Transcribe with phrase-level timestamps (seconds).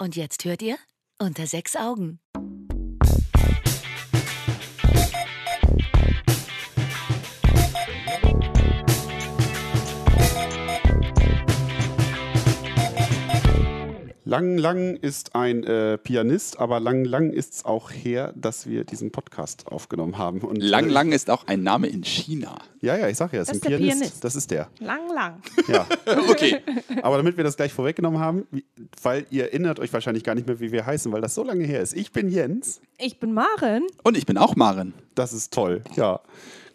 [0.00, 0.78] Und jetzt hört ihr
[1.18, 2.20] unter sechs Augen.
[14.30, 18.84] Lang, lang ist ein äh, Pianist, aber lang, lang ist es auch her, dass wir
[18.84, 20.42] diesen Podcast aufgenommen haben.
[20.42, 22.56] Und, Lang äh, Lang ist auch ein Name in China.
[22.80, 23.98] Ja, ja, ich sag ja, es Das ist ein Pianist.
[23.98, 24.22] Pianist.
[24.24, 24.68] Das ist der.
[24.78, 25.42] Lang, lang.
[25.66, 25.84] Ja.
[26.30, 26.58] Okay.
[27.02, 28.64] aber damit wir das gleich vorweggenommen haben, wie-
[29.02, 31.64] weil ihr erinnert euch wahrscheinlich gar nicht mehr, wie wir heißen, weil das so lange
[31.64, 31.96] her ist.
[31.96, 32.80] Ich bin Jens.
[32.98, 33.84] Ich bin Maren.
[34.04, 34.94] Und ich bin auch Maren.
[35.16, 35.82] Das ist toll.
[35.96, 36.20] Ja.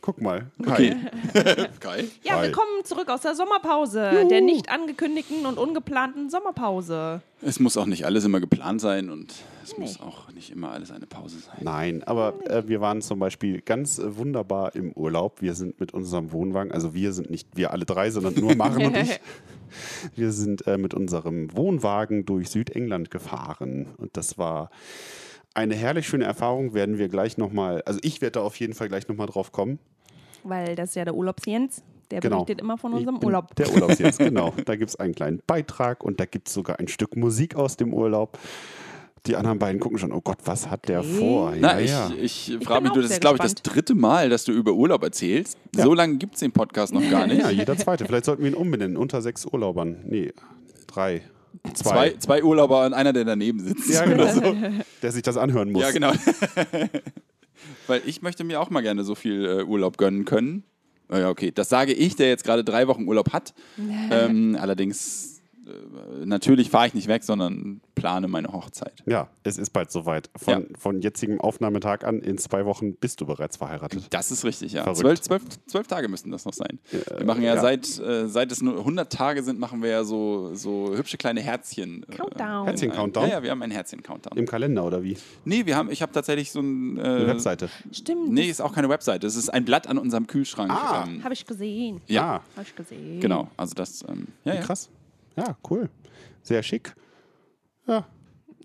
[0.02, 0.48] Guck mal.
[0.66, 0.95] Hi.
[1.34, 1.67] Okay.
[1.80, 2.08] Geil.
[2.23, 2.48] Ja, Hi.
[2.48, 4.27] wir kommen zurück aus der Sommerpause.
[4.30, 7.21] Der nicht angekündigten und ungeplanten Sommerpause.
[7.41, 10.91] Es muss auch nicht alles immer geplant sein und es muss auch nicht immer alles
[10.91, 11.58] eine Pause sein.
[11.62, 15.41] Nein, aber äh, wir waren zum Beispiel ganz äh, wunderbar im Urlaub.
[15.41, 18.85] Wir sind mit unserem Wohnwagen, also wir sind nicht wir alle drei, sondern nur Maren
[18.85, 19.20] und ich.
[20.16, 24.70] Wir sind äh, mit unserem Wohnwagen durch Südengland gefahren und das war
[25.55, 26.73] eine herrlich schöne Erfahrung.
[26.73, 29.79] Werden wir gleich nochmal, also ich werde da auf jeden Fall gleich nochmal drauf kommen.
[30.43, 31.81] Weil das ist ja der Urlaubsjens.
[32.11, 32.43] Der Genau.
[32.43, 33.55] berichtet immer von Ich unserem Urlaub.
[33.55, 34.53] Der Urlaubsjens, genau.
[34.65, 37.77] Da gibt es einen kleinen Beitrag und da gibt es sogar ein Stück Musik aus
[37.77, 38.37] dem Urlaub.
[39.26, 41.13] Die anderen beiden gucken schon, oh Gott, was hat der Okay.
[41.17, 41.53] vor?
[41.59, 42.55] Na, ja, ich, ja.
[42.55, 44.73] ich frage bin mich, du, das ist, glaube ich, das dritte Mal, dass du über
[44.73, 45.57] Urlaub erzählst.
[45.76, 45.83] Ja.
[45.83, 47.41] So lange gibt es den Podcast noch gar nicht.
[47.41, 48.05] Ja, jeder zweite.
[48.05, 48.98] Vielleicht sollten wir ihn umbenennen.
[48.98, 49.98] Unter sechs Urlaubern.
[50.05, 50.31] Nee,
[50.85, 51.23] drei.
[51.73, 52.17] Zwei, Zwei.
[52.17, 53.89] zwei Urlauber und einer, der daneben sitzt.
[53.89, 54.25] Ja, genau.
[55.01, 55.81] Der sich das anhören muss.
[55.81, 56.11] Ja, genau.
[57.87, 60.63] Weil ich möchte mir auch mal gerne so viel äh, Urlaub gönnen können.
[61.09, 61.51] Na Ja, okay.
[61.53, 63.53] Das sage ich, der jetzt gerade drei Wochen Urlaub hat.
[64.11, 65.34] ähm, allerdings,
[66.24, 69.03] natürlich fahre ich nicht weg, sondern plane meine Hochzeit.
[69.06, 70.30] Ja, es ist bald soweit.
[70.35, 74.07] Von, von jetzigem Aufnahmetag an in zwei Wochen bist du bereits verheiratet.
[74.09, 74.94] Das ist richtig, ja.
[74.94, 76.80] Zwölf, zwölf, zwölf Tage müssten das noch sein.
[77.18, 77.62] wir machen ja, ja.
[77.62, 81.41] Seit, äh, seit es nur 100 Tage sind, machen wir ja so, so hübsche kleine
[81.41, 82.03] Herzchen.
[82.09, 82.66] äh, Countdown.
[82.68, 83.24] Herzchen-Countdown?
[83.28, 84.38] Ja, ja, wir haben einen Herzchen-Countdown.
[84.38, 85.18] Im Kalender oder wie?
[85.46, 86.97] Nee, wir haben, ich habe tatsächlich so ein.
[86.97, 87.69] Äh, Eine Webseite.
[87.91, 88.31] Stimmt.
[88.31, 89.25] Nee, ist auch keine Webseite.
[89.28, 90.72] Es ist ein Blatt an unserem Kühlschrank.
[90.72, 91.06] Ah.
[91.07, 92.01] Ähm, Habe ich gesehen.
[92.07, 93.19] ja, Ah, Habe ich gesehen.
[93.19, 93.50] genau.
[93.57, 94.03] Also das.
[94.07, 94.62] Ähm, ja, ja.
[94.62, 94.89] krass.
[94.91, 95.04] Ja,
[95.69, 95.90] cool.
[96.41, 96.94] Sehr schick.
[97.88, 98.06] Ja.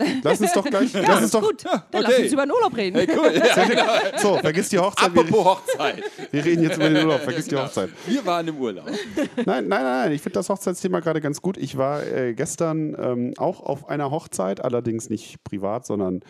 [0.22, 0.92] Lass uns doch gleich.
[0.94, 1.42] lass uns doch.
[1.42, 2.22] Gut, dann lass okay.
[2.22, 2.96] uns über den Urlaub reden.
[2.96, 3.34] Hey, cool.
[3.56, 4.18] Ja, genau.
[4.18, 5.14] So, vergiss die Hochzeit.
[5.14, 6.02] Wir, Apropos Hochzeit.
[6.30, 7.20] wir reden jetzt über den Urlaub.
[7.20, 7.90] Vergiss die Hochzeit.
[8.06, 8.86] Wir waren im Urlaub.
[8.86, 10.12] Nein, nein, nein, nein.
[10.12, 11.58] Ich finde das Hochzeitsthema gerade ganz gut.
[11.58, 16.20] Ich war äh, gestern ähm, auch auf einer Hochzeit, allerdings nicht privat, sondern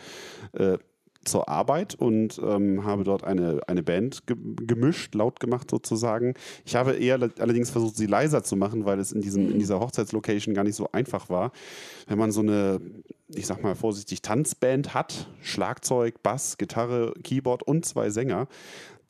[0.53, 0.77] äh,
[1.23, 6.33] zur Arbeit und ähm, habe dort eine, eine Band ge gemischt, laut gemacht sozusagen.
[6.65, 9.59] Ich habe eher le- allerdings versucht, sie leiser zu machen, weil es in, diesem, in
[9.59, 11.51] dieser Hochzeitslocation gar nicht so einfach war.
[12.07, 12.81] Wenn man so eine,
[13.29, 18.47] ich sag mal vorsichtig, Tanzband hat, Schlagzeug, Bass, Gitarre, Keyboard und zwei Sänger,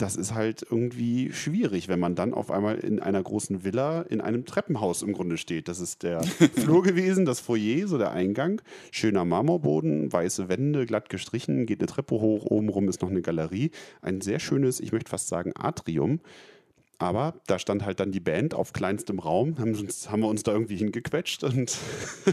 [0.02, 4.20] das ist halt irgendwie schwierig, wenn man dann auf einmal in einer großen Villa in
[4.20, 5.68] einem Treppenhaus im Grunde steht.
[5.68, 6.24] Das ist der
[6.56, 8.62] Flur gewesen, das Foyer, so der Eingang.
[8.90, 13.70] Schöner Marmorboden, weiße Wände, glatt gestrichen, geht eine Treppe hoch, obenrum ist noch eine Galerie.
[14.02, 16.20] Ein sehr schönes, ich möchte fast sagen, Atrium.
[16.98, 20.44] Aber da stand halt dann die Band auf kleinstem Raum, haben, uns, haben wir uns
[20.44, 21.76] da irgendwie hingequetscht und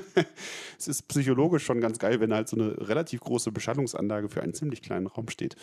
[0.79, 4.53] es ist psychologisch schon ganz geil, wenn halt so eine relativ große Beschallungsanlage für einen
[4.53, 5.57] ziemlich kleinen Raum steht.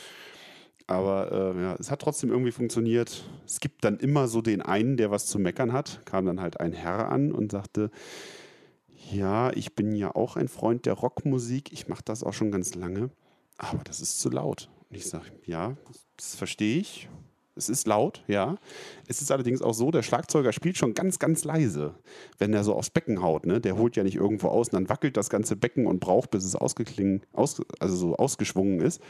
[0.88, 3.24] Aber äh, ja, es hat trotzdem irgendwie funktioniert.
[3.46, 6.02] Es gibt dann immer so den einen, der was zu meckern hat.
[6.06, 7.90] Kam dann halt ein Herr an und sagte,
[9.12, 11.72] ja, ich bin ja auch ein Freund der Rockmusik.
[11.74, 13.10] Ich mache das auch schon ganz lange.
[13.58, 14.70] Aber das ist zu laut.
[14.90, 15.76] Und ich sage, ja,
[16.18, 17.10] das verstehe ich.
[17.56, 18.58] Es ist laut, ja.
[19.08, 21.96] Es ist allerdings auch so, der Schlagzeuger spielt schon ganz, ganz leise,
[22.38, 23.46] wenn er so aufs Becken haut.
[23.46, 23.62] Ne?
[23.62, 26.44] Der holt ja nicht irgendwo aus und dann wackelt das ganze Becken und braucht, bis
[26.44, 29.02] es ausgeklingen, aus, also so ausgeschwungen ist,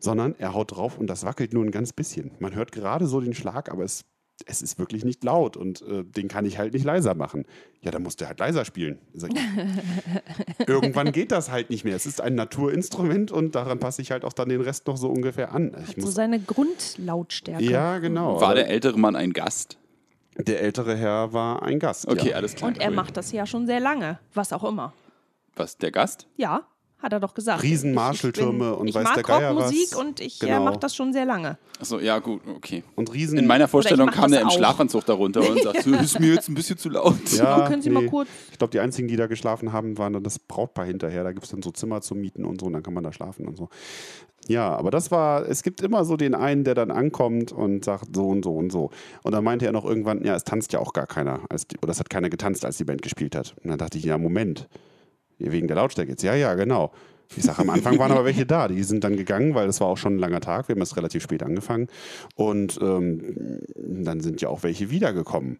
[0.00, 2.32] sondern er haut drauf und das wackelt nur ein ganz bisschen.
[2.40, 4.04] Man hört gerade so den Schlag, aber es,
[4.46, 7.44] es ist wirklich nicht laut und äh, den kann ich halt nicht leiser machen.
[7.82, 8.98] Ja, dann muss der halt leiser spielen.
[9.12, 9.22] Ich
[10.66, 11.94] Irgendwann geht das halt nicht mehr.
[11.94, 15.08] Es ist ein Naturinstrument und daran passe ich halt auch dann den Rest noch so
[15.08, 15.76] ungefähr an.
[15.88, 17.64] Ich So muss, seine Grundlautstärke.
[17.64, 18.40] ja, genau.
[18.40, 19.78] War der ältere Mann ein Gast?
[20.36, 22.08] der ältere Herr war ein Gast.
[22.08, 22.36] Okay, ja.
[22.36, 22.68] alles klar.
[22.68, 24.18] Und er macht das ja schon sehr lange.
[24.34, 24.92] Was auch immer.
[25.54, 26.26] Was, der Gast?
[26.36, 26.66] Ja,
[26.98, 27.62] hat er doch gesagt.
[27.62, 29.94] Riesen bin- und ich weiß mag der Geier Rockmusik was.
[29.98, 30.62] und ich Genau.
[30.62, 31.58] äh, mache das schon sehr lange.
[31.80, 32.82] Achso, ja, gut, okay.
[32.94, 33.38] Und Riesen.
[33.38, 34.58] In meiner Vorstellung kam der das im.
[34.58, 37.16] Schlafanzug darunter und sagt, das ist mir jetzt ein bisschen zu laut.
[37.36, 40.22] ja, können Sie mal kurz- Ich glaube, die einzigen, die da geschlafen haben, waren dann
[40.22, 41.24] das Brautpaar hinterher.
[41.24, 43.12] Da gibt es dann so Zimmer zu mieten und so und dann kann man da
[43.12, 43.68] schlafen und so.
[44.46, 48.14] Ja, aber das war, es gibt immer so den einen, der dann ankommt und sagt
[48.14, 48.90] so und so und so.
[49.22, 51.40] Und dann meinte er noch irgendwann, ja, es tanzt ja auch gar keiner.
[51.48, 53.54] Als die, oder es hat keiner getanzt, als die Band gespielt hat.
[53.62, 54.68] Und dann dachte ich, ja, Moment.
[55.38, 56.22] Wegen der Lautstärke jetzt.
[56.22, 56.92] Ja, ja, genau.
[57.36, 58.68] Ich sage, am Anfang waren aber welche da.
[58.68, 60.68] Die sind dann gegangen, weil es war auch schon ein langer Tag.
[60.68, 61.88] Wir haben es relativ spät angefangen.
[62.36, 65.58] Und ähm, dann sind ja auch welche wiedergekommen.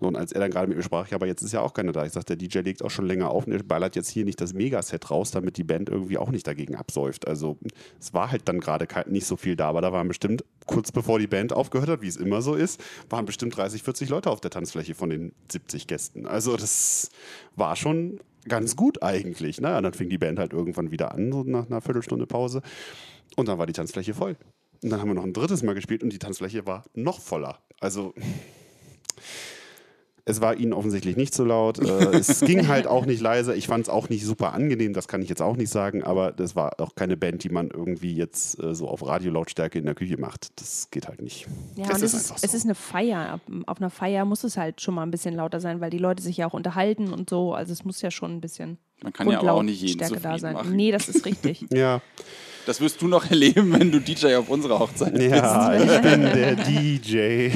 [0.00, 1.92] Und als er dann gerade mit mir sprach, ja, aber jetzt ist ja auch keiner
[1.92, 2.06] da.
[2.06, 4.40] Ich sagte, der DJ legt auch schon länger auf und er ballert jetzt hier nicht
[4.40, 7.28] das Megaset raus, damit die Band irgendwie auch nicht dagegen absäuft.
[7.28, 7.58] Also
[8.00, 11.18] es war halt dann gerade nicht so viel da, aber da waren bestimmt, kurz bevor
[11.18, 14.40] die Band aufgehört hat, wie es immer so ist, waren bestimmt 30, 40 Leute auf
[14.40, 16.26] der Tanzfläche von den 70 Gästen.
[16.26, 17.10] Also das
[17.54, 19.60] war schon ganz gut eigentlich.
[19.60, 19.76] Ne?
[19.76, 22.62] Und dann fing die Band halt irgendwann wieder an, so nach einer Viertelstunde Pause.
[23.36, 24.36] Und dann war die Tanzfläche voll.
[24.82, 27.58] Und dann haben wir noch ein drittes Mal gespielt und die Tanzfläche war noch voller.
[27.80, 28.14] Also
[30.30, 31.78] es war ihnen offensichtlich nicht so laut.
[31.78, 33.54] Äh, es ging halt auch nicht leise.
[33.54, 36.32] Ich fand es auch nicht super angenehm, das kann ich jetzt auch nicht sagen, aber
[36.32, 39.94] das war auch keine Band, die man irgendwie jetzt äh, so auf Radiolautstärke in der
[39.94, 40.48] Küche macht.
[40.60, 41.46] Das geht halt nicht.
[41.76, 42.56] Ja, das und es ist, einfach es so.
[42.56, 43.40] ist eine Feier.
[43.66, 46.22] Auf einer Feier muss es halt schon mal ein bisschen lauter sein, weil die Leute
[46.22, 47.52] sich ja auch unterhalten und so.
[47.54, 50.34] Also es muss ja schon ein bisschen Man kann ja aber auch nicht jeden Grundlautstärke
[50.34, 50.54] da sein.
[50.54, 50.76] machen.
[50.76, 51.66] Nee, das ist richtig.
[51.72, 52.00] Ja,
[52.66, 55.30] Das wirst du noch erleben, wenn du DJ auf unserer Hochzeit bist.
[55.30, 57.50] ja ich bin der DJ.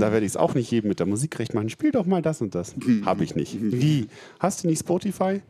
[0.00, 1.68] Da werde ich es auch nicht jedem mit der Musik recht machen.
[1.68, 2.74] Spiel doch mal das und das.
[3.04, 3.56] Habe ich nicht.
[3.60, 4.06] Wie?
[4.38, 5.42] Hast du nicht Spotify?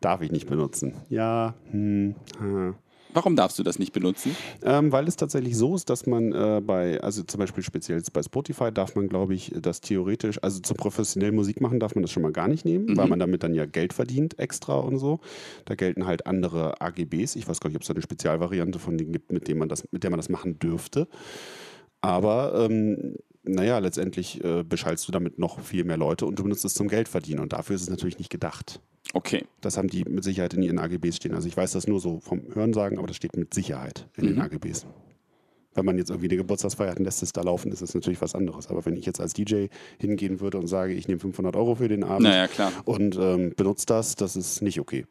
[0.00, 0.94] Darf ich nicht benutzen.
[1.08, 2.74] Ja, hm, ha.
[3.16, 4.36] Warum darfst du das nicht benutzen?
[4.62, 8.22] Ähm, weil es tatsächlich so ist, dass man äh, bei, also zum Beispiel speziell bei
[8.22, 12.10] Spotify darf man, glaube ich, das theoretisch, also zum professionellen Musik machen darf man das
[12.10, 15.20] schon mal gar nicht nehmen, weil man damit dann ja Geld verdient extra und so.
[15.64, 17.36] Da gelten halt andere AGBs.
[17.36, 19.70] Ich weiß gar nicht, ob es da eine Spezialvariante von denen gibt, mit, dem man
[19.70, 21.08] das, mit der man das machen dürfte.
[22.02, 23.14] Aber ähm,
[23.46, 26.88] naja, letztendlich äh, beschallst du damit noch viel mehr Leute und du benutzt es zum
[26.88, 27.40] Geld verdienen.
[27.40, 28.80] Und dafür ist es natürlich nicht gedacht.
[29.14, 29.44] Okay.
[29.60, 31.34] Das haben die mit Sicherheit in ihren AGBs stehen.
[31.34, 34.40] Also ich weiß das nur so vom Hörensagen, aber das steht mit Sicherheit in den
[34.40, 34.86] AGBs.
[35.74, 38.20] Wenn man jetzt irgendwie eine Geburtstagsfeier hat und lässt es da laufen, ist es natürlich
[38.22, 38.68] was anderes.
[38.68, 39.66] Aber wenn ich jetzt als DJ
[39.98, 42.72] hingehen würde und sage, ich nehme 500 Euro für den Abend Naja, klar.
[42.84, 45.04] und ähm, benutze das, das ist nicht okay.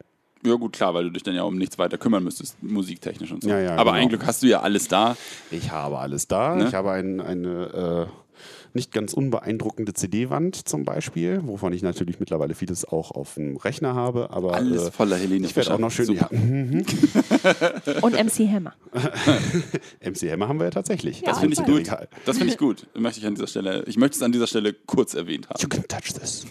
[0.44, 3.42] Ja, gut, klar, weil du dich dann ja um nichts weiter kümmern müsstest, musiktechnisch und
[3.42, 3.48] so.
[3.48, 4.02] Ja, ja, Aber genau.
[4.02, 5.16] ein Glück hast du ja alles da.
[5.50, 6.54] Ich habe alles da.
[6.54, 6.66] Ne?
[6.68, 8.25] Ich habe ein, eine äh,
[8.74, 13.94] nicht ganz unbeeindruckende CD-Wand zum Beispiel, wovon ich natürlich mittlerweile vieles auch auf dem Rechner
[13.94, 14.30] habe.
[14.30, 16.12] Aber Alles äh, voller Helene ich werde auch noch schön.
[16.12, 16.28] Ja,
[18.02, 18.74] Und MC Hammer.
[20.04, 21.22] MC Hammer haben wir ja tatsächlich.
[21.22, 21.80] Das finde ich gut.
[21.80, 22.08] egal.
[22.24, 22.86] Das finde ich gut.
[22.94, 25.60] Möchte ich an dieser Stelle, ich möchte es an dieser Stelle kurz erwähnt haben.
[25.60, 26.46] You can touch this.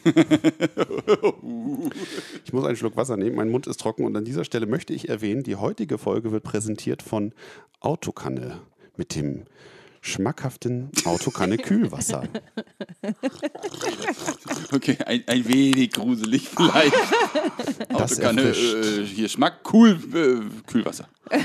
[2.46, 4.94] ich muss einen Schluck Wasser nehmen, mein Mund ist trocken und an dieser Stelle möchte
[4.94, 7.34] ich erwähnen, die heutige Folge wird präsentiert von
[7.80, 8.62] Autokanne
[8.98, 9.46] mit dem
[10.06, 12.24] schmackhaften Autokanne Kühlwasser.
[14.72, 16.94] Okay, ein, ein wenig gruselig vielleicht.
[17.90, 18.76] Das Autokanne, erfrischt.
[18.86, 21.08] äh, hier Schmack, cool, äh, Kühlwasser.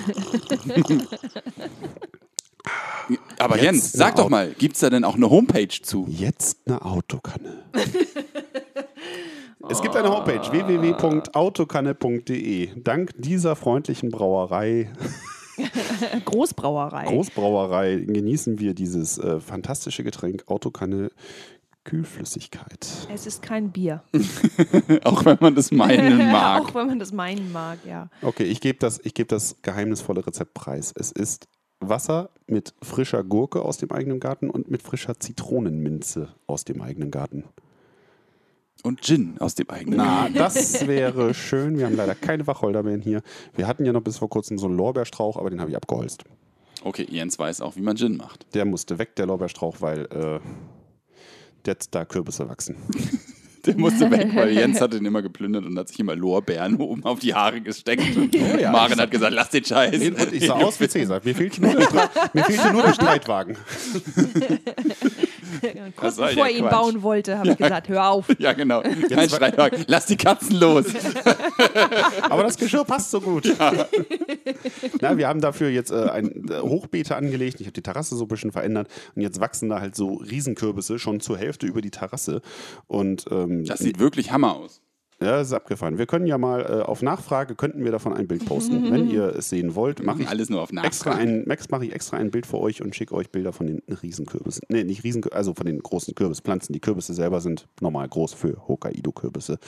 [3.39, 5.69] Aber Jetzt Jens, sag eine doch Au- mal, gibt es da denn auch eine Homepage
[5.69, 6.07] zu?
[6.09, 7.63] Jetzt eine Autokanne.
[9.69, 12.71] Es gibt eine Homepage www.autokanne.de.
[12.83, 14.91] Dank dieser freundlichen Brauerei,
[16.25, 17.07] Großbrauerei.
[17.07, 21.11] Großbrauerei, genießen wir dieses äh, fantastische Getränk Autokanne
[21.85, 22.87] Kühlflüssigkeit.
[23.13, 24.03] es ist kein Bier.
[25.05, 26.63] Auch wenn man das meinen mag.
[26.63, 28.11] Auch wenn man das meinen mag, ja.
[28.21, 30.93] Okay, ich gebe das, ich geb das geheimnisvolle Rezept preis.
[30.95, 31.49] Es ist
[31.81, 37.11] Wasser mit frischer Gurke aus dem eigenen Garten und mit frischer Zitronenminze aus dem eigenen
[37.11, 37.45] Garten.
[38.83, 39.99] Und Gin aus dem eigenen.
[39.99, 41.77] Na, das wäre schön.
[41.79, 43.23] Wir haben leider keine Wacholderbeeren hier.
[43.55, 46.25] Wir hatten ja noch bis vor kurzem so einen Lorbeerstrauch, aber den habe ich abgeholzt.
[46.83, 48.47] Okay, Jens weiß auch, wie man Gin macht.
[48.55, 50.41] Der musste weg, der Lorbeerstrauch, weil äh,
[51.67, 52.77] jetzt da Kürbisse wachsen.
[53.67, 57.05] Der musste weg, weil Jens hat ihn immer geplündert und hat sich immer Lorbeeren oben
[57.05, 58.17] auf die Haare gesteckt.
[58.17, 58.73] Und Oh ja.
[58.73, 60.01] Maren hat gesagt, lass den Scheiß.
[60.01, 61.21] Und ich sah aus wie Cäsar.
[61.23, 63.59] Mir fehlte nur der, mir fehlte nur der Streitwagen.
[65.97, 66.71] Kurz bevor der er ihn Quatsch?
[66.71, 68.27] bauen wollte, habe ich gesagt, hör auf.
[68.39, 68.83] Ja, genau.
[68.83, 69.85] Kein Streitwagen.
[69.87, 70.87] Lass die Katzen los.
[72.31, 73.53] Aber das Geschirr passt so gut.
[75.01, 77.61] Na, wir haben dafür jetzt äh, ein äh, Hochbeete angelegt.
[77.61, 78.89] Ich habe die Terrasse so ein bisschen verändert.
[79.15, 82.41] Und jetzt wachsen da halt so Riesenkürbisse schon zur Hälfte über die Terrasse.
[82.87, 84.81] Und ähm, Das sieht wirklich Hammer aus.
[85.23, 85.99] Ja, das ist abgefahren.
[85.99, 88.91] Wir können ja mal äh, auf Nachfrage, könnten wir davon ein Bild posten.
[88.93, 91.19] Wenn ihr es sehen wollt, mache ich Alles nur auf extra Nachfrage.
[91.19, 93.83] ein, Max mache ich extra ein Bild für euch und schicke euch Bilder von den
[94.03, 94.63] Riesenkürbissen.
[94.69, 96.73] Nee, nicht Riesen, also von den großen Kürbispflanzen.
[96.73, 99.59] Die Kürbisse selber sind normal groß für Hokkaido-Kürbisse.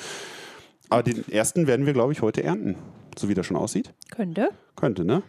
[0.88, 2.76] Aber den ersten werden wir, glaube ich, heute ernten.
[3.18, 3.92] So wie der schon aussieht.
[4.10, 4.50] Könnte.
[4.74, 5.22] Könnte, ne?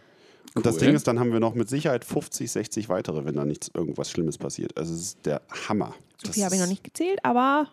[0.54, 0.78] Und das.
[0.78, 4.10] Ding ist, dann haben wir noch mit Sicherheit 50, 60 weitere, wenn da nichts irgendwas
[4.10, 4.76] Schlimmes passiert.
[4.78, 5.94] Also es ist der Hammer.
[6.24, 7.68] So viel habe ich noch nicht gezählt, aber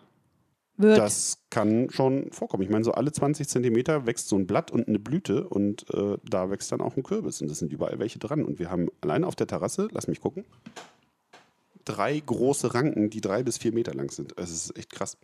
[0.76, 0.98] wird.
[0.98, 2.62] Das kann schon vorkommen.
[2.62, 6.16] Ich meine, so alle 20 Zentimeter wächst so ein Blatt und eine Blüte und äh,
[6.28, 7.40] da wächst dann auch ein Kürbis.
[7.42, 8.44] Und das sind überall welche dran.
[8.44, 10.44] Und wir haben allein auf der Terrasse, lass mich gucken,
[11.84, 14.34] drei große Ranken, die drei bis vier Meter lang sind.
[14.38, 15.16] Es ist echt krass.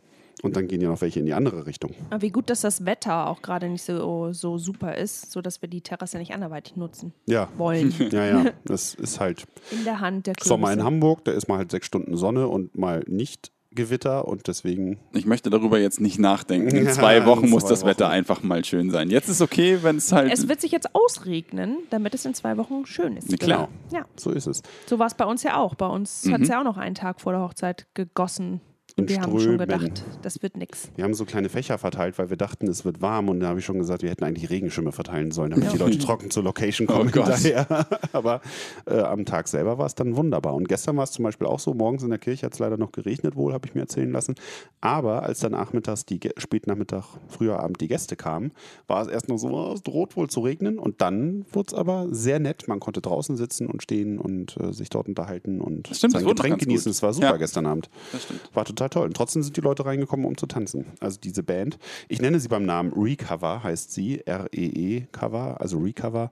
[0.43, 1.93] Und dann gehen ja noch welche in die andere Richtung.
[2.11, 5.69] Aber wie gut, dass das Wetter auch gerade nicht so, so super ist, sodass wir
[5.69, 7.49] die Terrasse nicht anderweitig nutzen Ja.
[7.57, 7.93] wollen.
[8.13, 8.51] Ja, ja.
[8.65, 10.49] Das ist halt In der Hand der Kürbisse.
[10.51, 14.49] Sommer in Hamburg, da ist mal halt sechs Stunden Sonne und mal nicht Gewitter und
[14.49, 14.99] deswegen.
[15.13, 16.75] Ich möchte darüber jetzt nicht nachdenken.
[16.75, 18.13] In zwei Wochen in muss zwei das Wetter Wochen.
[18.13, 19.11] einfach mal schön sein.
[19.11, 20.33] Jetzt ist okay, wenn es halt.
[20.33, 23.31] Es wird sich jetzt ausregnen, damit es in zwei Wochen schön ist.
[23.31, 23.69] Ja, klar.
[23.93, 24.63] Ja, So ist es.
[24.87, 25.75] so war es bei uns ja auch.
[25.75, 28.61] Bei uns hat es ja auch noch einen Tag vor der Hochzeit gegossen.
[28.99, 29.59] In Und wir haben schon Strömen.
[29.61, 30.91] gedacht, das wird nix.
[30.97, 33.61] Wir haben so kleine Fächer verteilt, weil wir dachten, es wird warm und da habe
[33.61, 36.89] ich schon gesagt, wir hätten eigentlich Regenschirme verteilen sollen, damit die Leute trocken zur Location
[36.89, 37.87] kommen Oh hinterher.
[38.13, 38.41] Aber
[38.87, 40.55] äh, am Tag selber war es dann wunderbar.
[40.55, 42.77] Und gestern war es zum Beispiel auch so, morgens in der Kirche hat es leider
[42.77, 44.35] noch geregnet wohl, habe ich mir erzählen lassen.
[44.81, 48.51] Aber als dann nachmittags, die, Gä- spät Nachmittag, früher Abend die Gäste kamen,
[48.89, 50.79] war es erst noch so, oh, es droht wohl zu regnen.
[50.79, 52.67] Und dann wurde es aber sehr nett.
[52.67, 56.29] Man konnte draußen sitzen und stehen und äh, sich dort unterhalten und stimmt, das sein
[56.29, 56.91] wurde noch Getränk genießen.
[56.91, 56.95] gut.
[56.97, 57.37] Es war super Ja.
[57.37, 57.89] gestern Abend.
[58.11, 58.41] das stimmt.
[58.55, 59.07] War total toll.
[59.07, 60.87] Und trotzdem sind die Leute reingekommen, um zu tanzen.
[61.01, 61.79] Also diese Band.
[62.09, 64.21] Ich nenne sie beim Namen Recover, heißt sie.
[64.27, 66.31] R-E-E-Cover, also Recover.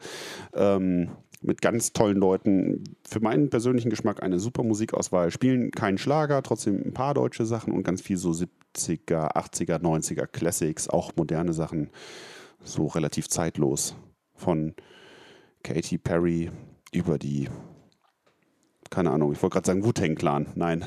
[0.55, 1.11] Ähm,
[1.43, 2.85] mit ganz tollen Leuten.
[3.07, 5.31] Für meinen persönlichen Geschmack eine super Musikauswahl.
[5.31, 10.27] Spielen keinen Schlager, trotzdem ein paar deutsche Sachen und ganz viel so 70er, 80er, 90er
[10.27, 11.91] Classics, auch moderne Sachen.
[12.63, 13.97] So relativ zeitlos.
[14.35, 14.75] Von
[15.63, 16.51] Katy Perry
[16.93, 17.49] über die,
[18.97, 20.47] keine Ahnung, ich wollte gerade sagen Wu-Tang Clan.
[20.55, 20.83] Nein.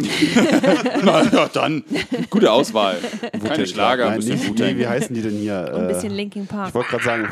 [1.04, 1.84] Na ja, dann.
[2.32, 2.98] Gute Auswahl.
[3.44, 4.68] Keine Schlager, ein Nein, bisschen nicht, Wu-Tang.
[4.74, 5.70] nee, wie heißen die denn hier?
[5.72, 6.70] Und ein Äh, bisschen Linkin Park.
[6.70, 7.28] ich wollte gerade sagen,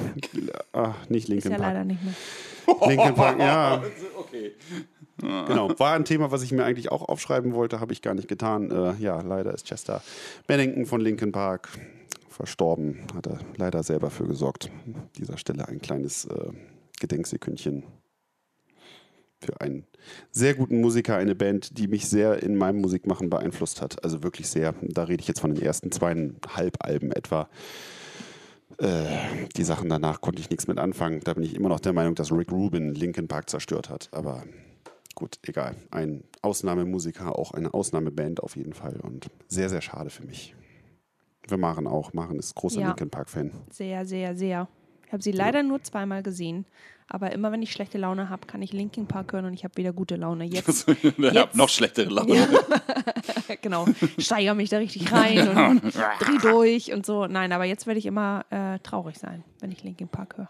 [0.73, 1.69] ach, nicht Ist Linkin ja Park.
[1.73, 2.13] leider nicht mehr.
[2.87, 3.81] Linkin Park, ja,
[4.19, 4.51] Okay.
[5.19, 5.79] genau.
[5.79, 8.69] War ein Thema, was ich mir eigentlich auch aufschreiben wollte, habe ich gar nicht getan.
[8.69, 10.03] Äh, ja, leider ist Chester
[10.45, 11.69] Bennington von Linkin Park
[12.29, 12.99] verstorben.
[13.15, 14.69] Hat er leider selber für gesorgt.
[14.85, 16.51] An dieser Stelle ein kleines äh,
[16.99, 17.81] Gedenksekündchen
[19.39, 19.85] für einen
[20.31, 24.03] sehr guten Musiker, eine Band, die mich sehr in meinem Musikmachen beeinflusst hat.
[24.03, 24.73] Also wirklich sehr.
[24.81, 27.49] Da rede ich jetzt von den ersten zweieinhalb Alben etwa.
[28.79, 29.05] Äh,
[29.55, 31.21] die Sachen danach konnte ich nichts mit anfangen.
[31.23, 34.09] Da bin ich immer noch der Meinung, dass Rick Rubin Linkin Park zerstört hat.
[34.11, 34.43] Aber
[35.15, 35.75] gut, egal.
[35.91, 38.97] Ein Ausnahmemusiker, auch eine Ausnahmeband auf jeden Fall.
[39.01, 40.55] Und sehr, sehr schade für mich.
[41.47, 42.13] Wir machen auch.
[42.13, 42.87] Maren ist großer Ja.
[42.87, 43.51] Linkin Park-Fan.
[43.71, 44.67] Sehr, sehr, sehr.
[45.05, 46.65] Ich habe sie leider nur zweimal gesehen.
[47.09, 49.75] Aber immer wenn ich schlechte Laune habe, kann ich Linkin Park hören und ich habe
[49.77, 50.43] wieder gute Laune.
[50.45, 52.47] Jetzt, ich hab noch schlechtere Laune.
[53.61, 53.85] genau,
[54.17, 57.27] steigere mich da richtig rein und dreh durch und so.
[57.27, 60.49] Nein, aber jetzt werde ich immer äh, traurig sein, wenn ich Linkin Park höre.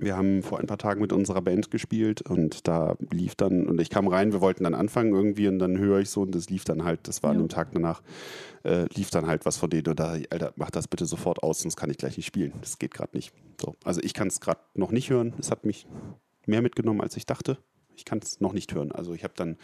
[0.00, 3.80] Wir haben vor ein paar Tagen mit unserer Band gespielt und da lief dann, und
[3.80, 6.48] ich kam rein, wir wollten dann anfangen irgendwie und dann höre ich so und das
[6.48, 7.42] lief dann halt, das war an Ja.
[7.42, 8.02] dem Tag danach,
[8.64, 11.60] äh, lief dann halt was von denen und da, Alter, mach das bitte sofort aus,
[11.60, 12.54] sonst kann ich gleich nicht spielen.
[12.60, 13.32] Das geht gerade nicht.
[13.60, 13.74] So.
[13.84, 15.34] Also ich kann es gerade noch nicht hören.
[15.38, 15.86] Es hat mich
[16.46, 17.58] mehr mitgenommen, als ich dachte.
[17.94, 18.92] Ich kann es noch nicht hören.
[18.92, 19.58] Also ich habe dann,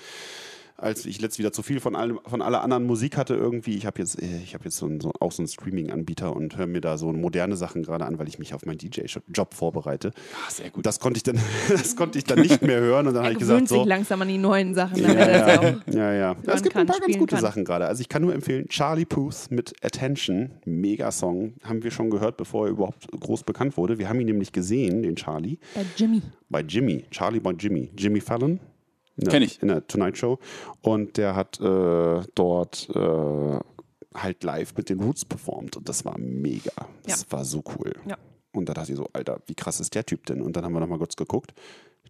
[0.79, 3.87] als ich letztes wieder zu viel von, allem, von aller anderen Musik hatte irgendwie, ich
[3.87, 6.67] habe jetzt, äh, ich habe jetzt so, ein, so auch so einen Streaming-Anbieter und höre
[6.67, 10.13] mir da so moderne Sachen gerade an, weil ich mich auf meinen DJ-Job vorbereite.
[10.35, 10.85] Ah, sehr gut.
[10.85, 13.39] Das konnte ich dann, das konnte ich dann nicht mehr hören und dann habe ich
[13.39, 13.79] gesagt, so.
[13.79, 15.03] sich langsam an die neuen Sachen.
[15.03, 16.37] Ja, ja, auch ja, ja.
[16.47, 17.43] Es gibt kann, ein paar ganz gute kann.
[17.43, 17.87] Sachen gerade.
[17.87, 22.37] Also ich kann nur empfehlen, Charlie Puth mit Attention, mega Song, haben wir schon gehört,
[22.37, 23.99] bevor er überhaupt groß bekannt wurde.
[23.99, 26.23] Wir haben ihn nämlich gesehen, den Charlie, Bei Jimmy.
[26.51, 28.61] bei Jimmy, Charlie bei Jimmy, Jimmy Fallon.
[29.17, 29.63] In der- Kenn ich.
[29.63, 30.39] In der Tonight Show.
[30.83, 33.59] Und der hat äh, dort äh,
[34.15, 36.73] halt live mit den Roots performt und das war mega.
[37.05, 37.33] Das Ja.
[37.33, 37.93] war so cool.
[38.09, 38.17] Ja.
[38.53, 40.41] Und da dachte ich so, Alter, wie krass ist der Typ denn?
[40.41, 41.53] Und dann haben wir nochmal kurz geguckt.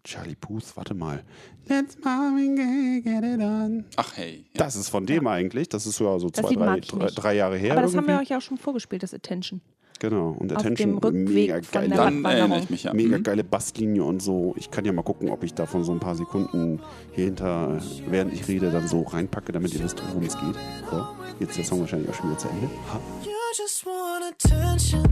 [0.03, 1.23] Charlie Puth, warte mal.
[1.67, 3.83] Let's Marvin Gaye, get it on.
[3.97, 4.45] Ach hey.
[4.53, 4.59] Ja.
[4.59, 5.67] Das ist von dem eigentlich.
[5.67, 7.73] Das ist ja so Das zwei, drei, drei, drei Jahre her.
[7.73, 8.33] Aber das haben wir irgendwie.
[8.33, 9.59] euch auch schon vorgespielt, das Attention.
[9.99, 10.35] Genau.
[10.37, 12.93] Und Auf Attention, mega der Dann erinnere ich mich ja.
[12.93, 13.23] mega Mhm.
[13.23, 14.53] geile Basslinie und so.
[14.57, 16.79] Ich kann ja mal gucken, ob ich davon so ein paar Sekunden
[17.13, 20.55] hier hinter, während ich rede, dann so reinpacke, damit ihr wisst, worum es geht.
[20.91, 21.05] So,
[21.39, 22.67] jetzt ist der Song wahrscheinlich auch schon wieder zu Ende.
[22.93, 22.99] Ha.
[23.23, 25.03] You just want attention.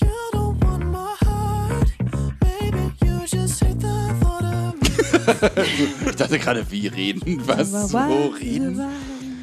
[0.00, 1.92] You don't want my heart.
[2.42, 3.86] Maybe you just hate the
[4.20, 4.80] thought of me.
[6.10, 7.40] Ich dachte gerade, wie reden?
[7.46, 7.90] Was?
[7.90, 7.98] So
[8.40, 8.80] reden?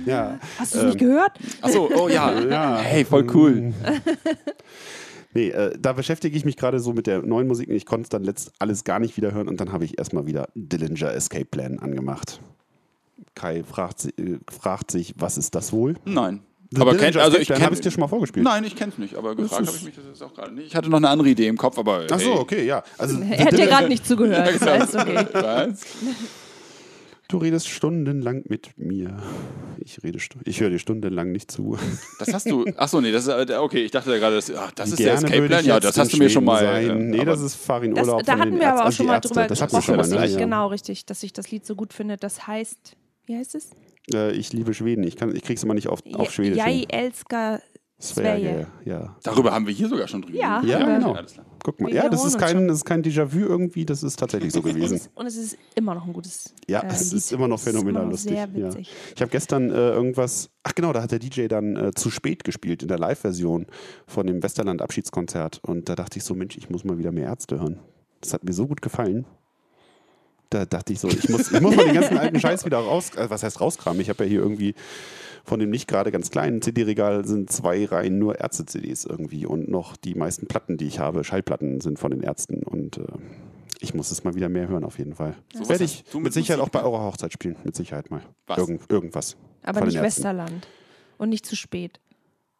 [0.05, 0.39] Ja.
[0.57, 1.31] Hast du es nicht gehört?
[1.61, 2.39] Achso, oh ja.
[2.49, 2.77] Ja.
[2.77, 3.73] Hey, voll cool.
[5.33, 8.03] Nee, äh, da beschäftige ich mich gerade so mit der neuen Musik und ich konnte
[8.03, 11.13] es dann letzt alles gar nicht wieder hören und dann habe ich erstmal wieder Dillinger
[11.13, 12.41] Escape Plan angemacht.
[13.33, 15.95] Kai fragt, äh, fragt sich, was ist das wohl?
[16.03, 16.41] Nein.
[16.73, 18.45] The aber kennt, also ich kenne habe ich dir schon mal vorgespielt.
[18.45, 20.67] Nein, ich kenne es nicht, aber gefragt habe ich mich das jetzt auch gerade nicht.
[20.67, 22.05] Ich hatte noch eine andere Idee im Kopf, aber.
[22.09, 22.39] Ach so, hey.
[22.39, 22.81] okay, ja.
[22.97, 24.55] Also, Er hat dir gerade nicht zugehört.
[24.55, 25.25] Das heißt, okay.
[25.33, 25.81] Was?
[27.31, 29.17] Du redest stundenlang mit mir.
[29.79, 31.77] Ich rede, ich höre dir stundenlang nicht zu.
[32.19, 32.65] Das hast du.
[32.75, 33.49] Achso, nee, das ist.
[33.49, 35.59] äh, Okay, ich dachte gerade, das, ach, das ist der Gerne Escape würde Plan.
[35.61, 36.59] ich Ja, das hast du mir schon mal.
[36.59, 36.89] Sein.
[36.89, 39.13] äh, nee, das ist Farin Das, Urlaub da von hatten wir aber auch schon mal
[39.15, 39.29] Ärzte.
[39.29, 39.81] drüber Das gesprochen.
[39.83, 40.15] schon mal, ne?
[40.21, 40.39] richtig, Ja.
[40.39, 41.05] Genau, richtig.
[41.05, 42.17] Dass ich das Lied so gut finde.
[42.17, 42.97] Das heißt,
[43.27, 43.69] wie heißt es?
[44.13, 45.03] Äh, ich liebe Schweden.
[45.05, 46.57] Ich, kann, ich krieg's immer nicht auf, auf Schwedisch.
[46.57, 46.83] Jai.
[46.89, 47.61] Elska
[48.01, 49.15] Sverige, ja.
[49.23, 50.37] Darüber haben wir hier sogar schon drüber.
[50.37, 51.13] Ja, Ja, genau.
[51.13, 51.45] Alles klar.
[51.63, 51.89] Guck mal.
[51.89, 52.67] Wir Ja, das ist kein, schon.
[52.67, 54.97] das ist kein Déjà-vu irgendwie, das ist tatsächlich so gewesen.
[54.97, 56.53] es, und es ist immer noch ein gutes.
[56.67, 58.33] Ja, äh, es ist immer noch phänomenal immer noch lustig.
[58.33, 58.67] Sehr ja.
[58.67, 58.91] witzig.
[59.15, 62.43] Ich habe gestern äh, irgendwas, ach genau, da hat der DJ dann äh, zu spät
[62.43, 63.67] gespielt in der Live-Version
[64.07, 65.59] von dem Westerland-Abschiedskonzert.
[65.63, 67.79] Und da dachte ich so, Mensch, ich muss mal wieder mehr Ärzte hören.
[68.21, 69.25] Das hat mir so gut gefallen.
[70.49, 73.15] Da dachte ich so, ich muss, ich muss mal den ganzen alten Scheiß wieder raus,
[73.15, 74.01] äh, was heißt rauskramen?
[74.01, 74.75] Ich habe ja hier irgendwie
[75.43, 79.95] von dem nicht gerade ganz kleinen CD-Regal sind zwei Reihen nur Ärzte-CDs irgendwie und noch
[79.97, 83.03] die meisten Platten, die ich habe, Schallplatten sind von den Ärzten und äh,
[83.79, 85.35] ich muss es mal wieder mehr hören auf jeden Fall.
[85.53, 88.21] So Werde ich du mit mit Sicherheit auch bei eurer Hochzeit spielen, mit Sicherheit mal.
[88.47, 88.57] Was?
[88.59, 89.37] Irgend, irgendwas.
[89.63, 89.99] Aber nicht.
[89.99, 90.67] Westerland.
[91.17, 91.99] Und nicht zu spät.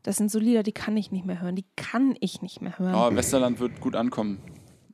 [0.03, 1.55] Das sind so Lieder, die kann ich nicht mehr hören.
[1.55, 2.95] Die kann ich nicht mehr hören.
[2.95, 4.39] Oh, Westerland wird gut ankommen.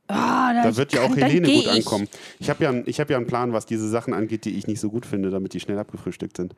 [0.08, 1.70] Ah, Da wird ja auch kann- Helene gut ich.
[1.70, 2.08] ankommen.
[2.38, 4.80] Ich habe ja, ich hab ja einen Plan, was diese Sachen angeht, die ich nicht
[4.80, 6.54] so gut finde, damit die schnell abgefrühstückt sind.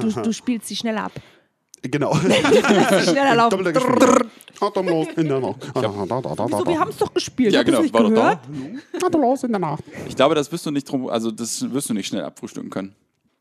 [0.00, 1.12] Du, du spielst sie schneller ab.
[1.82, 2.14] Genau.
[2.16, 3.64] Schneller laufen.
[4.60, 5.62] Atemlos in der Nacht.
[5.74, 7.52] So, wir haben es doch gespielt.
[7.52, 8.38] Ja, genau, nicht war doch gehört?
[8.98, 9.06] da.
[9.06, 9.84] Atemlos in der Nacht.
[10.08, 12.96] Ich glaube, das wirst du nicht drum, also das wirst du nicht schnell abfrühstücken können.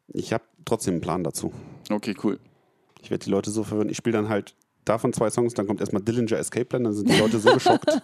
[0.10, 1.52] Ich habe trotzdem einen Plan dazu.
[1.90, 2.38] Okay, cool.
[3.02, 3.90] Ich werde die Leute so verwirren.
[3.90, 4.54] Ich spiele dann halt
[4.84, 7.90] davon zwei Songs, dann kommt erstmal Dillinger Escape Plan, dann sind die Leute so geschockt.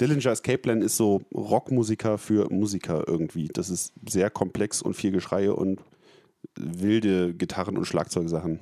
[0.00, 3.48] Dillinger Escape Plan ist so Rockmusiker für Musiker irgendwie.
[3.48, 5.80] Das ist sehr komplex und viel Geschreie und
[6.56, 8.58] wilde Gitarren- und Schlagzeugsachen.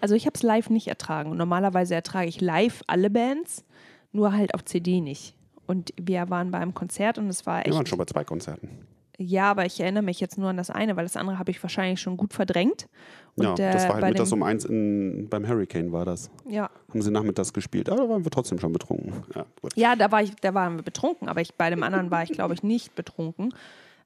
[0.00, 1.36] Also ich habe es live nicht ertragen.
[1.36, 3.64] Normalerweise ertrage ich live alle Bands,
[4.12, 5.34] nur halt auf CD nicht.
[5.66, 7.88] Und wir waren bei einem Konzert und es war Wir waren echt.
[7.88, 8.68] schon bei zwei Konzerten.
[9.18, 11.62] Ja, aber ich erinnere mich jetzt nur an das eine, weil das andere habe ich
[11.62, 12.88] wahrscheinlich schon gut verdrängt.
[13.36, 16.30] Und, ja, das äh, war halt mittags um eins in, beim Hurricane war das.
[16.48, 16.70] Ja.
[16.88, 19.12] Haben sie nachmittags gespielt, aber da waren wir trotzdem schon betrunken.
[19.34, 19.72] Ja, gut.
[19.76, 22.30] Ja, da, war ich, da waren wir betrunken, aber ich, bei dem anderen war ich,
[22.30, 23.54] glaube ich, nicht betrunken.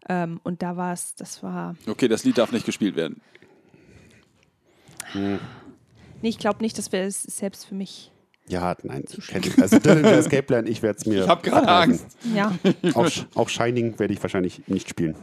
[0.08, 1.74] Ähm, und da war es, das war.
[1.86, 3.20] Okay, das Lied darf nicht gespielt werden.
[5.14, 8.12] Nee, ich glaube nicht, dass wir es selbst für mich.
[8.48, 9.04] Ja, nein,
[9.60, 11.22] also Dillinger Escape Plan, ich werde es mir.
[11.24, 11.68] Ich habe gerade.
[11.68, 12.06] Angst.
[12.34, 12.56] Ja.
[12.94, 15.14] Auch, auch Shining werde ich wahrscheinlich nicht spielen.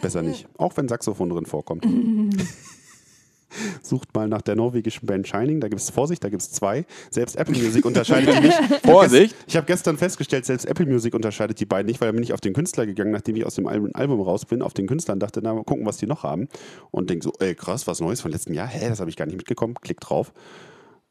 [0.00, 0.46] Besser nicht.
[0.58, 1.86] Auch wenn Saxophon drin vorkommt.
[3.82, 5.60] Sucht mal nach der norwegischen Band Shining.
[5.60, 6.84] Da gibt es Vorsicht, da gibt es zwei.
[7.10, 8.58] Selbst Apple Music unterscheidet die nicht.
[8.84, 9.36] Vorsicht!
[9.46, 12.32] Ich habe gestern festgestellt, selbst Apple Music unterscheidet die beiden nicht, weil da bin ich
[12.32, 15.20] auf den Künstler gegangen, nachdem ich aus dem Album, raus bin, auf den Künstler und
[15.20, 16.48] dachte, na, mal gucken, was die noch haben.
[16.90, 18.66] Und denke so, ey, krass, was Neues von letzten Jahr.
[18.66, 19.74] Hä, das habe ich gar nicht mitgekommen.
[19.80, 20.32] Klick drauf.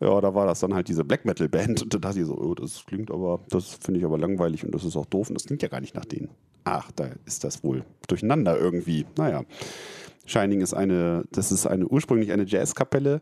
[0.02, 1.84] Ja, da war das dann halt diese Black Metal Band.
[1.84, 4.74] Und da dachte ich so, oh, das klingt aber, das finde ich aber langweilig und
[4.74, 6.30] das ist auch doof und das klingt ja gar nicht nach denen.
[6.64, 9.06] Ach, da ist das wohl durcheinander irgendwie.
[9.18, 9.44] Naja.
[10.26, 13.22] Shining ist eine, das ist eine ursprünglich eine Jazzkapelle,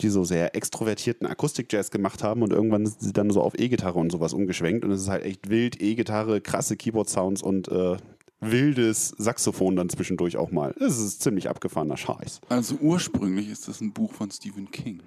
[0.00, 3.98] die so sehr extrovertierten Akustik-Jazz gemacht haben und irgendwann sind sie dann so auf E-Gitarre
[3.98, 7.96] und sowas umgeschwenkt und es ist halt echt wild, E-Gitarre, krasse Keyboard-Sounds und äh,
[8.40, 10.74] wildes Saxophon dann zwischendurch auch mal.
[10.78, 12.40] Es ist ziemlich abgefahrener Scheiß.
[12.48, 15.02] Also ursprünglich ist das ein Buch von Stephen King.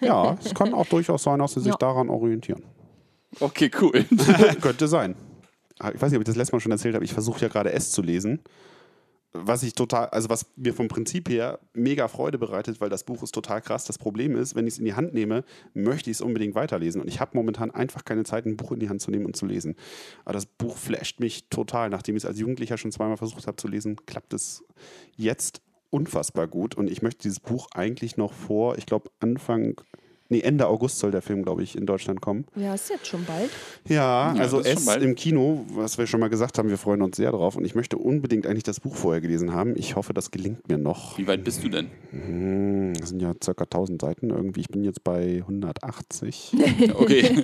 [0.00, 1.76] Ja, es kann auch durchaus sein, dass sie sich Ja.
[1.78, 2.62] daran orientieren.
[3.40, 4.04] Okay, cool.
[4.60, 5.16] Könnte sein.
[5.78, 7.04] Ah, Ich weiß nicht, ob ich das letzte Mal schon erzählt habe.
[7.04, 8.40] Ich versuche ja gerade S zu lesen.
[9.44, 13.22] Was ich total, also was mir vom Prinzip her mega Freude bereitet, weil das Buch
[13.22, 13.84] ist total krass.
[13.84, 15.44] Das Problem ist, wenn ich es in die Hand nehme,
[15.74, 17.00] möchte ich es unbedingt weiterlesen.
[17.00, 19.36] Und ich habe momentan einfach keine Zeit, ein Buch in die Hand zu nehmen und
[19.36, 19.76] zu lesen.
[20.24, 21.90] Aber das Buch flasht mich total.
[21.90, 24.64] Nachdem ich es als Jugendlicher schon zweimal versucht habe zu lesen, klappt es
[25.16, 26.74] jetzt unfassbar gut.
[26.74, 29.80] Und ich möchte dieses Buch eigentlich noch vor, ich glaube, Anfang,
[30.28, 32.46] nee, Ende August soll der Film, glaube ich, in Deutschland kommen.
[32.56, 33.50] Ja, ist jetzt schon bald.
[33.88, 35.02] Ja, Ja, also bald.
[35.02, 37.74] im Kino, was wir schon mal gesagt haben, wir freuen uns sehr drauf und ich
[37.74, 39.74] möchte unbedingt eigentlich das Buch vorher gelesen haben.
[39.76, 41.18] Ich hoffe, das gelingt mir noch.
[41.18, 41.88] Wie weit bist du denn?
[42.10, 44.60] Hm, Das sind ja circa 1000 Seiten irgendwie.
[44.60, 46.54] Ich bin jetzt bei 180.
[46.96, 47.42] Okay,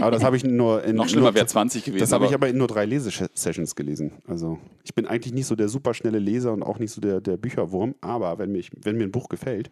[0.00, 2.00] aber das habe ich nur in noch schlimmer nur, wäre 20 gewesen.
[2.00, 4.10] Das habe ich aber aber in nur drei Lesesessions gelesen.
[4.26, 7.36] Also ich bin eigentlich nicht so der superschnelle Leser und auch nicht so der, der
[7.36, 9.70] Bücherwurm, aber wenn, mich, wenn mir ein Buch gefällt,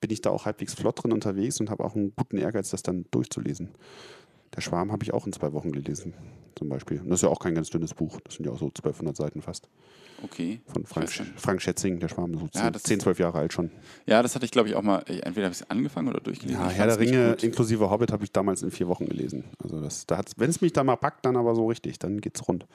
[0.00, 2.82] bin ich da auch halbwegs flott drin unterwegs und habe auch einen guten Ehrgeiz, das
[2.82, 3.68] dann durchzulesen.
[4.56, 6.14] Der Schwarm habe ich auch in zwei Wochen gelesen,
[6.56, 7.00] zum Beispiel.
[7.00, 8.18] Und das ist ja auch kein ganz dünnes Buch.
[8.24, 9.68] Das sind ja auch so 1200 Seiten fast.
[10.24, 10.60] okay.
[10.66, 11.10] Von Frank.
[11.36, 13.70] Frank Schätzing, der Schwarm, so Ja, 10, das- 10, 12 Jahre alt schon.
[14.06, 15.00] Ja, das hatte ich, glaube ich, auch mal.
[15.06, 16.60] Entweder habe ich es angefangen oder durchgelesen.
[16.60, 19.44] Ja, Herr der Ringe inklusive Hobbit habe ich damals in vier Wochen gelesen.
[19.62, 22.48] Also das, da wenn es mich da mal packt, dann aber so richtig, dann geht's
[22.48, 22.66] rund.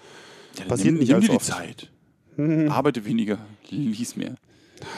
[0.59, 1.45] Ja, passiert nimm, nicht nimm dir die oft.
[1.45, 1.91] Zeit.
[2.37, 4.35] Arbeite weniger, lies mehr.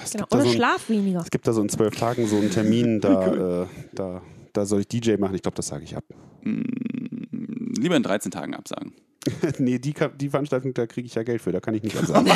[0.04, 0.24] Es Genau.
[0.24, 1.20] gibt da Oder so ein- schlaf weniger.
[1.22, 4.22] Es gibt da so in zwölf Tagen so einen Termin, da, äh, da,
[4.54, 5.36] da soll ich DJ machen.
[5.36, 6.04] Ich glaube, das sage ich ab.
[6.44, 8.94] Lieber in 13 Tagen absagen.
[9.58, 12.28] nee, die, die Veranstaltung, da kriege ich ja Geld für, da kann ich nicht absagen.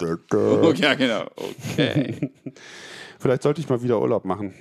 [0.00, 1.24] Ja, genau.
[1.36, 2.30] Okay.
[3.18, 4.54] Vielleicht sollte ich mal wieder Urlaub machen.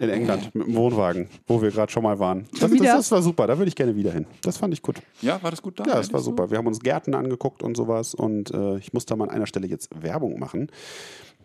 [0.00, 2.46] In England mit dem Wohnwagen, wo wir gerade schon mal waren.
[2.58, 4.26] Das, das, das war super, da würde ich gerne wieder hin.
[4.42, 4.96] Das fand ich gut.
[5.22, 5.84] Ja, war das gut da?
[5.84, 6.50] Ja, das war super.
[6.50, 9.46] Wir haben uns Gärten angeguckt und sowas und äh, ich muss da mal an einer
[9.46, 10.68] Stelle jetzt Werbung machen.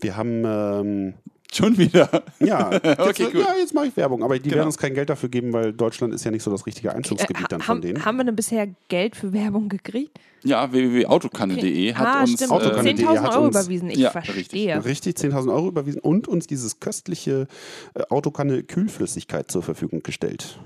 [0.02, 1.14] Wir haben ähm,
[1.52, 2.22] Schon wieder.
[2.40, 3.40] Ja, jetzt, Okay, cool.
[3.42, 4.24] ja jetzt mache ich Werbung.
[4.24, 4.58] Aber die Genau.
[4.58, 7.48] werden uns kein Geld dafür geben, weil Deutschland ist ja nicht so das richtige Einzugsgebiet
[7.52, 8.06] dann Äh, von haben, denen.
[8.06, 10.16] haben wir denn bisher Geld für Werbung gekriegt?
[10.44, 13.90] Ja, www.autokanne.de hat ah, uns äh, 10.000 hat Euro uns- überwiesen.
[13.90, 14.86] Ich Ja, verstehe.
[14.86, 17.48] Richtig, 10.000 Euro überwiesen und uns dieses köstliche
[17.96, 20.60] äh, Autokanne Kühlflüssigkeit zur Verfügung gestellt.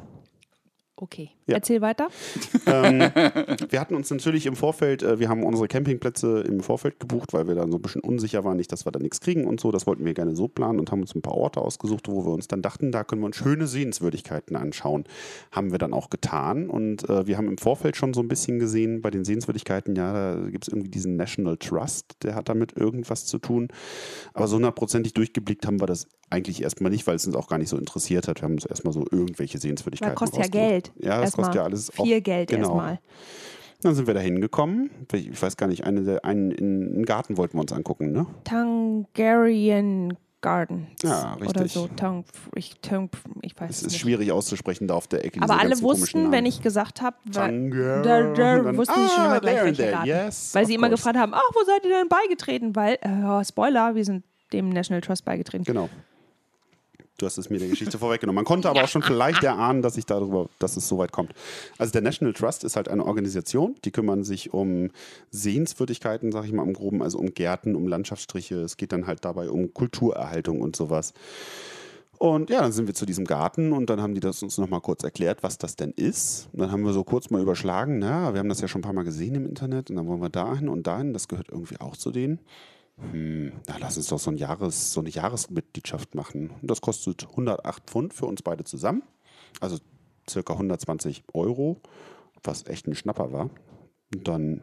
[1.03, 1.55] Okay, Ja.
[1.55, 2.07] erzähl weiter.
[2.65, 2.99] ähm,
[3.69, 7.45] wir hatten uns natürlich im Vorfeld, äh, wir haben unsere Campingplätze im Vorfeld gebucht, weil
[7.45, 9.73] wir dann so ein bisschen unsicher waren, nicht, dass wir da nichts kriegen und so.
[9.73, 12.31] Das wollten wir gerne so planen und haben uns ein paar Orte ausgesucht, wo wir
[12.31, 15.03] uns dann dachten, da können wir uns schöne Sehenswürdigkeiten anschauen.
[15.51, 18.59] Haben wir dann auch getan und äh, wir haben im Vorfeld schon so ein bisschen
[18.59, 22.77] gesehen bei den Sehenswürdigkeiten, ja, da gibt es irgendwie diesen National Trust, der hat damit
[22.77, 23.67] irgendwas zu tun.
[24.33, 27.57] Aber so hundertprozentig durchgeblickt haben wir das eigentlich erstmal nicht, weil es uns auch gar
[27.57, 28.41] nicht so interessiert hat.
[28.41, 30.47] Wir haben uns erstmal so irgendwelche Sehenswürdigkeiten Weil kostet ja.
[30.47, 30.92] Geld.
[30.99, 32.67] Ja, das kostet ja alles auch Viel Geld genau.
[32.67, 32.99] erstmal.
[33.81, 34.89] Dann sind wir da hingekommen.
[35.13, 36.05] Ich weiß gar nicht, einen,
[36.51, 38.25] in, einen Garten wollten wir uns angucken, ne?
[38.45, 40.87] Tangarian Garden.
[41.01, 41.71] Ja, Oder richtig.
[41.73, 41.87] so.
[41.87, 42.25] Tang,
[42.55, 43.09] ich, Tang,
[43.41, 44.01] ich weiß Es es ist nicht.
[44.01, 45.41] schwierig auszusprechen da auf der Ecke.
[45.41, 49.91] Aber alle wussten, wenn ich gesagt habe, Tanger, wussten die schon ah, immer gleich, welcher
[49.91, 50.07] Garten.
[50.07, 51.01] yes, Weil sie immer course.
[51.01, 52.75] gefragt haben, ach, wo seid ihr denn beigetreten?
[52.75, 55.63] Weil, äh, Spoiler, wir sind dem National Trust beigetreten.
[55.63, 55.89] Genau.
[57.23, 58.35] Du hast es mir der Geschichte vorweggenommen.
[58.35, 61.31] Man konnte aber auch schon vielleicht erahnen, dass ich darüber, dass es so weit kommt.
[61.77, 64.89] Also der National Trust ist halt eine Organisation, die kümmern sich um
[65.31, 68.55] Sehenswürdigkeiten, sag ich mal im Groben, also um Gärten, um Landschaftsstriche.
[68.55, 71.13] Es geht dann halt dabei um Kulturerhaltung und sowas.
[72.17, 74.81] Und ja, dann sind wir zu diesem Garten und dann haben die das uns nochmal
[74.81, 76.49] kurz erklärt, was das denn ist.
[76.51, 78.83] Und dann haben wir so kurz mal überschlagen, na, wir haben das ja schon ein
[78.83, 81.79] paar Mal gesehen im Internet und dann wollen wir dahin und dahin, das gehört irgendwie
[81.79, 82.39] auch zu denen.
[82.97, 86.51] Hm, na, lass uns doch so, ein Jahres, so eine Jahresmitgliedschaft machen.
[86.61, 89.03] Das kostet 108 Pfund für uns beide zusammen.
[89.59, 89.77] Also
[90.29, 91.81] circa 120 Euro,
[92.43, 93.49] was echt ein Schnapper war.
[94.13, 94.61] Und dann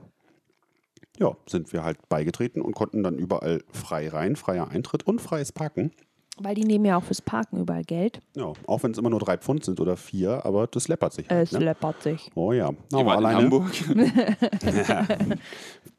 [1.18, 5.52] ja, sind wir halt beigetreten und konnten dann überall frei rein, freier Eintritt und freies
[5.52, 5.92] Parken.
[6.42, 8.20] Weil die nehmen ja auch fürs Parken überall Geld.
[8.34, 11.28] Ja, auch wenn es immer nur drei Pfund sind oder vier, aber das läppert sich
[11.28, 11.48] halt.
[11.48, 11.58] Es ne?
[11.58, 12.30] läppert sich.
[12.34, 13.70] Oh ja, aber in alleine Hamburg.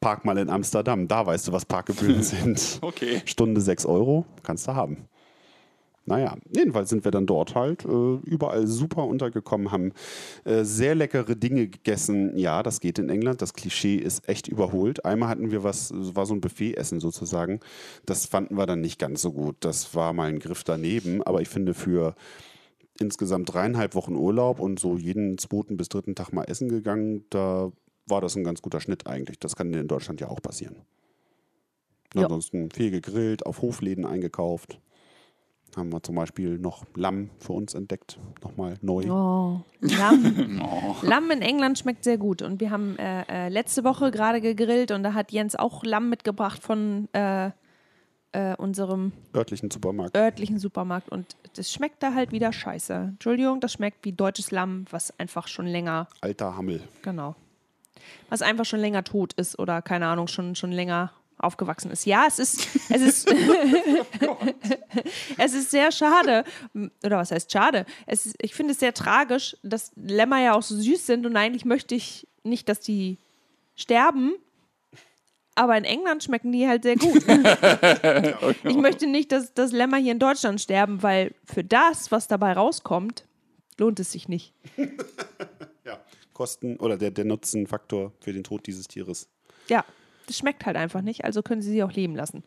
[0.01, 2.79] Park mal in Amsterdam, da weißt du, was Parkgebühren sind.
[2.81, 3.21] Okay.
[3.25, 5.05] Stunde 6 Euro, kannst du haben.
[6.05, 9.93] Naja, jedenfalls sind wir dann dort halt äh, überall super untergekommen, haben
[10.45, 12.37] äh, sehr leckere Dinge gegessen.
[12.37, 13.41] Ja, das geht in England.
[13.41, 15.05] Das Klischee ist echt überholt.
[15.05, 17.59] Einmal hatten wir was, war so ein Buffetessen sozusagen.
[18.05, 19.57] Das fanden wir dann nicht ganz so gut.
[19.59, 21.21] Das war mal ein Griff daneben.
[21.21, 22.15] Aber ich finde für
[22.99, 27.71] insgesamt dreieinhalb Wochen Urlaub und so jeden zweiten bis dritten Tag mal essen gegangen, da
[28.07, 29.39] war das ein ganz guter Schnitt eigentlich.
[29.39, 30.77] Das kann in Deutschland ja auch passieren.
[32.15, 34.79] Ansonsten viel gegrillt, auf Hofläden eingekauft.
[35.75, 38.19] Haben wir zum Beispiel noch Lamm für uns entdeckt.
[38.43, 39.05] Nochmal neu.
[39.09, 40.61] Oh, Lamm.
[41.01, 42.41] Lamm in England schmeckt sehr gut.
[42.41, 46.09] Und wir haben äh, äh, letzte Woche gerade gegrillt und da hat Jens auch Lamm
[46.09, 47.51] mitgebracht von äh,
[48.33, 50.15] äh, unserem Örtlichen Supermarkt.
[50.15, 51.09] örtlichen Supermarkt.
[51.09, 52.93] Und das schmeckt da halt wieder scheiße.
[53.13, 56.81] Entschuldigung, das schmeckt wie deutsches Lamm, was einfach schon länger, Alter Hammel.
[57.01, 57.35] genau,
[58.29, 61.11] was einfach schon länger tot ist oder keine Ahnung, schon, schon länger
[61.43, 62.05] aufgewachsen ist.
[62.05, 63.29] Ja, es ist, es ist,
[65.37, 66.43] es ist sehr schade.
[67.03, 67.85] Oder was heißt schade?
[68.05, 71.35] Es ist, ich finde es sehr tragisch, dass Lämmer ja auch so süß sind und
[71.35, 73.17] eigentlich möchte ich nicht, dass die
[73.75, 74.33] sterben.
[75.55, 77.23] Aber in England schmecken die halt sehr gut.
[78.63, 82.53] ich möchte nicht, dass, dass Lämmer hier in Deutschland sterben, weil für das, was dabei
[82.53, 83.25] rauskommt,
[83.77, 84.53] lohnt es sich nicht.
[85.85, 85.99] Ja.
[86.33, 89.29] Kosten oder der, der Nutzenfaktor für den Tod dieses Tieres.
[89.67, 89.83] Ja,
[90.27, 92.43] das schmeckt halt einfach nicht, also können sie sie auch leben lassen.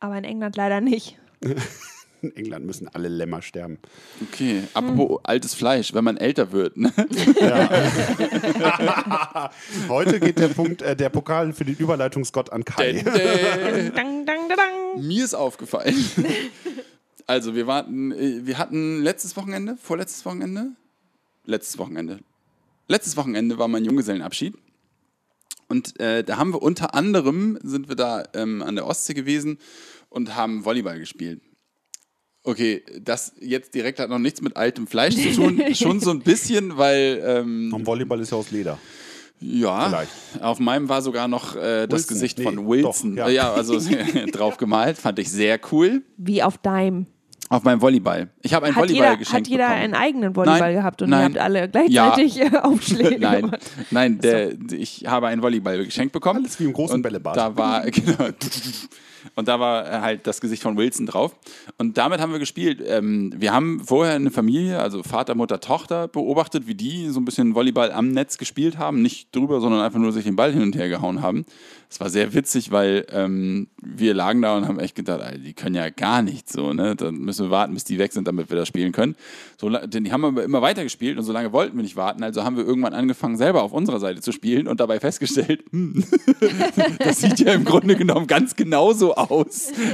[0.00, 1.18] Aber in England leider nicht.
[2.20, 3.78] In England müssen alle Lämmer sterben.
[4.20, 6.76] Okay, apropos altes Fleisch, wenn man älter wird.
[6.76, 6.92] Ne?
[9.88, 13.02] Heute geht der Punkt, äh, der Pokal für den Überleitungsgott an Kai.
[13.04, 15.06] Dang, dang, dang, dang.
[15.06, 15.94] Mir ist aufgefallen.
[17.30, 20.70] Also, wir warten, äh, wir hatten letztes Wochenende, vorletztes Wochenende,
[21.44, 22.20] letztes Wochenende.
[22.86, 24.54] Letztes Wochenende war mein Junggesellenabschied.
[25.68, 29.58] Und äh, da haben wir unter anderem, sind wir da ähm, an der Ostsee gewesen
[30.08, 31.42] und haben Volleyball gespielt.
[32.42, 35.62] Okay, das jetzt direkt hat noch nichts mit altem Fleisch zu tun.
[35.74, 38.78] Schon so ein bisschen, weil ähm, Und Volleyball ist ja aus Leder.
[39.40, 40.12] ja, Vielleicht.
[40.40, 43.16] auf meinem war sogar noch äh, das Wilson, Gesicht nee, von Wilson.
[43.16, 43.28] doch, ja.
[43.28, 43.52] ja.
[43.52, 43.78] also
[44.32, 46.02] drauf gemalt, fand ich sehr cool.
[46.16, 47.06] Wie auf deinem.
[47.50, 48.28] Auf meinem Volleyball.
[48.42, 49.82] Ich habe ein Hat Volleyball jeder, geschenkt hat jeder bekommen.
[49.84, 51.20] einen eigenen Volleyball Nein, gehabt und nein.
[51.20, 52.64] ihr habt alle gleichzeitig ja.
[52.64, 53.70] Aufschläge Nein, gemacht.
[53.90, 56.40] nein, der, ich habe einen Volleyball geschenkt bekommen.
[56.44, 57.36] Alles wie im großen und Bällebad.
[57.36, 58.28] Da war, genau.
[59.38, 61.36] Und da war äh, halt das Gesicht von Wilson drauf.
[61.76, 62.82] Und damit haben wir gespielt.
[62.84, 67.24] Ähm, wir haben vorher eine Familie, also Vater, Mutter, Tochter, beobachtet, wie die so ein
[67.24, 69.00] bisschen Volleyball am Netz gespielt haben.
[69.00, 71.46] Nicht drüber, sondern einfach nur sich den Ball hin und her gehauen haben.
[71.88, 75.54] Es war sehr witzig, weil ähm, wir lagen da und haben echt gedacht, Alter, die
[75.54, 76.96] können ja gar nichts so, ne?
[76.96, 79.14] Dann müssen wir warten, bis die weg sind, damit wir das spielen können.
[79.56, 82.24] So, denn die haben aber immer weiter gespielt und so lange wollten wir nicht warten.
[82.24, 86.04] Also haben wir irgendwann angefangen, selber auf unserer Seite zu spielen und dabei festgestellt, hm,
[86.98, 89.27] das sieht ja im Grunde genommen ganz genauso aus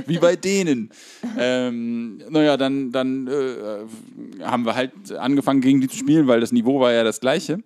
[0.06, 0.90] wie bei denen.
[1.38, 6.52] Ähm, naja, dann, dann äh, haben wir halt angefangen, gegen die zu spielen, weil das
[6.52, 7.58] Niveau war ja das gleiche.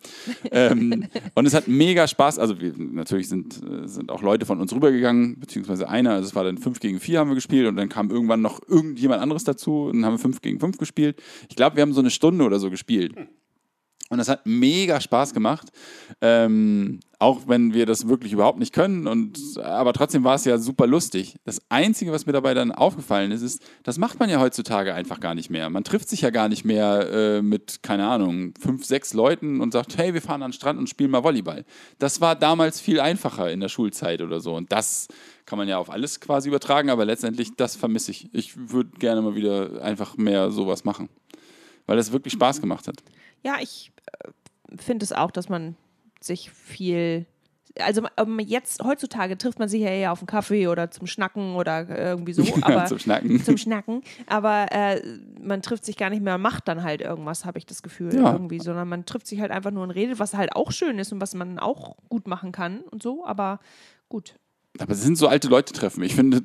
[0.50, 2.38] Ähm, und es hat mega Spaß.
[2.38, 6.12] Also wir, natürlich sind, äh, sind auch Leute von uns rübergegangen, beziehungsweise einer.
[6.12, 8.60] Also es war dann 5 gegen 4 haben wir gespielt und dann kam irgendwann noch
[8.66, 11.20] irgendjemand anderes dazu und dann haben wir 5 gegen 5 gespielt.
[11.48, 13.14] Ich glaube, wir haben so eine Stunde oder so gespielt.
[14.10, 15.68] Und das hat mega Spaß gemacht.
[16.20, 19.08] Ähm, auch wenn wir das wirklich überhaupt nicht können.
[19.08, 21.34] Und, aber trotzdem war es ja super lustig.
[21.44, 25.18] Das Einzige, was mir dabei dann aufgefallen ist, ist, das macht man ja heutzutage einfach
[25.18, 25.68] gar nicht mehr.
[25.68, 29.72] Man trifft sich ja gar nicht mehr äh, mit, keine Ahnung, fünf, sechs Leuten und
[29.72, 31.64] sagt, hey, wir fahren an den Strand und spielen mal Volleyball.
[31.98, 34.54] Das war damals viel einfacher in der Schulzeit oder so.
[34.54, 35.08] Und das
[35.44, 38.32] kann man ja auf alles quasi übertragen, aber letztendlich, das vermisse ich.
[38.32, 41.08] Ich würde gerne mal wieder einfach mehr sowas machen.
[41.86, 43.02] Weil das wirklich Spaß gemacht hat.
[43.42, 44.28] Ja, ich äh,
[44.76, 45.74] finde es auch, dass man
[46.20, 47.26] sich viel.
[47.80, 51.54] Also ähm, jetzt heutzutage trifft man sich ja eher auf einen Kaffee oder zum Schnacken
[51.54, 52.42] oder irgendwie so.
[52.62, 53.40] Aber, Zum Schnacken.
[53.44, 54.02] Zum Schnacken.
[54.26, 55.00] Aber äh,
[55.40, 58.14] man trifft sich gar nicht mehr und macht dann halt irgendwas, habe ich das Gefühl.
[58.14, 58.32] Ja.
[58.32, 61.12] Irgendwie, sondern man trifft sich halt einfach nur und redet, was halt auch schön ist
[61.12, 63.24] und was man auch gut machen kann und so.
[63.24, 63.60] Aber
[64.08, 64.34] gut.
[64.78, 66.02] Aber es sind so alte Leute treffen.
[66.04, 66.40] Ich finde,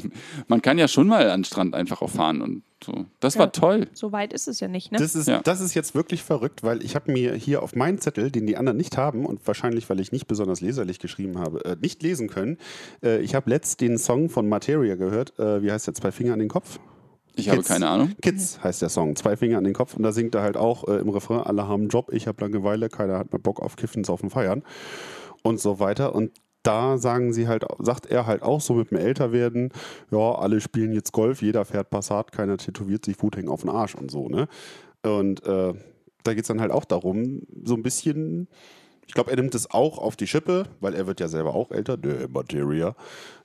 [0.48, 3.04] man kann ja schon mal an den Strand einfach auch fahren und so.
[3.20, 3.50] Das war Ja.
[3.50, 3.88] toll.
[3.92, 4.98] So weit ist es ja nicht, ne?
[4.98, 5.40] Das ist, Ja.
[5.42, 8.56] das ist jetzt wirklich verrückt, weil ich habe mir hier auf meinen Zettel, den die
[8.56, 12.28] anderen nicht haben und wahrscheinlich, weil ich nicht besonders leserlich geschrieben habe, äh, nicht lesen
[12.28, 12.58] können.
[13.04, 15.38] Äh, ich habe letzt den Song von Materia gehört.
[15.38, 15.94] Äh, wie heißt der?
[15.94, 16.80] Zwei Finger an den Kopf?
[17.36, 17.68] Ich habe Kids.
[17.68, 18.12] keine Ahnung.
[18.22, 19.14] Kids heißt der Song.
[19.14, 19.94] Zwei Finger an den Kopf.
[19.94, 22.40] Und da singt er halt auch äh, im Refrain, alle haben einen Job, ich habe
[22.42, 24.62] Langeweile, keiner hat mehr Bock auf Kiffen, Saufen, Feiern
[25.42, 26.14] und so weiter.
[26.14, 26.32] Und
[26.66, 29.70] da sagen sie halt, sagt er halt auch so mit dem Älterwerden,
[30.10, 33.94] ja, alle spielen jetzt Golf, jeder fährt Passat, keiner tätowiert sich Futhängen auf den Arsch
[33.94, 34.48] und so, ne?
[35.02, 35.74] Und äh,
[36.24, 38.48] da geht es dann halt auch darum, so ein bisschen,
[39.06, 41.70] ich glaube, er nimmt es auch auf die Schippe, weil er wird ja selber auch
[41.70, 42.96] älter, der Materia.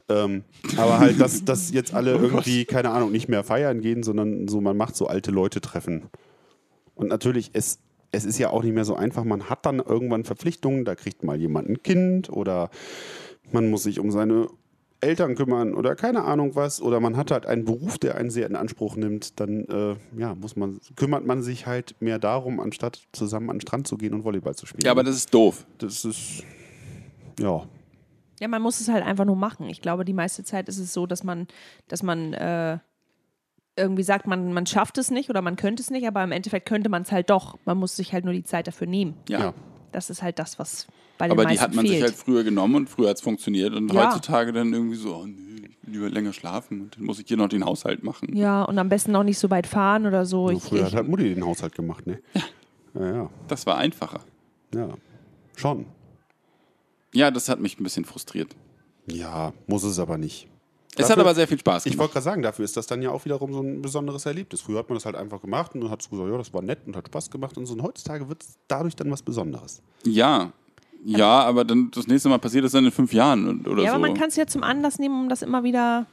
[0.10, 0.44] Ähm,
[0.78, 4.60] aber halt, dass, dass jetzt alle irgendwie, keine Ahnung, nicht mehr feiern gehen, sondern so,
[4.62, 6.10] man macht so alte Leute treffen.
[6.96, 7.80] Und natürlich, es,
[8.12, 9.24] es ist ja auch nicht mehr so einfach.
[9.24, 12.70] Man hat dann irgendwann Verpflichtungen, da kriegt mal jemand ein Kind oder
[13.52, 14.48] man muss sich um seine
[15.02, 16.82] Eltern kümmern oder keine Ahnung was.
[16.82, 19.40] Oder man hat halt einen Beruf, der einen sehr in Anspruch nimmt.
[19.40, 23.62] Dann äh, ja, muss man, kümmert man sich halt mehr darum, anstatt zusammen an den
[23.62, 24.86] Strand zu gehen und Volleyball zu spielen.
[24.86, 25.66] Ja, aber das ist doof.
[25.80, 26.44] das ist,
[27.40, 27.64] ja.
[28.40, 29.70] Ja, man muss es halt einfach nur machen.
[29.70, 31.48] Ich glaube, die meiste Zeit ist es so, dass man,
[31.88, 32.80] dass man äh,
[33.78, 36.68] irgendwie sagt, man, man schafft es nicht oder man könnte es nicht, aber im Endeffekt
[36.68, 37.58] könnte man es halt doch.
[37.66, 39.16] Man muss sich halt nur die Zeit dafür nehmen.
[39.30, 39.40] Ja.
[39.40, 39.54] Ja.
[39.92, 41.96] Das ist halt das, was bei den Aber meisten die hat man fehlt.
[41.96, 43.74] sich halt früher genommen und früher hat es funktioniert.
[43.74, 44.08] Und Ja.
[44.08, 47.28] heutzutage dann irgendwie so, oh, nee, ich will lieber länger schlafen und dann muss ich
[47.28, 48.36] hier noch den Haushalt machen.
[48.36, 50.50] ja, und am besten auch nicht so weit fahren oder so.
[50.50, 52.20] Ich, früher hat ich, halt Mutti den Haushalt gemacht, ne?
[52.94, 54.22] Ja, ja, Das war einfacher.
[54.74, 54.90] ja.
[55.56, 55.86] Schon.
[57.14, 58.56] Ja, das hat mich ein bisschen frustriert.
[59.06, 60.48] Ja, muss es aber nicht.
[60.98, 62.00] Es hat Dafür- aber sehr viel Spaß Ich gemacht.
[62.02, 64.62] wollte gerade sagen, dafür ist das dann ja auch wiederum so ein besonderes Erlebnis.
[64.62, 66.62] Früher hat man das halt einfach gemacht und dann hat es gesagt, ja, das war
[66.62, 67.74] nett und hat Spaß gemacht und so.
[67.74, 69.82] Und heutzutage wird es dadurch dann was Besonderes.
[70.04, 70.52] Ja.
[71.04, 73.96] Ja, aber dann das nächste Mal passiert es dann in fünf Jahren oder ja, so.
[73.96, 76.06] aber man kann es ja zum Anlass nehmen, um das immer wieder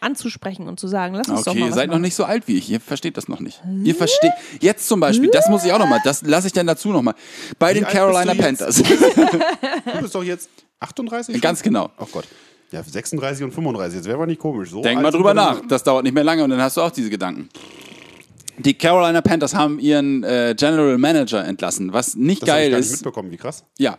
[0.00, 2.02] anzusprechen und zu sagen, lass uns doch Okay, mal ihr was seid noch machen.
[2.02, 2.68] nicht so alt wie ich.
[2.70, 3.62] Ihr versteht das noch nicht.
[3.84, 4.32] Ihr versteht.
[4.60, 7.02] Jetzt zum Beispiel, das muss ich auch noch mal, das lasse ich dann dazu noch
[7.02, 7.14] mal.
[7.58, 8.34] Bei den alt bist Carolina?
[8.34, 8.82] Panthers.
[8.82, 10.48] Du bist doch jetzt
[10.80, 11.34] 38?
[11.34, 11.40] schon?
[11.40, 11.90] Ganz genau.
[11.98, 12.24] Oh Gott.
[12.72, 14.70] Ja, 36 und 35, jetzt wäre aber nicht komisch.
[14.70, 15.60] So Denk mal drüber nach.
[15.68, 17.48] Das dauert nicht mehr lange und dann hast du auch diese Gedanken.
[18.58, 22.78] Die Carolina Panthers haben ihren äh, General Manager entlassen, was nicht Das geil ich gar
[22.78, 22.92] nicht ist.
[22.92, 23.64] mitbekommen, wie krass.
[23.78, 23.96] Ja.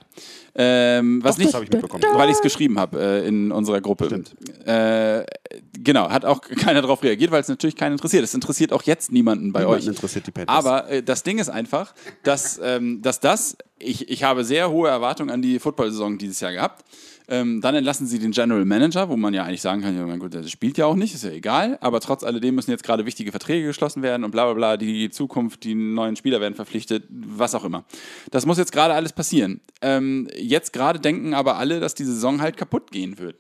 [0.56, 2.04] Ähm, was Doch, das nicht, habe ich mitbekommen.
[2.14, 4.06] weil ich es geschrieben habe äh, in unserer Gruppe.
[4.06, 4.36] Stimmt.
[4.68, 5.26] Äh,
[5.74, 8.24] genau, hat auch keiner darauf reagiert, weil es natürlich keinen interessiert.
[8.24, 9.88] Es interessiert auch jetzt niemanden bei Niemanden euch.
[9.88, 10.56] interessiert die Panthers.
[10.56, 14.88] Aber äh, das Ding ist einfach, dass, ähm, dass das, ich, ich habe sehr hohe
[14.88, 16.86] Erwartungen an die Football-Saison dieses Jahr gehabt.
[17.34, 20.20] Ähm, dann entlassen sie den General Manager, wo man ja eigentlich sagen kann, ja, mein
[20.20, 21.80] Gott, der spielt ja auch nicht, ist ja egal.
[21.82, 25.10] Aber trotz alledem müssen jetzt gerade wichtige Verträge geschlossen werden und bla bla bla, die
[25.10, 27.86] Zukunft, die neuen Spieler werden verpflichtet, was auch immer.
[28.30, 29.62] Das muss jetzt gerade alles passieren.
[29.82, 33.38] Ähm, jetzt gerade denken aber alle, dass die Saison halt kaputt gehen wird.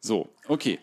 [0.00, 0.78] So, okay.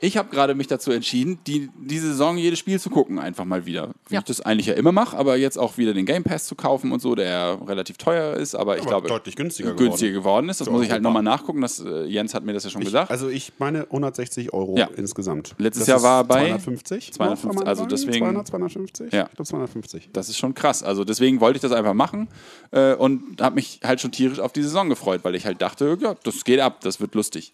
[0.00, 3.66] Ich habe gerade mich dazu entschieden, die, diese Saison jedes Spiel zu gucken, einfach mal
[3.66, 3.90] wieder.
[4.08, 4.20] Wie Ja.
[4.20, 6.92] ich das eigentlich ja immer mache, aber jetzt auch wieder den Game Pass zu kaufen
[6.92, 10.60] und so, der relativ teuer ist, aber ich Aber glaube deutlich günstiger günstiger geworden ist.
[10.60, 11.60] Das Für muss ich halt nochmal nachgucken.
[11.62, 13.10] Das, äh, Jens hat mir das ja schon Ich, gesagt.
[13.10, 14.88] also ich meine 160 Euro Ja.
[14.96, 15.56] insgesamt.
[15.58, 17.12] Letztes Das Jahr war er bei 250.
[17.12, 19.12] 250, noch, kann man also deswegen- 200, 250?
[19.12, 19.24] Ja.
[19.30, 20.10] Ich glaube 250.
[20.12, 20.84] Das ist schon krass.
[20.84, 22.28] Also deswegen wollte ich das einfach machen
[22.70, 25.98] äh, und habe mich halt schon tierisch auf die Saison gefreut, weil ich halt dachte,
[26.00, 27.52] ja, das geht ab, das wird lustig.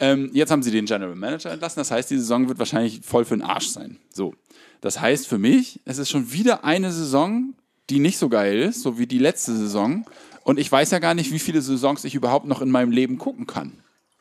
[0.00, 3.24] Ähm, jetzt haben sie den General Manager entlassen, das heißt, die Saison wird wahrscheinlich voll
[3.24, 3.98] für den Arsch sein.
[4.12, 4.34] So.
[4.80, 7.54] Das heißt für mich, es ist schon wieder eine Saison,
[7.90, 10.04] die nicht so geil ist, so wie die letzte Saison.
[10.42, 13.18] Und ich weiß ja gar nicht, wie viele Saisons ich überhaupt noch in meinem Leben
[13.18, 13.72] gucken kann.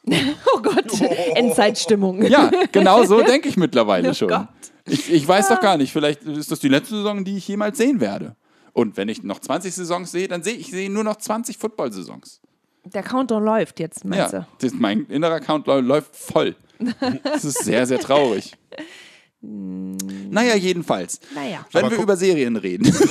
[0.55, 1.01] Oh Gott,
[1.35, 2.23] Endzeitstimmung.
[2.25, 4.27] Ja, genau so denke ich mittlerweile Oh schon.
[4.29, 4.47] Gott.
[4.85, 7.77] Ich, ich weiß doch gar nicht, vielleicht ist das die letzte Saison, die ich jemals
[7.77, 8.35] sehen werde.
[8.73, 12.41] Und wenn ich noch 20 Saisons sehe, dann sehe ich sehe nur noch 20 Football-Saisons.
[12.85, 14.45] Der Countdown läuft jetzt, meinst Ja, du?
[14.59, 16.55] das, mein innerer lau- läuft voll.
[17.23, 18.53] Das ist sehr, sehr traurig.
[19.45, 21.19] Naja, jedenfalls.
[21.35, 21.65] Naja.
[21.73, 22.91] Wenn Aber wir über Serien reden.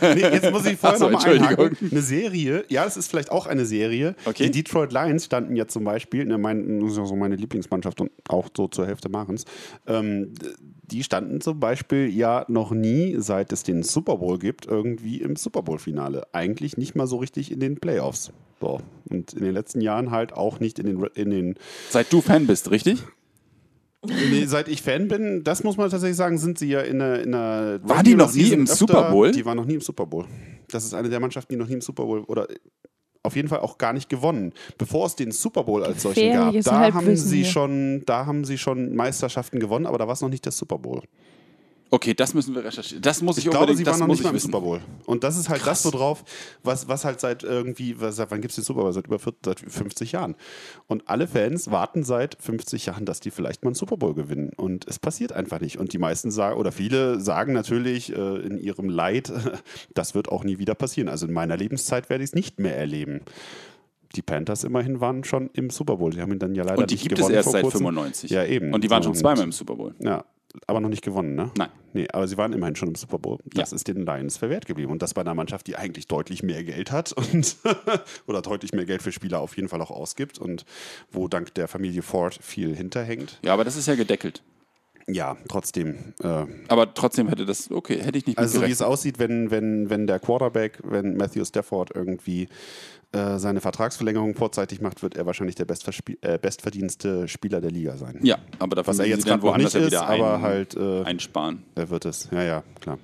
[0.00, 1.66] Nee, jetzt muss ich vorher so, noch mal Entschuldigung.
[1.66, 1.90] einhaken.
[1.92, 4.16] Eine Serie, ja, es ist vielleicht auch eine Serie.
[4.24, 4.44] Okay.
[4.44, 8.00] Die Detroit Lions standen ja zum Beispiel, ne, mein, das ist ja so meine Lieblingsmannschaft
[8.00, 9.44] und auch so zur Hälfte Machens.
[9.86, 10.32] Ähm,
[10.90, 15.36] die standen zum Beispiel ja noch nie, seit es den Super Bowl gibt, irgendwie im
[15.36, 16.26] Super Bowl-Finale.
[16.32, 18.32] Eigentlich nicht mal so richtig in den Playoffs.
[18.60, 18.80] So.
[19.08, 21.54] Und in den letzten Jahren halt auch nicht in den, in den
[21.90, 23.02] Seit du Fan bist, richtig?
[24.06, 27.20] Nee, seit ich Fan bin, das muss man tatsächlich sagen, sind sie ja in einer.
[27.20, 29.30] In einer Waren die noch nie im Super Bowl?
[29.30, 30.26] Die waren noch nie im Super Bowl.
[30.68, 32.46] Das ist eine der Mannschaften, die noch nie im Super Bowl oder
[33.22, 34.52] auf jeden Fall auch gar nicht gewonnen.
[34.78, 38.56] Bevor es den Super Bowl als solchen gab, da haben sie schon, da haben sie
[38.56, 41.02] schon Meisterschaften gewonnen, aber da war es noch nicht der Super Bowl.
[41.88, 43.00] Okay, das müssen wir recherchieren.
[43.00, 44.50] Das muss ich, Ich glaube, sie waren noch nicht ich mal im wissen.
[44.50, 44.80] Super Bowl.
[45.06, 46.24] Und das ist halt das, worauf,
[46.64, 48.92] was, was halt seit irgendwie, was, seit wann gibt es den Super Bowl?
[48.92, 50.34] Seit über 40, seit 50 Jahren.
[50.88, 54.50] Und alle Fans warten seit 50 Jahren, dass die vielleicht mal einen Super Bowl gewinnen.
[54.56, 55.78] Und es passiert einfach nicht.
[55.78, 59.32] Und die meisten sagen, oder viele sagen natürlich äh, in ihrem Leid,
[59.94, 61.08] das wird auch nie wieder passieren.
[61.08, 63.20] Also in meiner Lebenszeit werde ich es nicht mehr erleben.
[64.16, 66.10] Die Panthers immerhin waren schon im Super Bowl.
[66.10, 67.80] Die haben ihn dann ja leider Und die nicht gibt es gewonnen erst seit kurzem.
[67.80, 68.30] 95.
[68.30, 68.72] Ja, eben.
[68.74, 69.94] Und die waren schon zweimal im Super Bowl.
[70.00, 70.24] ja,
[70.66, 71.50] aber noch nicht gewonnen, ne?
[71.56, 71.68] Nein.
[71.92, 73.38] Nee, aber sie waren immerhin schon im Super Bowl.
[73.44, 73.74] Das Ja.
[73.76, 74.92] ist den Lions verwehrt geblieben.
[74.92, 77.56] Und das bei einer Mannschaft, die eigentlich deutlich mehr Geld hat und
[78.26, 80.64] oder deutlich mehr Geld für Spieler auf jeden Fall auch ausgibt und
[81.10, 83.38] wo dank der Familie Ford viel hinterhängt.
[83.42, 84.42] Ja, aber das ist ja gedeckelt.
[85.08, 86.14] Ja, trotzdem.
[86.20, 89.50] Äh, Aber trotzdem hätte das, okay, hätte ich nicht also so wie es aussieht, wenn,
[89.52, 92.48] wenn, wenn der Quarterback, wenn Matthew Stafford irgendwie
[93.12, 98.18] äh, seine Vertragsverlängerung vorzeitig macht, wird er wahrscheinlich der äh, bestverdienste Spieler der Liga sein.
[98.22, 101.04] Ja, aber dafür Was er jetzt gerade woanders nicht ist, wieder aber ein, halt äh,
[101.04, 101.62] einsparen.
[101.76, 102.98] Er wird es, ja, ja, klar.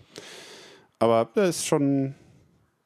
[0.98, 2.14] Aber das ist schon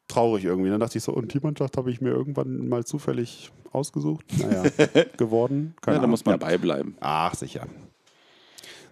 [0.07, 0.69] traurig irgendwie.
[0.69, 4.25] Dann dachte ich so, und die Mannschaft habe ich mir irgendwann mal zufällig ausgesucht.
[4.37, 4.63] Naja,
[5.17, 5.75] geworden.
[5.81, 6.37] Keine Ja, da muss man Ja.
[6.37, 6.95] beibleiben.
[6.99, 7.67] Ach, sicher.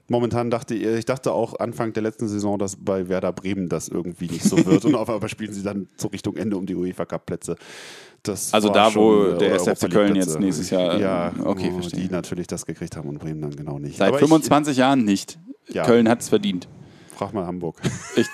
[0.08, 3.88] Momentan dachte ich, ich dachte auch Anfang der letzten Saison, dass bei Werder Bremen das
[3.88, 4.86] irgendwie nicht so wird.
[4.86, 7.56] und auf einmal spielen sie dann so Richtung Ende um die UEFA Cup Plätze.
[8.22, 11.70] Das Also da, wo schon, äh, der SFC Köln jetzt nächstes Jahr, Ja, ähm, okay,
[11.72, 12.02] oh, verstehe.
[12.02, 13.98] Die natürlich das gekriegt haben und Bremen dann genau nicht.
[13.98, 15.40] Seit Aber 25 Jahren nicht.
[15.70, 15.84] Ja.
[15.84, 16.68] Köln hat es verdient.
[17.10, 17.82] Ich frag mal Hamburg.
[18.16, 18.28] Ich,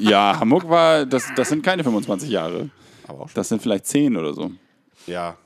[0.00, 2.70] ja, Hamburg war, das, das sind keine 25 Jahre.
[3.08, 3.34] Aber auch schon.
[3.34, 4.50] Das sind vielleicht 10 oder so.
[5.06, 5.36] Ja,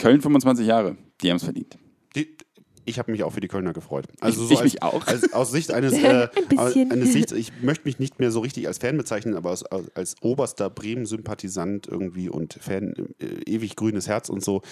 [0.00, 0.96] Köln 25 Jahre.
[1.22, 1.76] Die haben es verdient.
[2.16, 2.36] Die,
[2.84, 4.06] ich habe mich auch für die Kölner gefreut.
[4.20, 5.06] Also Ich- so ich als, mich auch.
[5.06, 8.66] Als, aus Sicht eines, äh, Ein eines Sicht, ich möchte mich nicht mehr so richtig
[8.66, 14.28] als Fan bezeichnen, aber als, als oberster Bremen-Sympathisant irgendwie und Fan, äh, ewig grünes Herz
[14.28, 14.62] und so,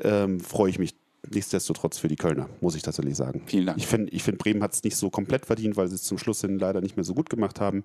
[0.00, 0.94] ähm, freue ich mich
[1.30, 3.42] nichtsdestotrotz für die Kölner, muss ich tatsächlich sagen.
[3.46, 3.78] Vielen Dank.
[3.78, 6.18] Ich finde, ich find, Bremen hat es nicht so komplett verdient, weil sie es zum
[6.18, 7.82] Schluss hin leider nicht mehr so gut gemacht haben.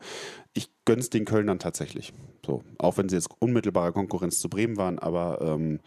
[0.53, 2.11] Ich gönne es den Kölnern tatsächlich.
[2.45, 5.79] So, auch wenn sie jetzt unmittelbare Konkurrenz zu Bremen waren, aber ähm,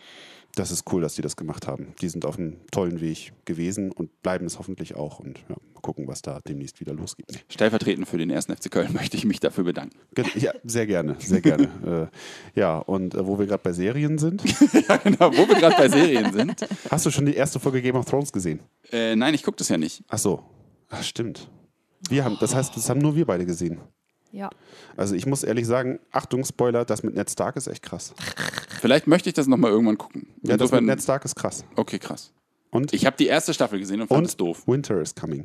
[0.54, 1.94] das ist cool, dass die das gemacht haben.
[2.00, 5.18] Die sind auf einem tollen Weg gewesen und bleiben es hoffentlich auch.
[5.18, 7.44] Und ja, mal gucken, was da demnächst wieder losgeht.
[7.48, 9.98] Stellvertretend für den ersten FC Köln möchte ich mich dafür bedanken.
[10.34, 12.10] Ja, sehr gerne, sehr gerne.
[12.54, 14.42] äh, ja, und äh, wo wir gerade bei Serien sind,
[14.88, 16.66] ja, genau, wo wir gerade bei Serien sind.
[16.90, 18.60] hast du schon die erste Folge Game of Thrones gesehen?
[18.90, 20.04] Äh, nein, ich gucke das ja nicht.
[20.08, 20.44] Ach so,
[20.92, 21.48] Ach, stimmt.
[22.10, 23.80] Wir haben, das heißt, das haben nur wir beide gesehen.
[24.32, 24.50] Ja.
[24.96, 28.14] Also ich muss ehrlich sagen, Achtung, Spoiler, das mit Ned Stark ist echt krass.
[28.80, 30.26] Vielleicht möchte ich das nochmal irgendwann gucken.
[30.28, 31.64] Ja, das mit Insofern, Ned Stark ist krass.
[31.76, 32.32] okay, krass.
[32.70, 34.66] Und, Ich habe die erste Staffel gesehen und fand und es doof.
[34.66, 35.44] Winter is coming.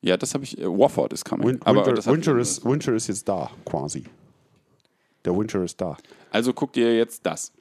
[0.00, 0.56] Ja, das habe ich.
[0.56, 1.48] Äh, Warford ist coming.
[1.48, 4.04] Win aber Winter, Winter, ist, Winter ist jetzt da, quasi.
[5.24, 5.96] Der Winter ist da.
[6.30, 7.52] Also guckt ihr jetzt das.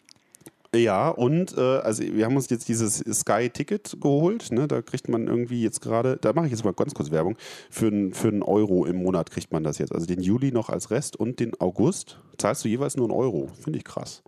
[0.75, 4.51] Ja, und äh, also wir haben uns jetzt dieses Sky-Ticket geholt.
[4.51, 4.67] Ne?
[4.67, 7.37] Da kriegt man irgendwie jetzt gerade, da mache ich jetzt mal ganz kurz Werbung,
[7.69, 9.93] für, für einen Euro im Monat kriegt man das jetzt.
[9.93, 13.49] Also den Juli noch als Rest und den August zahlst du jeweils nur einen Euro.
[13.61, 14.23] Finde ich krass.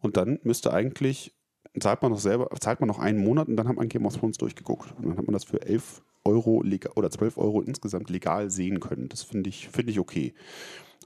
[0.00, 1.34] Und dann müsste eigentlich,
[1.80, 4.16] zahlt man noch selber, zahlt man noch einen Monat und dann hat man Game of
[4.16, 4.94] Thrones durchgeguckt.
[4.96, 8.80] Und dann hat man das für 11 Euro legal, oder 12 Euro insgesamt legal sehen
[8.80, 9.08] können.
[9.08, 10.34] Das finde ich, finde ich okay.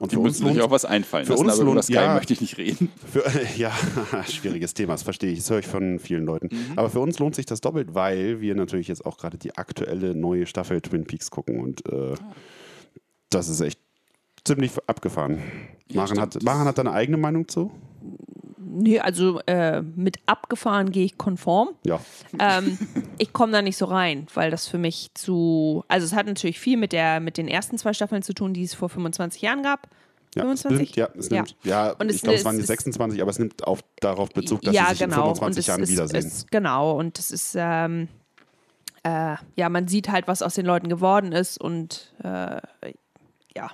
[0.00, 1.70] Und Die für uns müssen sich lohnt- auch was einfallen für lassen, uns aber über
[1.72, 2.14] lohnt- das Sky ja.
[2.14, 2.92] möchte ich nicht reden.
[3.10, 3.24] Für,
[3.56, 3.72] ja,
[4.28, 5.40] schwieriges Thema, das verstehe ich.
[5.40, 6.50] Das höre ich von vielen Leuten.
[6.52, 6.72] Mhm.
[6.78, 10.14] Aber für uns lohnt sich das doppelt, weil wir natürlich jetzt auch gerade die aktuelle
[10.14, 12.14] neue Staffel Twin Peaks gucken und äh,
[13.30, 13.80] das ist echt
[14.44, 15.42] ziemlich abgefahren.
[15.88, 16.42] Ja, Maren, hat.
[16.44, 17.72] Maren hat da eine eigene Meinung zu?
[18.80, 21.70] Nee, also äh, mit abgefahren gehe ich konform.
[21.84, 22.00] Ja.
[22.38, 22.78] ähm,
[23.18, 25.84] ich komme da nicht so rein, weil das für mich zu.
[25.88, 28.62] Also, es hat natürlich viel mit, der, mit den ersten zwei Staffeln zu tun, die
[28.64, 29.88] es vor 25 Jahren gab.
[30.34, 30.90] Ja, 25?
[30.90, 31.90] Es nimmt, ja, es nimmt, ja.
[31.92, 34.60] Und es- ich glaube, es waren die ist- 26, aber es nimmt auf, darauf Bezug,
[34.62, 35.30] dass ja, sie sich genau.
[35.30, 36.26] in 25 und es Jahren ist, wiedersehen.
[36.26, 38.08] Es, genau, und es ist, ähm,
[39.04, 42.60] äh, ja, man sieht halt, was aus den Leuten geworden ist und äh,
[43.56, 43.70] ja,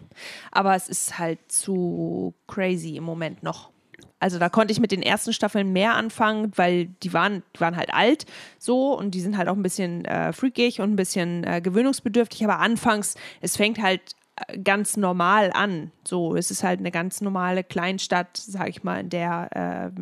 [0.52, 3.70] aber es ist halt zu crazy im Moment noch.
[4.20, 7.76] Also da konnte ich mit den ersten Staffeln mehr anfangen, weil die waren, die waren
[7.76, 8.24] halt alt
[8.58, 12.42] so und die sind halt auch ein bisschen äh, freakig und ein bisschen äh, gewöhnungsbedürftig,
[12.44, 14.00] aber anfangs, es fängt halt
[14.36, 15.92] äh, ganz normal an.
[16.06, 20.00] So, es ist halt eine ganz normale Kleinstadt, sag ich mal, in der äh,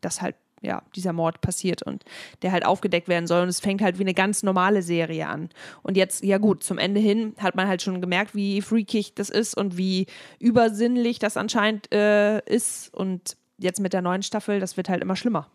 [0.00, 2.04] das halt, ja, dieser Mord passiert und
[2.42, 3.42] der halt aufgedeckt werden soll.
[3.42, 5.50] Und es fängt halt wie eine ganz normale Serie an.
[5.82, 9.28] Und jetzt, ja gut, zum Ende hin hat man halt schon gemerkt, wie freakig das
[9.28, 10.06] ist und wie
[10.38, 12.94] übersinnlich das anscheinend äh, ist.
[12.94, 15.50] Und jetzt mit der neuen Staffel, das wird halt immer schlimmer.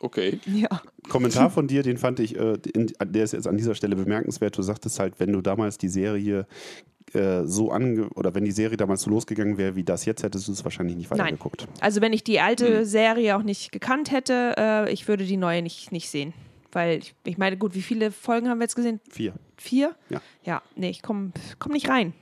[0.00, 0.40] Okay.
[0.46, 0.68] Ja.
[1.08, 4.56] Kommentar von dir, den fand ich, äh, in, der ist jetzt an dieser Stelle bemerkenswert.
[4.56, 6.46] Du sagtest halt, wenn du damals die Serie
[7.12, 10.48] äh, so ange oder wenn die Serie damals so losgegangen wäre wie das jetzt, hättest
[10.48, 11.20] du es wahrscheinlich nicht Nein.
[11.20, 11.68] weitergeguckt.
[11.80, 15.62] Also wenn ich die alte Serie auch nicht gekannt hätte, äh, ich würde die neue
[15.62, 16.32] nicht, nicht sehen.
[16.72, 19.00] Weil ich, ich meine, gut, wie viele Folgen haben wir jetzt gesehen?
[19.08, 19.34] Vier.
[19.56, 19.94] Vier?
[20.10, 20.20] Ja.
[20.44, 22.12] Ja, nee, ich komme komm nicht rein.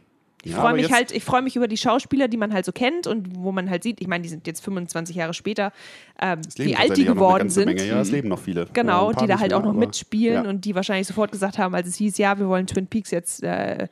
[0.44, 2.72] Ich Ja, freue mich halt, ich freue mich über die Schauspieler, die man halt so
[2.72, 5.72] kennt und wo man halt sieht, ich meine, die sind jetzt 25 Jahre später,
[6.20, 7.66] ähm, wie alt die geworden sind.
[7.66, 7.84] Menge.
[7.86, 8.66] Ja, es leben noch viele.
[8.72, 10.50] Genau, Ja, die da halt mehr, auch noch aber- mitspielen ja.
[10.50, 13.42] und die wahrscheinlich sofort gesagt haben, als es hieß, ja, wir wollen Twin Peaks jetzt
[13.42, 13.88] äh,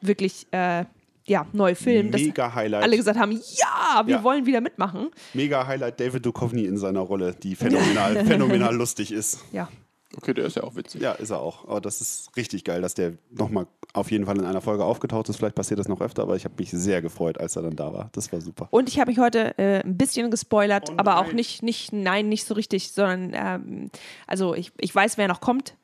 [0.00, 0.84] wirklich äh,
[1.26, 2.82] ja, neu filmen, dass Mega Highlight.
[2.82, 4.22] alle gesagt haben, ja, wir Ja.
[4.24, 5.08] wollen wieder mitmachen.
[5.32, 9.42] Mega Highlight David Duchovny in seiner Rolle, die phänomenal, phänomenal lustig ist.
[9.52, 9.68] Ja.
[10.16, 11.00] Okay, der ist ja auch witzig.
[11.02, 11.66] Ja, ist er auch.
[11.66, 15.28] Aber das ist richtig geil, dass der nochmal auf jeden Fall in einer Folge aufgetaucht
[15.28, 15.36] ist.
[15.36, 17.92] Vielleicht passiert das noch öfter, aber ich habe mich sehr gefreut, als er dann da
[17.94, 18.10] war.
[18.12, 18.68] Das war super.
[18.70, 22.28] Und ich habe mich heute äh, ein bisschen gespoilert, Oh aber auch nicht, nicht, nein,
[22.28, 23.90] nicht so richtig, sondern ähm,
[24.26, 25.76] also ich, ich weiß, wer noch kommt.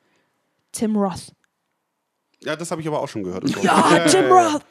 [0.73, 1.33] Tim Roth.
[2.43, 3.49] Ja, das habe ich aber auch schon gehört.
[3.49, 4.47] Ja, Ja, Tim ja, ja.
[4.51, 4.65] Roth.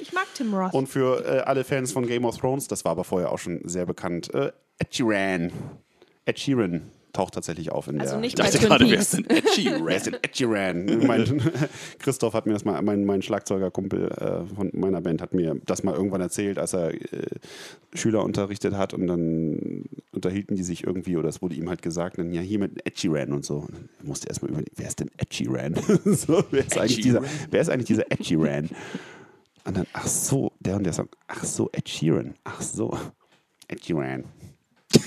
[0.00, 0.72] Ich mag Tim Roth.
[0.74, 3.60] Und für äh, alle Fans von Game of Thrones, das war aber vorher auch schon
[3.64, 5.50] sehr bekannt, äh, Ed Sheeran.
[6.24, 6.82] Ed Sheeran
[7.16, 8.20] taucht tatsächlich auf in Also der...
[8.20, 10.84] nicht Ich bei dachte Twin gerade, wer ist denn Edgy Wer ist denn Ed Sheeran?
[11.06, 11.42] mein,
[11.98, 15.82] Christoph hat mir das mal, mein, mein Schlagzeugerkumpel äh, von meiner Band hat mir das
[15.82, 16.98] mal irgendwann erzählt, als er äh,
[17.94, 22.18] Schüler unterrichtet hat und dann unterhielten die sich irgendwie oder es wurde ihm halt gesagt,
[22.18, 23.56] dann ja hier mit Ed Sheeran und so.
[23.56, 25.74] Und dann musste er erstmal überlegen, wer ist denn Ed Sheeran?
[26.04, 28.68] so, wer, ist eigentlich dieser, wer ist eigentlich dieser Ed Sheeran?
[29.64, 32.96] Und dann, ach so, der und der Song, ach so, Ed Sheeran, ach so,
[33.68, 34.24] Ed Sheeran.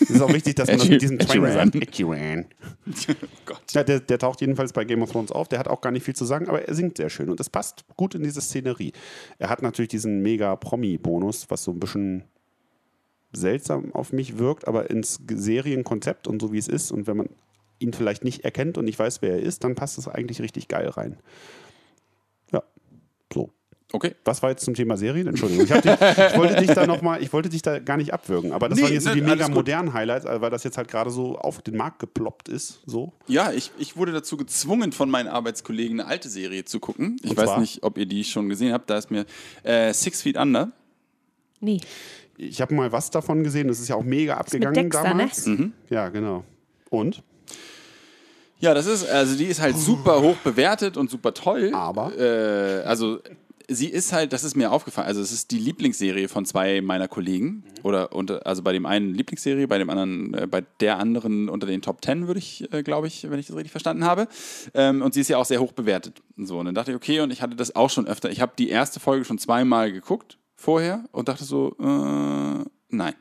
[0.02, 1.20] Es ist auch wichtig, dass man das mit diesem.
[1.20, 1.76] Twang sagt.
[1.76, 2.46] Ed Sheeran.
[3.46, 3.62] Gott.
[3.72, 5.48] Ja, der, der taucht jedenfalls bei Game of Thrones auf.
[5.48, 7.50] Der hat auch gar nicht viel zu sagen, aber er singt sehr schön und das
[7.50, 8.94] passt gut in diese Szenerie.
[9.38, 12.24] Er hat natürlich diesen mega Promi-Bonus, was so ein bisschen
[13.32, 17.30] seltsam auf mich wirkt, aber ins Serienkonzept und so wie es ist und wenn man
[17.80, 20.68] ihn vielleicht nicht erkennt und nicht weiß, wer er ist, dann passt es eigentlich richtig
[20.68, 21.18] geil rein.
[22.52, 22.64] Ja,
[23.34, 23.52] so.
[23.92, 24.16] Okay.
[24.24, 25.28] Was war jetzt zum Thema Serien?
[25.28, 25.66] Entschuldigung.
[25.66, 28.52] Ich, dich, ich wollte dich da noch mal, ich wollte dich da gar nicht abwürgen,
[28.52, 30.64] aber das Nee, waren jetzt so ne, die alles mega modernen Highlights, äh, weil das
[30.64, 32.82] jetzt halt gerade so auf den Markt geploppt ist.
[32.86, 33.14] So.
[33.28, 37.18] Ja, ich, ich wurde dazu gezwungen, von meinen Arbeitskollegen eine alte Serie zu gucken.
[37.24, 37.60] Ich Und weiß zwar?
[37.60, 38.92] nicht, ob ihr die schon gesehen habt.
[38.92, 39.26] Da ist mir
[39.64, 40.72] äh, Six Feet Under.
[41.60, 41.82] Nee.
[42.38, 43.68] Ich habe mal was davon gesehen.
[43.68, 45.10] Das ist ja auch mega mit abgegangen Dexter, ne?
[45.10, 45.50] damals.
[45.90, 46.44] Ja, genau.
[46.92, 47.24] Und?
[48.60, 51.72] Ja, das ist, also die ist halt super hoch bewertet und super toll.
[51.74, 52.18] Aber?
[52.18, 53.20] Äh, also
[53.70, 57.08] sie ist halt, das ist mir aufgefallen, also es ist die Lieblingsserie von zwei meiner
[57.08, 57.64] Kollegen.
[57.84, 61.68] Oder unter, also bei dem einen Lieblingsserie, bei dem anderen, äh, bei der anderen unter
[61.68, 64.28] den Top Ten, würde ich, äh, glaube ich, wenn ich das richtig verstanden habe.
[64.74, 66.22] Ähm, und sie ist ja auch sehr hoch bewertet.
[66.38, 68.30] Und So, und dann dachte ich, okay, und ich hatte das auch schon öfter.
[68.30, 73.14] Ich habe die erste Folge schon zweimal geguckt vorher und dachte so, äh, nein.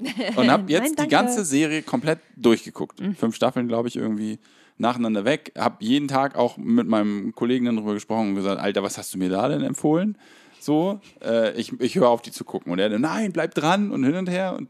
[0.36, 3.02] Und habe jetzt Nein, die ganze Serie komplett durchgeguckt.
[3.18, 4.38] Fünf Staffeln, glaube ich, irgendwie
[4.80, 5.52] nacheinander weg.
[5.56, 9.14] Habe jeden Tag auch mit meinem Kollegen dann drüber gesprochen und gesagt, Alter, was hast
[9.14, 10.18] du mir da denn empfohlen?
[10.58, 12.72] So, äh, ich, ich höre auf, die zu gucken.
[12.72, 14.54] Und er nein, bleib dran und hin und her.
[14.56, 14.68] Und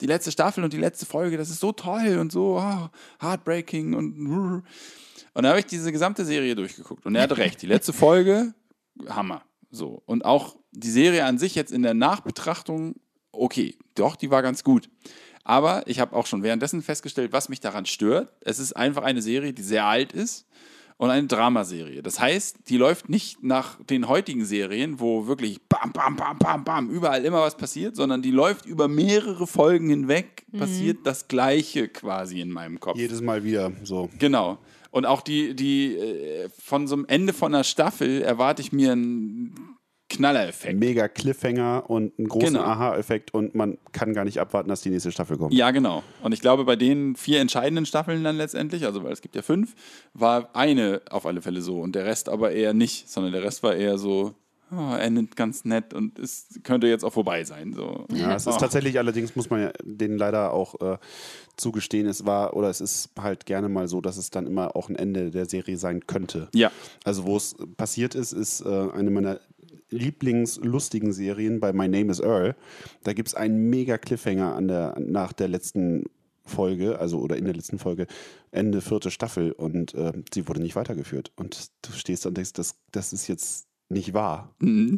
[0.00, 2.88] die letzte Staffel und die letzte Folge, das ist so toll und so oh,
[3.20, 4.62] heartbreaking und
[5.36, 7.04] und dann habe ich diese gesamte Serie durchgeguckt.
[7.04, 7.60] Und er hat recht.
[7.60, 8.54] Die letzte Folge,
[9.06, 9.42] Hammer.
[9.70, 10.02] So.
[10.06, 12.94] Und auch die Serie an sich jetzt in der Nachbetrachtung,
[13.32, 14.88] okay, doch, die war ganz gut.
[15.46, 18.28] Aber ich habe auch schon währenddessen festgestellt, was mich daran stört.
[18.40, 20.44] Es ist einfach eine Serie, die sehr alt ist
[20.96, 22.02] und eine Dramaserie.
[22.02, 26.64] Das heißt, die läuft nicht nach den heutigen Serien, wo wirklich bam, bam, bam, bam,
[26.64, 31.88] bam, überall immer was passiert, sondern die läuft über mehrere Folgen hinweg, passiert das Gleiche
[31.88, 32.98] quasi in meinem Kopf.
[32.98, 34.10] Jedes Mal wieder so.
[34.18, 34.58] Genau.
[34.90, 38.92] Und auch die, die äh, von so einem Ende von einer Staffel erwarte ich mir
[38.92, 39.75] einen
[40.08, 40.78] Knallereffekt.
[40.78, 42.60] Mega Cliffhanger und einen großen Genau.
[42.62, 45.52] Aha-Effekt und man kann gar nicht abwarten, dass die nächste Staffel kommt.
[45.52, 46.02] Ja, genau.
[46.22, 49.42] Und ich glaube, bei den vier entscheidenden Staffeln dann letztendlich, also weil es gibt ja
[49.42, 49.74] fünf,
[50.14, 53.62] war eine auf alle Fälle so und der Rest aber eher nicht, sondern der Rest
[53.64, 54.34] war eher so,
[54.70, 57.72] oh, endet ganz nett und es könnte jetzt auch vorbei sein.
[57.72, 58.06] So.
[58.14, 58.58] Ja, es ist Oh.
[58.58, 60.98] tatsächlich, allerdings muss man ja denen leider auch äh,
[61.56, 64.88] zugestehen, es war oder es ist halt gerne mal so, dass es dann immer auch
[64.88, 66.48] ein Ende der Serie sein könnte.
[66.54, 66.70] Ja,
[67.04, 69.40] Also wo es passiert ist, ist äh, eine meiner
[69.90, 72.56] Lieblingslustigen Serien bei My Name is Earl.
[73.04, 76.04] Da gibt es einen mega Cliffhanger an der, nach der letzten
[76.44, 78.06] Folge, also oder in der letzten Folge,
[78.50, 81.32] Ende vierte Staffel und äh, sie wurde nicht weitergeführt.
[81.36, 84.54] Und du stehst da und denkst, das, das ist jetzt nicht wahr.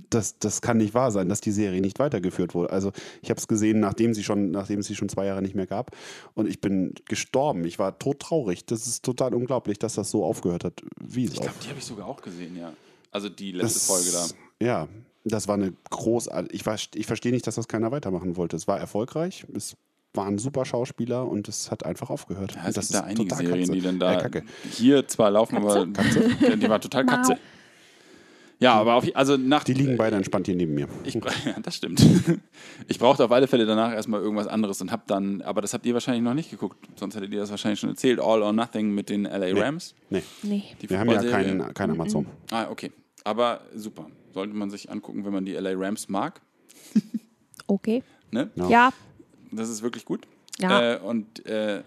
[0.09, 2.73] Das, das kann nicht wahr sein, dass die Serie nicht weitergeführt wurde.
[2.73, 5.55] Also ich habe es gesehen, nachdem sie schon, nachdem es sie schon zwei Jahre nicht
[5.55, 5.95] mehr gab.
[6.35, 7.65] Und ich bin gestorben.
[7.65, 8.65] Ich war todtraurig.
[8.65, 11.79] Das ist total unglaublich, dass das so aufgehört hat, wie es ich glaube, die habe
[11.79, 12.73] ich sogar auch gesehen, ja.
[13.11, 14.27] Also die letzte Folge da.
[14.63, 14.89] Ja,
[15.25, 16.55] das war eine großartige.
[16.55, 18.57] Ich, war- ich verstehe nicht, dass das keiner weitermachen wollte.
[18.57, 19.77] Es war erfolgreich, es
[20.15, 22.55] waren super Schauspieler und es hat einfach aufgehört.
[22.55, 23.73] Ja, es das gibt da ist einige total Serien, Katze.
[23.73, 24.43] die dann da Äh, Kacke.
[24.71, 25.87] hier zwar laufen, aber
[26.41, 27.39] Ja, die war total Katze.
[28.61, 30.89] Ja, aber auf, also nach Die liegen beide entspannt hier neben mir.
[31.05, 32.05] Ich, ja, das stimmt.
[32.89, 35.87] Ich brauchte auf alle Fälle danach erstmal irgendwas anderes und hab dann, aber das habt
[35.87, 38.93] ihr wahrscheinlich noch nicht geguckt, sonst hättet ihr das wahrscheinlich schon erzählt, All or Nothing
[38.93, 39.95] mit den LA Rams.
[40.11, 40.65] Nee, Nee.
[40.83, 42.27] Die wir haben ja keinen kein Amazon.
[42.51, 42.91] Ah, okay.
[43.23, 44.07] Aber super.
[44.33, 46.41] Sollte man sich angucken, wenn man die LA Rams mag.
[47.71, 48.03] Okay.
[48.31, 48.51] Ne?
[48.55, 48.69] Ja.
[48.71, 48.93] Ja.
[49.53, 50.27] Das ist wirklich gut.
[50.59, 50.95] Ja.
[50.95, 51.83] Äh, und äh,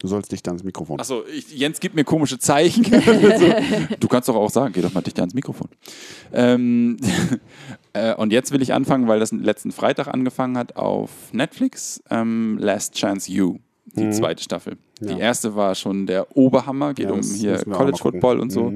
[0.00, 1.00] Du sollst dich dann ins Mikrofon.
[1.00, 2.84] Achso, Jens gibt mir komische Zeichen.
[2.84, 3.54] so,
[4.00, 5.68] du kannst doch auch sagen, geh doch mal dichter ans Mikrofon.
[6.32, 6.98] Ähm,
[7.94, 12.02] äh, und jetzt will ich anfangen, weil das letzten Freitag angefangen hat auf Netflix.
[12.10, 13.60] Ähm, Last Chance You,
[13.96, 14.76] die zweite Staffel.
[15.00, 15.18] Die Ja.
[15.18, 17.98] erste war schon der Oberhammer, geht Ja, um hier College.
[17.98, 18.72] Football und so.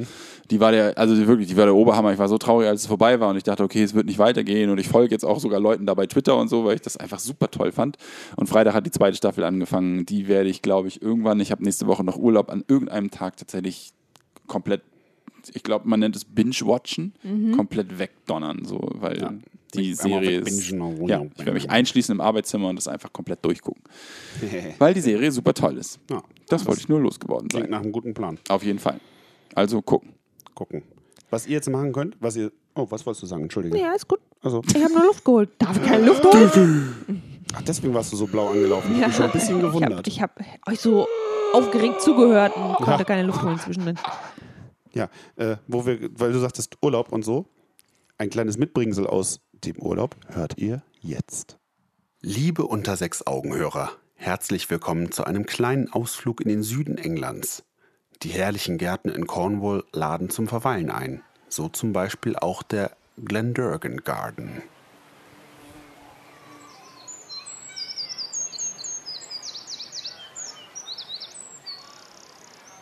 [0.51, 2.13] Die war der, also wirklich, die war der Oberhammer.
[2.13, 4.19] Ich war so traurig, als es vorbei war und ich dachte, okay, es wird nicht
[4.19, 6.81] weitergehen und ich folge jetzt auch sogar Leuten da bei Twitter und so, weil ich
[6.83, 7.97] das einfach super toll fand.
[8.37, 10.07] Und Freitag hat die zweite Staffel angefangen.
[10.07, 13.37] Die werde ich, glaube ich, irgendwann, ich habe nächste Woche noch Urlaub, an irgendeinem Tag
[13.37, 13.93] tatsächlich
[14.47, 14.83] komplett,
[15.53, 17.13] ich glaube, man nennt es Binge-Watchen,
[17.55, 19.35] komplett wegdonnern, so, weil Ja.
[19.75, 23.45] Die Einmal Serie ist, ja, ich werde mich einschließen im Arbeitszimmer und das einfach komplett
[23.45, 23.83] durchgucken.
[24.79, 25.99] Weil die Serie super toll ist.
[26.11, 27.71] Ja, Das wollte ich nur losgeworden klingt sein.
[27.71, 28.39] nach einem guten Plan.
[28.49, 28.99] Auf jeden Fall.
[29.55, 30.15] Also gucken.
[30.55, 30.83] Gucken.
[31.31, 32.51] Was ihr jetzt machen könnt, was ihr.
[32.75, 33.43] Oh, was wolltest du sagen?
[33.43, 33.77] Entschuldige.
[33.79, 34.21] Ja, ist gut.
[34.41, 35.51] Also, Ich habe nur Luft geholt.
[35.59, 36.93] Darf ich keine Luft holen?
[37.55, 38.95] ach, deswegen warst du so blau angelaufen.
[38.95, 40.07] Ich bin schon ein bisschen gewundert.
[40.07, 41.07] Ich habe hab euch so
[41.53, 43.05] aufgeregt zugehört und konnte Ja.
[43.05, 43.99] keine Luft holen zwischendrin.
[44.95, 47.47] Ja, äh, wo wir, weil du sagtest Urlaub und so,
[48.17, 51.59] ein kleines Mitbringsel aus dem Urlaub hört ihr jetzt.
[52.21, 57.65] Liebe unter sechs Augenhörer, herzlich willkommen zu einem kleinen Ausflug in den Süden Englands.
[58.23, 61.23] Die herrlichen Gärten in Cornwall laden zum Verweilen ein.
[61.49, 64.63] So zum Beispiel auch der Glendurgan Garden.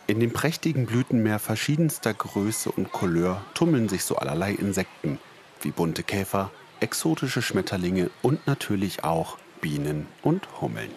[0.07, 5.19] In dem prächtigen Blütenmeer verschiedenster Größe und Couleur tummeln sich so allerlei Insekten,
[5.61, 6.49] wie bunte Käfer,
[6.79, 10.91] exotische Schmetterlinge und natürlich auch Bienen und Hummeln.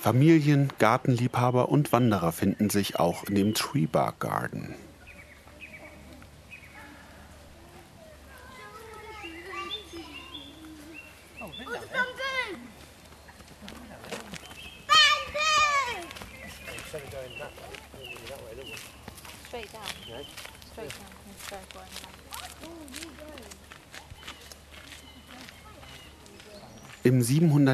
[0.00, 4.74] Familien, Gartenliebhaber und Wanderer finden sich auch in dem Tree Bark Garden.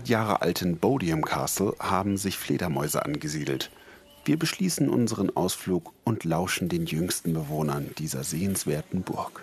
[0.00, 3.70] 700 Jahre alten Bodiam Castle haben sich Fledermäuse angesiedelt.
[4.24, 9.42] Wir beschließen unseren Ausflug und lauschen den jüngsten Bewohnern dieser sehenswerten Burg.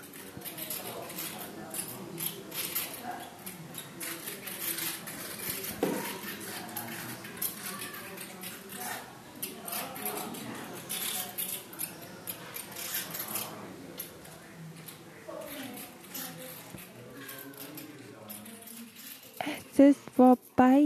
[19.79, 20.81] Es ist vorbei.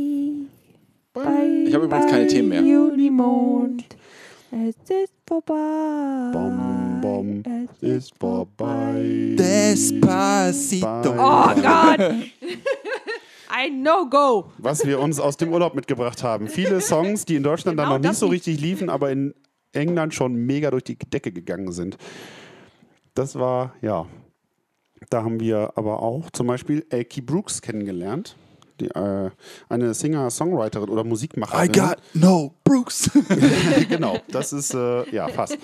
[1.14, 1.86] Bei, Ich habe
[3.12, 3.84] Junimond.
[4.52, 6.32] Es ist vorbei.
[6.34, 9.36] Bom, bom, bom, ist vorbei.
[9.38, 11.12] Despacito.
[11.12, 12.00] Oh Gott!
[13.50, 14.52] Ein No-Go.
[14.58, 16.48] Was wir uns aus dem Urlaub mitgebracht haben.
[16.48, 19.34] Viele Songs, die in Deutschland dann Genau noch nicht so richtig liefen, aber in
[19.74, 21.98] England schon mega durch die Decke gegangen sind.
[23.14, 24.06] Das war, ja.
[25.10, 28.38] Da haben wir aber auch zum Beispiel Elkie Brooks kennengelernt.
[28.82, 29.30] Die, äh,
[29.70, 31.70] eine Singer-Songwriterin oder Musikmacherin.
[31.70, 33.12] I got no Brooks.
[33.90, 35.58] genau, das ist, äh, ja, fast.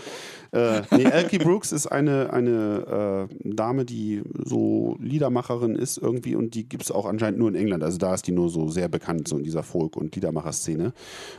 [0.52, 6.56] Äh, nee, Elkie Brooks ist eine, eine äh, Dame, die so Liedermacherin ist irgendwie und
[6.56, 7.84] die gibt es auch anscheinend nur in England.
[7.84, 10.94] Also da ist die nur so sehr bekannt, so in dieser Folk- und Liedermacher-Szene.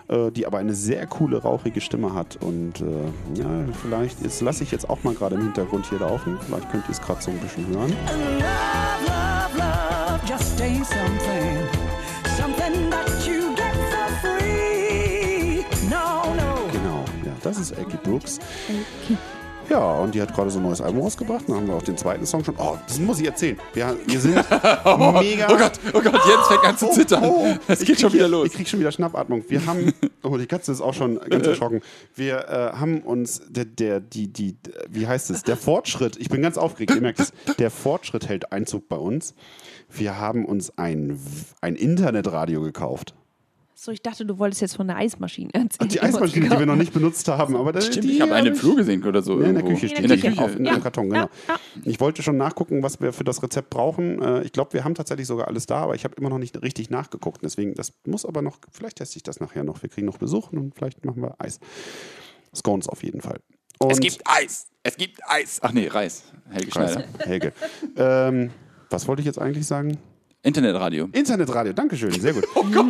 [0.08, 2.38] Äh, die aber eine sehr coole, rauchige Stimme hat.
[2.42, 6.38] Und äh, ja, vielleicht, das lasse ich jetzt auch mal gerade im Hintergrund hier laufen.
[6.46, 7.92] Vielleicht könnt ihr es gerade so ein bisschen hören.
[8.06, 11.37] Love, love, love just something, something
[17.58, 18.38] das ist Elkie Brooks.
[19.68, 21.46] Ja, und die hat gerade so ein neues Album rausgebracht.
[21.46, 22.54] Dann haben wir auch den zweiten Song schon.
[22.56, 23.58] Oh, das muss ich erzählen.
[23.74, 24.34] Wir, wir sind
[25.20, 25.46] mega.
[25.50, 27.22] Oh Gott, oh Gott, Jens fängt an zu zittern.
[27.24, 27.56] Oh, oh.
[27.68, 28.46] Es geht schon wieder hier- los.
[28.46, 29.44] Ich krieg schon wieder Schnappatmung.
[29.48, 29.92] Wir haben,
[30.22, 31.82] oh, die Katze ist auch schon ganz erschrocken.
[32.14, 34.56] Wir äh, haben uns, der, der, die, die,
[34.88, 35.42] wie heißt es?
[35.42, 39.34] Der Fortschritt, ich bin ganz aufgeregt, ihr merkt es, der Fortschritt hält Einzug bei uns.
[39.90, 41.20] Wir haben uns ein,
[41.60, 43.14] ein Internetradio gekauft.
[43.80, 45.88] So, ich dachte, du wolltest jetzt von der Eismaschine erzählen.
[45.88, 47.54] Die Eismaschine, die wir noch nicht benutzt haben.
[47.54, 49.40] Aber das, Stimmt, die ich habe einen im Flur gesehen oder so.
[49.40, 49.62] Ja, in der.
[49.62, 50.42] Küche steht In der die Küche.
[50.42, 51.28] Auf, in einem Karton, genau.
[51.84, 54.20] Ich wollte schon nachgucken, was wir für das Rezept brauchen.
[54.20, 56.60] Äh, Ich glaube, wir haben tatsächlich sogar alles da, aber ich habe immer noch nicht
[56.60, 57.40] richtig nachgeguckt.
[57.44, 59.80] Deswegen, das muss aber noch, vielleicht teste ich das nachher noch.
[59.80, 61.60] Wir kriegen noch Besuch und vielleicht machen wir Eis.
[62.52, 63.38] Scones auf jeden Fall.
[63.78, 64.66] Und Es gibt Eis.
[64.82, 65.60] Es gibt Eis.
[65.62, 66.24] Ach nee, Reis.
[66.50, 67.04] Helge Schneider.
[67.20, 67.52] Helge.
[67.96, 68.50] ähm,
[68.90, 69.98] was wollte ich jetzt eigentlich sagen?
[70.42, 71.08] Internetradio.
[71.12, 72.44] Internetradio, Dankeschön, sehr gut.
[72.54, 72.86] Oh Gott.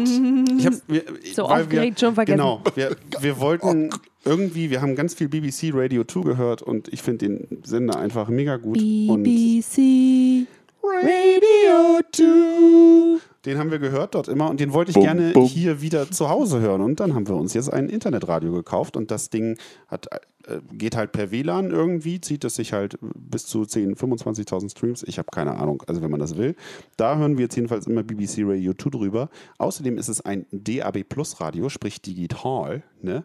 [0.59, 1.03] Ich hab, wir,
[1.35, 2.37] So aufgeregt, schon vergessen.
[2.39, 3.91] Genau, wir, wir wollten
[4.25, 8.29] irgendwie, wir haben ganz viel BBC Radio 2 gehört und ich finde den Sender einfach
[8.29, 8.77] mega gut.
[8.79, 10.47] Und BBC.
[10.83, 13.21] Radio 2.
[13.45, 15.47] Den haben wir gehört dort immer und den wollte ich Bum, gerne bum.
[15.47, 16.81] hier wieder zu Hause hören.
[16.81, 20.07] Und dann haben wir uns jetzt ein Internetradio gekauft und das Ding hat,
[20.47, 25.03] äh, geht halt per WLAN irgendwie, zieht es sich halt bis zu 10, 25.000 Streams.
[25.05, 26.57] Ich habe keine Ahnung, also wenn man das will.
[26.97, 29.29] Da hören wir jetzt jedenfalls immer BBC Radio 2 drüber.
[29.59, 33.25] Außerdem ist es ein DAB Plus Radio, sprich digital, ne?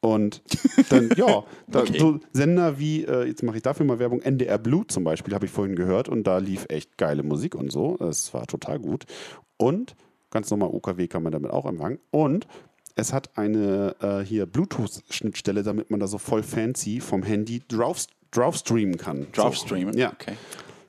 [0.00, 0.42] Und
[0.88, 1.98] dann, ja, da, Okay.
[1.98, 5.44] so Sender wie, äh, jetzt mache ich dafür mal Werbung, NDR Blue zum Beispiel, habe
[5.46, 7.98] ich vorhin gehört und da lief echt geile Musik und so.
[7.98, 9.04] Es war total gut.
[9.58, 9.94] Und
[10.30, 11.98] ganz normal OKW kann man damit auch empfangen.
[12.10, 12.46] Und
[12.96, 18.06] es hat eine äh, hier Bluetooth-Schnittstelle, damit man da so voll fancy vom Handy drauf,
[18.30, 19.26] drauf streamen kann.
[19.32, 19.66] Drauf so.
[19.66, 19.96] streamen.
[19.96, 20.12] Ja.
[20.12, 20.34] Okay.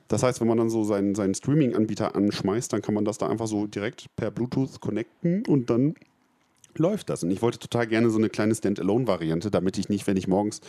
[0.08, 3.28] Das heißt, wenn man dann so seinen, seinen Streaming-Anbieter anschmeißt, dann kann man das da
[3.28, 5.94] einfach so direkt per Bluetooth connecten und dann
[6.78, 7.22] läuft das.
[7.22, 10.60] Und ich wollte total gerne so eine kleine Standalone-Variante, damit ich nicht, wenn ich morgens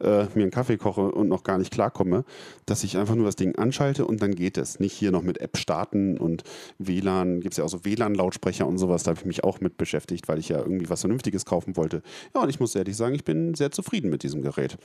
[0.00, 2.24] äh, mir einen Kaffee koche und noch gar nicht klarkomme,
[2.66, 4.80] dass ich einfach nur das Ding anschalte und dann geht es.
[4.80, 6.42] Nicht hier noch mit App starten und
[6.78, 9.76] WLAN, gibt es ja auch so WLAN-Lautsprecher und sowas, da habe ich mich auch mit
[9.76, 12.02] beschäftigt, weil ich ja irgendwie was Vernünftiges kaufen wollte.
[12.34, 14.78] Ja, und ich muss ehrlich sagen, ich bin sehr zufrieden mit diesem Gerät.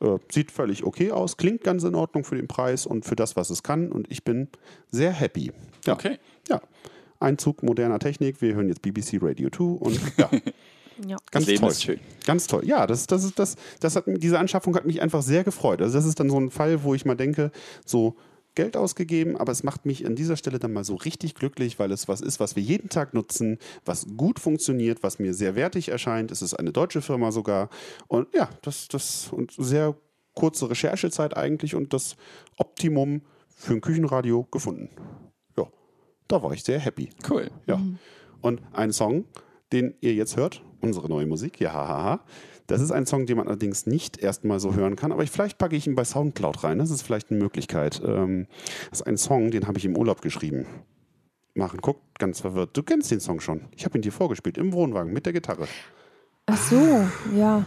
[0.00, 3.36] Äh, sieht völlig okay aus, klingt ganz in Ordnung für den Preis und für das,
[3.36, 3.92] was es kann.
[3.92, 4.48] Und ich bin
[4.90, 5.52] sehr happy.
[5.86, 5.94] Ja.
[5.94, 6.18] Okay.
[6.48, 6.60] Ja.
[7.22, 8.40] Einzug moderner Technik.
[8.42, 10.30] Wir hören jetzt BBC Radio 2 und ja,
[11.06, 11.16] Ja.
[11.30, 11.70] ganz Leben toll.
[11.70, 12.00] ist schön.
[12.26, 12.62] Ganz toll.
[12.66, 15.80] Ja, das, das ist das, das hat, diese Anschaffung hat mich einfach sehr gefreut.
[15.80, 17.50] Also das ist dann so ein Fall, wo ich mal denke,
[17.86, 18.16] so
[18.54, 21.90] Geld ausgegeben, aber es macht mich an dieser Stelle dann mal so richtig glücklich, weil
[21.90, 25.88] es was ist, was wir jeden Tag nutzen, was gut funktioniert, was mir sehr wertig
[25.88, 26.30] erscheint.
[26.30, 27.70] Es ist eine deutsche Firma sogar.
[28.08, 29.96] Und ja, das, das und sehr
[30.34, 32.16] kurze Recherchezeit eigentlich und das
[32.58, 33.22] Optimum
[33.56, 34.90] für ein Küchenradio gefunden.
[36.28, 37.10] Da war ich sehr happy.
[37.28, 37.50] Cool.
[37.66, 37.80] Ja.
[38.40, 39.24] Und ein Song,
[39.72, 42.20] den ihr jetzt hört, unsere neue Musik, ja, hahaha.
[42.66, 45.58] Das ist ein Song, den man allerdings nicht erstmal so hören kann, aber ich, vielleicht
[45.58, 46.78] packe ich ihn bei Soundcloud rein.
[46.78, 48.00] Das ist vielleicht eine Möglichkeit.
[48.04, 48.46] Ähm,
[48.90, 50.66] das ist ein Song, den habe ich im Urlaub geschrieben.
[51.54, 52.76] Machen, guck, ganz verwirrt.
[52.76, 53.62] Du kennst den Song schon.
[53.76, 55.66] Ich habe ihn dir vorgespielt im Wohnwagen mit der Gitarre.
[56.46, 57.08] Ach so, ja.
[57.36, 57.64] Ja.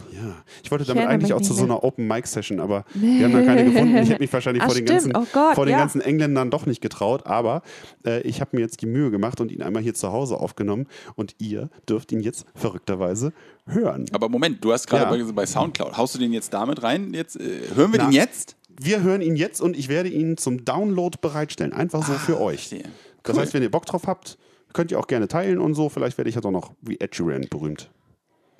[0.62, 3.42] Ich wollte Ich damit erinnere eigentlich auch zu so einer Open-Mic-Session, aber wir haben da
[3.42, 3.96] keine gefunden.
[3.96, 5.78] Ich hätte mich wahrscheinlich Ach, vor, den ganzen, Oh Gott, vor den ja.
[5.78, 7.26] ganzen Engländern doch nicht getraut.
[7.26, 7.62] Aber
[8.04, 10.86] äh, ich habe mir jetzt die Mühe gemacht und ihn einmal hier zu Hause aufgenommen.
[11.14, 13.32] Und ihr dürft ihn jetzt verrückterweise
[13.66, 14.04] hören.
[14.12, 15.24] Aber Moment, du hast gerade Ja.
[15.24, 15.96] bei, bei Soundcloud.
[15.96, 17.14] Haust du den jetzt damit rein?
[17.14, 18.06] Jetzt, äh, hören wir Na.
[18.08, 18.56] den jetzt?
[18.78, 21.72] Wir hören ihn jetzt und ich werde ihn zum Download bereitstellen.
[21.72, 22.68] Einfach so für euch.
[22.68, 22.90] verstehe.
[23.22, 23.40] Das Cool.
[23.42, 24.36] heißt, wenn ihr Bock drauf habt,
[24.74, 25.88] könnt ihr auch gerne teilen und so.
[25.88, 27.88] Vielleicht werde ich ja doch noch wie Ed Sheeran berühmt.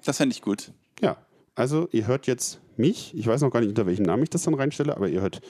[0.07, 0.71] Das fände ich gut.
[1.01, 1.17] Ja,
[1.57, 3.13] also ihr hört jetzt mich.
[3.17, 5.41] Ich weiß noch gar nicht, unter welchem Namen ich das dann reinstelle, aber ihr hört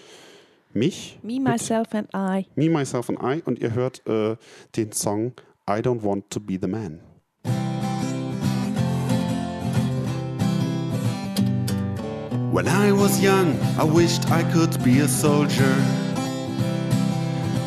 [0.73, 1.19] mich.
[1.23, 2.47] Me, myself and I.
[2.55, 4.37] Me, Myself and I und ihr hört äh,
[4.75, 5.35] den Song
[5.69, 7.01] I Don't Want to Be the Man.
[12.51, 15.77] When I was young, I wished I could be a soldier.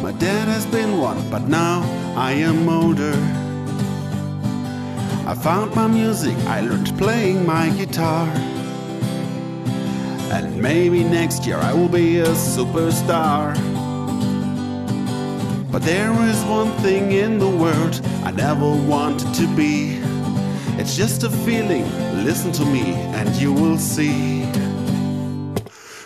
[0.01, 1.83] My dad has been one, but now
[2.17, 3.13] I am older.
[5.30, 8.27] I found my music, I learned playing my guitar.
[10.34, 13.53] And maybe next year I will be a superstar.
[15.71, 20.01] But there is one thing in the world I never wanted to be.
[20.80, 21.86] It's just a feeling,
[22.25, 24.45] listen to me and you will see.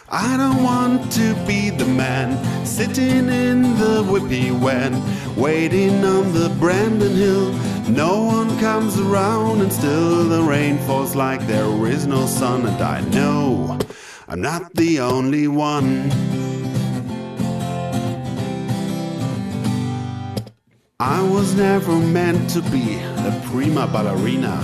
[0.10, 4.94] I don't want to be the man sitting in the whippy van,
[5.38, 7.73] waiting on the Brandon Hill.
[7.90, 12.66] No one comes around, and still the rain falls like there is no sun.
[12.66, 13.78] And I know
[14.28, 16.12] I'm not the only one.
[21.00, 24.58] I was never meant to be a prima ballerina,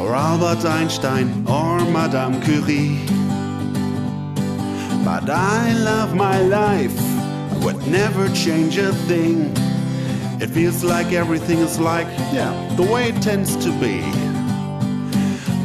[0.00, 3.04] or Albert Einstein, or Madame Curie.
[5.04, 6.96] But I love my life,
[7.52, 9.52] I would never change a thing.
[10.42, 14.00] It feels like everything is like, yeah, the way it tends to be.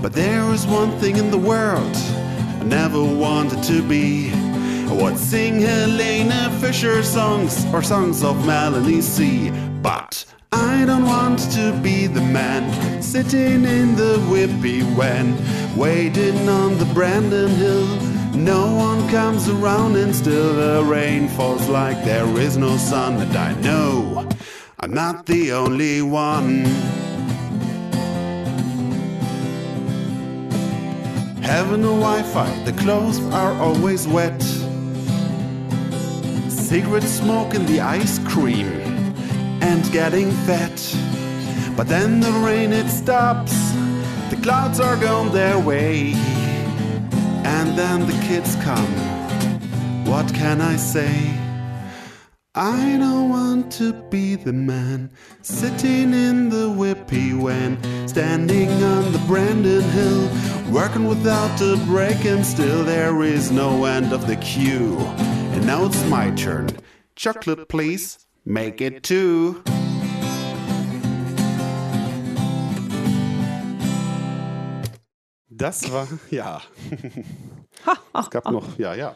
[0.04, 4.32] But there is one thing in the world I never wanted to be.
[4.32, 9.50] I would sing Helena Fisher songs or songs of Melanie C.
[9.82, 15.36] But I don't want to be the man sitting in the whippy van,
[15.76, 17.88] waiting on the Brandon Hill.
[18.36, 23.16] No one comes around and still the rain falls like there is no sun.
[23.16, 24.28] And I know
[24.80, 26.64] I'm not the only one.
[31.42, 34.40] Having a Wi Fi, the clothes are always wet.
[36.48, 38.68] Cigarette smoke in the ice cream
[39.64, 40.78] and getting fat.
[41.76, 43.72] But then the rain it stops,
[44.30, 46.14] the clouds are gone their way.
[47.44, 48.94] And then the kids come.
[50.06, 51.47] What can I say?
[52.60, 55.12] I don't want to be the man
[55.44, 57.78] sitting in the whippy when
[58.08, 60.28] standing on the Brandon Hill,
[60.74, 64.98] working without a break, and still there is no end of the queue.
[65.54, 66.76] And now it's my turn.
[67.16, 68.26] Chocolate, please.
[68.44, 69.62] Make it two.
[75.56, 76.64] Das war, ja.
[78.20, 79.16] Es gab noch, ja, ja.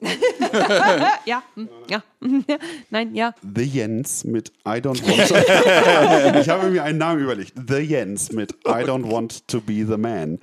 [1.26, 2.02] Ja, hm, ja,
[2.90, 3.34] nein, ja.
[3.54, 6.38] The Jens mit I Don't Want to.
[6.40, 7.54] ich habe mir einen Namen überlegt.
[7.68, 10.38] The Jens mit I Don't Want to Be the Man.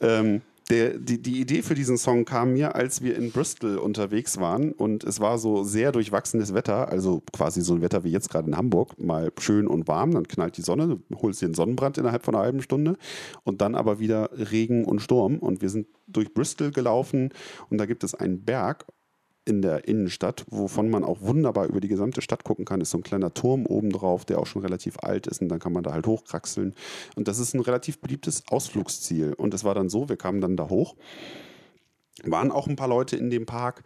[0.00, 4.40] Ähm, der, die, die Idee für diesen Song kam mir, als wir in Bristol unterwegs
[4.40, 8.30] waren und es war so sehr durchwachsenes Wetter, also quasi so ein Wetter wie jetzt
[8.30, 11.54] gerade in Hamburg, mal schön und warm, dann knallt die Sonne, du holst dir einen
[11.54, 12.96] Sonnenbrand innerhalb von einer halben Stunde
[13.44, 17.30] und dann aber wieder Regen und Sturm und wir sind durch Bristol gelaufen
[17.70, 18.86] und da gibt es einen Berg
[19.46, 22.98] in der Innenstadt, wovon man auch wunderbar über die gesamte Stadt gucken kann, ist so
[22.98, 25.84] ein kleiner Turm oben drauf, der auch schon relativ alt ist und dann kann man
[25.84, 26.74] da halt hochkraxeln.
[27.14, 29.32] Und das ist ein relativ beliebtes Ausflugsziel.
[29.32, 30.96] Und es war dann so, wir kamen dann da hoch,
[32.24, 33.84] waren auch ein paar Leute in dem Park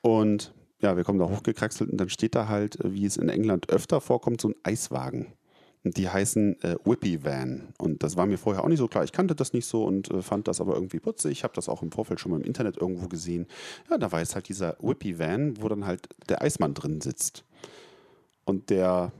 [0.00, 3.70] und ja, wir kommen da hochgekraxelt und dann steht da halt, wie es in England
[3.70, 5.26] öfter vorkommt, so ein Eiswagen.
[5.84, 7.68] Die heißen äh, Whippy Van.
[7.78, 9.02] Und das war mir vorher auch nicht so klar.
[9.02, 11.32] Ich kannte das nicht so und äh, fand das aber irgendwie putzig.
[11.32, 13.46] Ich habe das auch im Vorfeld schon mal im Internet irgendwo gesehen.
[13.90, 17.44] Ja, da war jetzt halt dieser Whippy Van, wo dann halt der Eismann drin sitzt.
[18.44, 19.12] Und der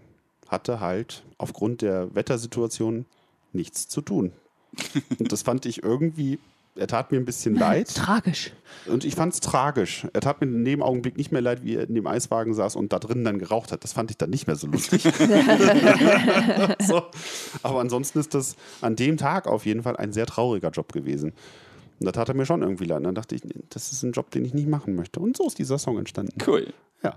[0.48, 3.06] hatte halt aufgrund der Wettersituation
[3.52, 4.32] nichts zu tun.
[5.18, 6.38] Und das fand ich irgendwie,
[6.74, 7.88] er tat mir ein bisschen leid.
[7.94, 8.52] Tragisch.
[8.86, 10.06] Und ich fand es tragisch.
[10.12, 12.76] Er tat mir in dem Augenblick nicht mehr leid, wie er in dem Eiswagen saß
[12.76, 13.84] und da drinnen dann geraucht hat.
[13.84, 15.02] Das fand ich dann nicht mehr so lustig.
[16.80, 17.02] so.
[17.62, 21.32] Aber ansonsten ist das an dem Tag auf jeden Fall ein sehr trauriger Job gewesen.
[22.00, 22.98] Und da tat er mir schon irgendwie leid.
[22.98, 25.20] Und dann dachte ich, nee, das ist ein Job, den ich nicht machen möchte.
[25.20, 26.36] Und so ist dieser Song entstanden.
[26.46, 26.72] Cool.
[27.04, 27.14] Ja,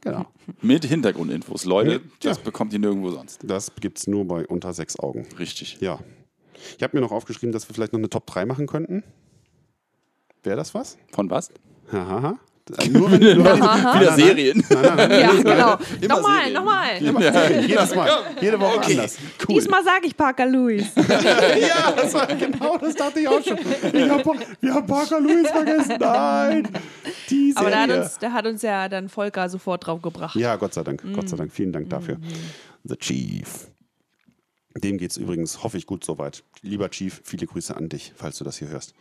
[0.00, 0.26] genau.
[0.62, 1.64] Mit Hintergrundinfos.
[1.66, 1.98] Leute, Ja.
[2.22, 3.40] das bekommt ihr nirgendwo sonst.
[3.44, 5.26] Das gibt es nur bei unter sechs Augen.
[5.38, 5.78] Richtig.
[5.80, 6.00] Ja.
[6.76, 9.02] Ich habe mir noch aufgeschrieben, dass wir vielleicht noch eine Top 3 machen könnten.
[10.42, 10.96] Wäre das was?
[11.12, 11.50] Von was?
[11.92, 12.38] Hahaha.
[12.88, 14.64] Nur wenn, nur Wieder Serien.
[14.70, 15.20] Nein, nein, nein.
[15.20, 15.76] Ja, genau.
[16.00, 16.52] Immer Nochmal, Serien.
[17.14, 17.64] nochmal.
[17.66, 18.10] Jedes Mal.
[18.40, 19.16] Jede Woche anders.
[19.48, 19.54] Cool.
[19.56, 20.86] Diesmal sage ich Parker Lewis.
[20.96, 23.58] Ja, das war genau, das dachte ich auch schon.
[23.58, 24.24] Ich hab,
[24.60, 25.96] wir haben Parker Lewis vergessen.
[25.98, 26.68] Nein.
[27.28, 27.56] Die Serie.
[27.56, 30.36] Aber da hat, uns, da hat uns ja dann Volker sofort drauf gebracht.
[30.36, 31.02] ja, Gott sei Dank.
[31.12, 31.52] Gott sei Dank.
[31.52, 32.18] Vielen Dank dafür.
[32.84, 33.66] The Chief.
[34.76, 36.44] Dem geht's übrigens, hoffe ich, gut soweit.
[36.62, 38.94] Lieber Chief, viele Grüße an dich, falls du das hier hörst.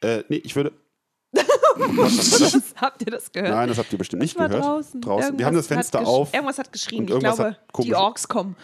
[0.00, 0.72] Äh, nee, ich würde.
[2.76, 3.50] Habt ihr das gehört?
[3.52, 4.52] Nein, das habt ihr bestimmt nicht gehört.
[4.62, 5.02] draußen.
[5.38, 6.32] Wir haben das Fenster auf.
[6.32, 7.00] Irgendwas hat geschrien.
[7.00, 8.56] und Ich irgendwas glaube, die Orks kommen.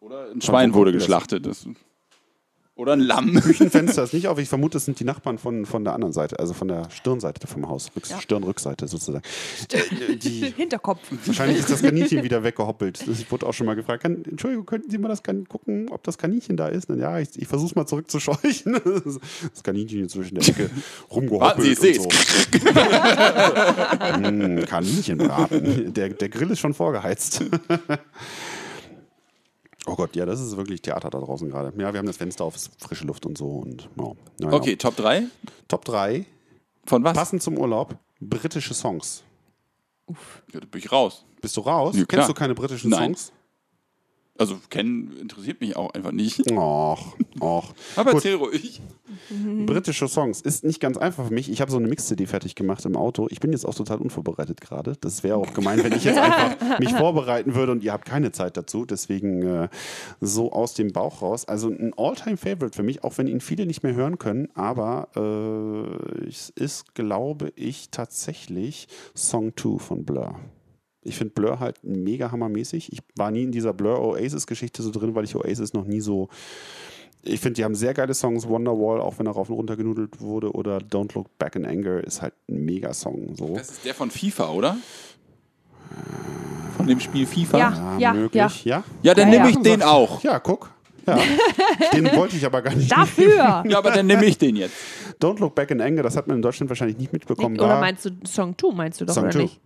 [0.00, 1.02] Oder ein Schwein wurde das?
[1.02, 1.46] geschlachtet.
[1.46, 1.66] Das
[2.76, 3.34] Oder ein Lamm.
[3.40, 4.38] Küchenfenster ist nicht auf.
[4.38, 7.46] Ich vermute, es sind die Nachbarn von, von der anderen Seite, also von der Stirnseite
[7.46, 7.92] vom Haus.
[7.94, 9.22] Rück, Stirnrückseite sozusagen.
[10.16, 10.98] Die, Hinterkopf.
[11.24, 13.06] wahrscheinlich ist das Kaninchen wieder weggehoppelt.
[13.06, 14.02] Das wurde auch schon mal gefragt.
[14.02, 16.90] Kann, Entschuldigung, könnten Sie mal das kan gucken, ob das Kaninchen da ist?
[16.90, 18.80] Und ja, ich, ich versuche es mal zurückzuscheuchen.
[19.54, 20.70] Das Kaninchen inzwischen in der Ecke
[21.12, 21.40] rumgehoppelt.
[21.40, 22.70] Warten Sie, ich und so.
[24.18, 25.94] mm, Kaninchenbraten.
[25.94, 27.44] Der, der Grill ist schon vorgeheizt.
[29.86, 31.72] Oh Gott, ja, das ist wirklich Theater da draußen gerade.
[31.78, 33.46] Ja, wir haben das Fenster auf, frische Luft und so.
[33.46, 34.12] Und, ja.
[34.40, 34.52] Naja.
[34.56, 35.24] Okay, Top 3?
[35.68, 36.24] Top 3,
[36.86, 37.14] Von was?
[37.14, 39.22] passend zum Urlaub, britische Songs.
[40.52, 41.24] Ja, da bin ich raus.
[41.40, 41.96] Bist du raus?
[41.96, 42.04] Ja.
[42.06, 43.14] Kennst du keine britischen Nein.
[43.14, 43.32] Songs?
[44.36, 46.50] Also kennen interessiert mich auch einfach nicht.
[46.50, 47.72] Och, och.
[47.94, 48.14] Aber Gut.
[48.14, 48.80] erzähl ruhig.
[49.66, 51.48] Britische Songs ist nicht ganz einfach für mich.
[51.48, 53.28] Ich habe so eine Mix-CD fertig gemacht im Auto.
[53.30, 54.96] Ich bin jetzt auch total unvorbereitet gerade.
[55.00, 58.32] Das wäre auch gemein, wenn ich jetzt einfach mich vorbereiten würde und ihr habt keine
[58.32, 58.84] Zeit dazu.
[58.84, 59.68] Deswegen äh,
[60.20, 61.44] so aus dem Bauch raus.
[61.44, 64.48] Also ein All-Time-Favorite für mich, auch wenn ihn viele nicht mehr hören können.
[64.54, 70.34] Aber äh, es ist, glaube ich, tatsächlich Song 2 von Blur.
[71.04, 72.92] Ich finde Blur halt mega hammermäßig.
[72.92, 76.28] Ich war nie in dieser Blur Oasis-Geschichte so drin, weil ich Oasis noch nie so.
[77.22, 78.48] Ich finde, die haben sehr geile Songs.
[78.48, 82.02] Wonderwall, auch wenn er rauf und runter genudelt wurde, oder Don't Look Back in Anger
[82.04, 83.34] ist halt ein Mega-Song.
[83.36, 83.54] So.
[83.54, 84.76] Das ist der von FIFA, oder?
[86.76, 87.58] Von dem Spiel FIFA?
[87.58, 87.98] Ja.
[87.98, 88.64] Ja, möglich.
[88.64, 89.56] Ja, Ja, dann Ja, nehme ja.
[89.56, 90.22] ich den auch.
[90.22, 90.70] ja guck.
[91.06, 91.18] Ja.
[91.92, 92.90] Den wollte ich aber gar nicht.
[92.90, 93.62] Dafür.
[93.68, 94.74] Ja, aber dann nehme ich den jetzt.
[95.20, 97.58] Don't Look Back in Anger, das hat man in Deutschland wahrscheinlich nicht mitbekommen.
[97.58, 99.42] Oder war meinst du Song 2, meinst du doch, Song oder 2.
[99.42, 99.60] nicht?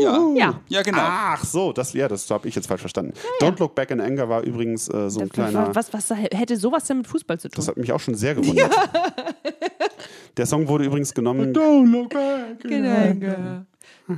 [0.00, 0.28] Ja.
[0.34, 0.60] Ja.
[0.68, 0.98] Ja, genau.
[1.02, 3.12] Ach so, das, ja, das habe ich jetzt falsch verstanden.
[3.40, 5.74] Don't Look Back in Anger war übrigens äh, so ein Das- kleiner.
[5.74, 7.56] was, was, was hätte sowas denn mit Fußball zu tun?
[7.56, 8.72] Das hat mich auch schon sehr gewundert.
[10.36, 11.52] Der Song wurde übrigens genommen.
[11.52, 11.84] Genau.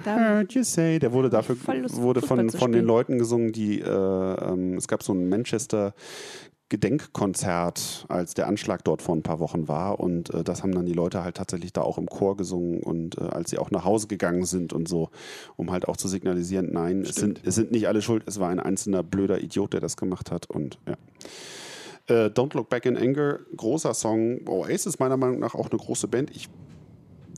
[0.04, 0.98] Da, Heard you say.
[0.98, 2.84] Der wurde dafür Lust, wurde von, von den.
[2.84, 5.94] Leuten gesungen, die äh, ähm, es gab so ein Manchester
[6.68, 10.86] Gedenkkonzert, als der Anschlag dort vor ein paar Wochen war und äh, das haben dann
[10.86, 13.84] die Leute halt tatsächlich da auch im Chor gesungen und äh, als sie auch nach
[13.84, 15.10] Hause gegangen sind und so,
[15.56, 18.50] um halt auch zu signalisieren, nein, es sind, es sind nicht alle schuld, es war
[18.50, 20.94] ein einzelner blöder Idiot, der das gemacht hat und ja.
[22.08, 24.40] Äh, Don't Look Back in Anger, großer Song.
[24.48, 26.30] Oasis ist meiner Meinung nach auch eine große Band.
[26.34, 26.48] Ich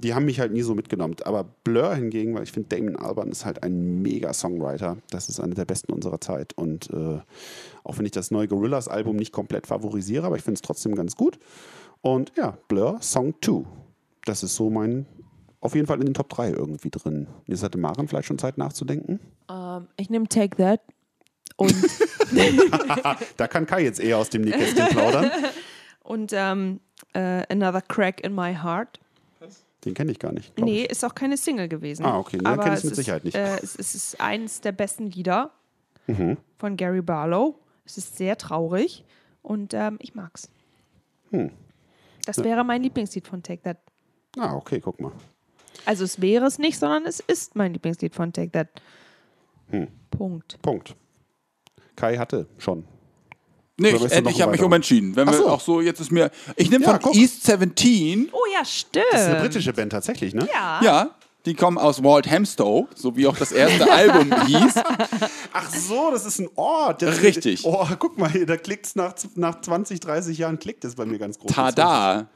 [0.02, 1.16] die haben mich halt nie so mitgenommen.
[1.24, 4.96] Aber Blur hingegen, weil ich finde, Damon Albarn ist halt ein mega Songwriter.
[5.10, 6.52] Das ist einer der besten unserer Zeit.
[6.54, 7.20] Und äh,
[7.84, 11.16] auch wenn ich das neue Gorillas-Album nicht komplett favorisiere, aber ich finde es trotzdem ganz
[11.16, 11.38] gut.
[12.00, 13.64] Und ja, Blur, Song 2.
[14.24, 15.06] Das ist so mein,
[15.60, 17.26] auf jeden Fall in den Top 3 irgendwie drin.
[17.46, 19.20] Jetzt hatte Maren vielleicht schon Zeit nachzudenken.
[19.50, 20.80] ähm, ich nehme Take That
[21.56, 21.74] und,
[23.36, 25.30] Da kann Kai jetzt eher aus dem Nähkästchen plaudern.
[26.02, 26.80] und ähm,
[27.12, 28.98] äh, Another Crack in My Heart.
[29.84, 30.58] Den kenne ich gar nicht.
[30.58, 30.90] Nee, ich.
[30.90, 32.04] ist auch keine Single gewesen.
[32.04, 32.36] Ah, okay.
[32.36, 33.36] Nee, dann Aber kenn ich's es mit ist, Sicherheit nicht.
[33.36, 33.44] Mhm.
[33.44, 35.52] Äh, es, es ist eines der besten Lieder
[36.58, 37.58] von Gary Barlow.
[37.84, 39.04] Es ist sehr traurig
[39.42, 40.50] und ähm, ich mag's.
[41.30, 41.52] Hm.
[42.26, 43.78] Das wäre mein Lieblingslied von Take That.
[44.38, 45.12] Ah, okay, guck mal.
[45.86, 48.68] Also es wäre es nicht, sondern es ist mein Lieblingslied von Take That.
[49.70, 49.88] Hm.
[50.10, 50.60] Punkt.
[50.62, 50.96] Punkt.
[51.96, 52.84] Kai hatte schon.
[53.80, 55.16] Nee, Oder ich, noch ich habe mich umentschieden.
[55.16, 55.48] Wenn Ach wir so.
[55.48, 56.30] auch so, jetzt ist mir.
[56.56, 57.14] Ich nehme Ja, von guck.
[57.14, 58.28] East 17.
[58.32, 59.06] Oh ja, stimmt.
[59.12, 60.46] Das ist eine britische Band tatsächlich, ne?
[60.52, 60.80] Ja.
[60.82, 61.10] Ja,
[61.46, 64.74] die kommen aus Walthamstow, so wie auch das erste Album hieß.
[65.54, 67.00] Ach so, das ist ein Ort.
[67.00, 67.64] Der- Richtig.
[67.64, 71.06] Oh, guck mal, hier, da klickt es nach, nach 20, 30 Jahren, klickt es bei
[71.06, 71.50] mir ganz groß.
[71.52, 72.26] Tada.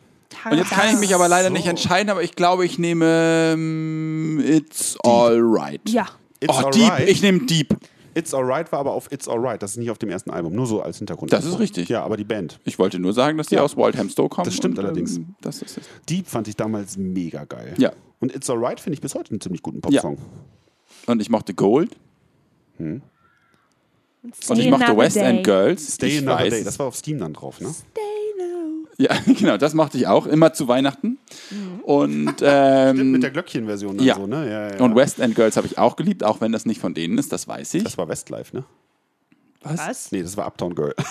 [0.51, 4.43] Und jetzt kann ich mich aber leider nicht entscheiden, aber ich glaube, ich nehme ähm,
[4.45, 5.83] It's Alright.
[5.91, 6.07] Ja.
[6.41, 6.91] It's oh, Deep.
[6.91, 7.09] Alright.
[7.09, 7.77] Ich nehme Deep.
[8.17, 9.63] It's Alright war aber auf It's Alright.
[9.63, 10.55] Das ist nicht auf dem ersten Album.
[10.55, 11.33] Nur so als Hintergrund.
[11.33, 11.89] Das ist richtig.
[11.89, 12.61] Ja, aber die Band.
[12.65, 13.63] Ich wollte nur sagen, dass die Ja.
[13.63, 14.45] aus Walthamstow kommen.
[14.45, 15.17] Das stimmt und, allerdings.
[15.17, 15.85] Ähm, das ist es.
[16.09, 17.75] Deep fand ich damals mega geil.
[17.79, 17.93] Ja.
[18.21, 20.19] Und It's Alright finde ich bis heute einen ziemlich guten Popsong.
[21.07, 21.97] Und ich mochte Gold.
[22.77, 23.01] Stay
[24.49, 25.17] Und ich mochte West.
[25.17, 25.95] End Girls.
[25.95, 26.51] Stay ich Another weiß.
[26.55, 26.65] Day.
[26.65, 27.75] Das war auf Steam dann drauf, ne?
[28.97, 30.27] Ja, genau, das mochte ich auch.
[30.27, 31.19] Immer zu Weihnachten.
[31.83, 34.15] Und, ähm, Mit der Glöckchen-Version ja.
[34.15, 34.49] so, ne?
[34.49, 34.81] Ja, ja, ja.
[34.81, 37.33] und West End Girls habe ich auch geliebt, auch wenn das nicht von denen ist,
[37.33, 37.85] das weiß ich.
[37.85, 38.65] Das war Westlife, ne?
[39.63, 40.13] Was?
[40.13, 40.95] Nee, das war Uptown Girl.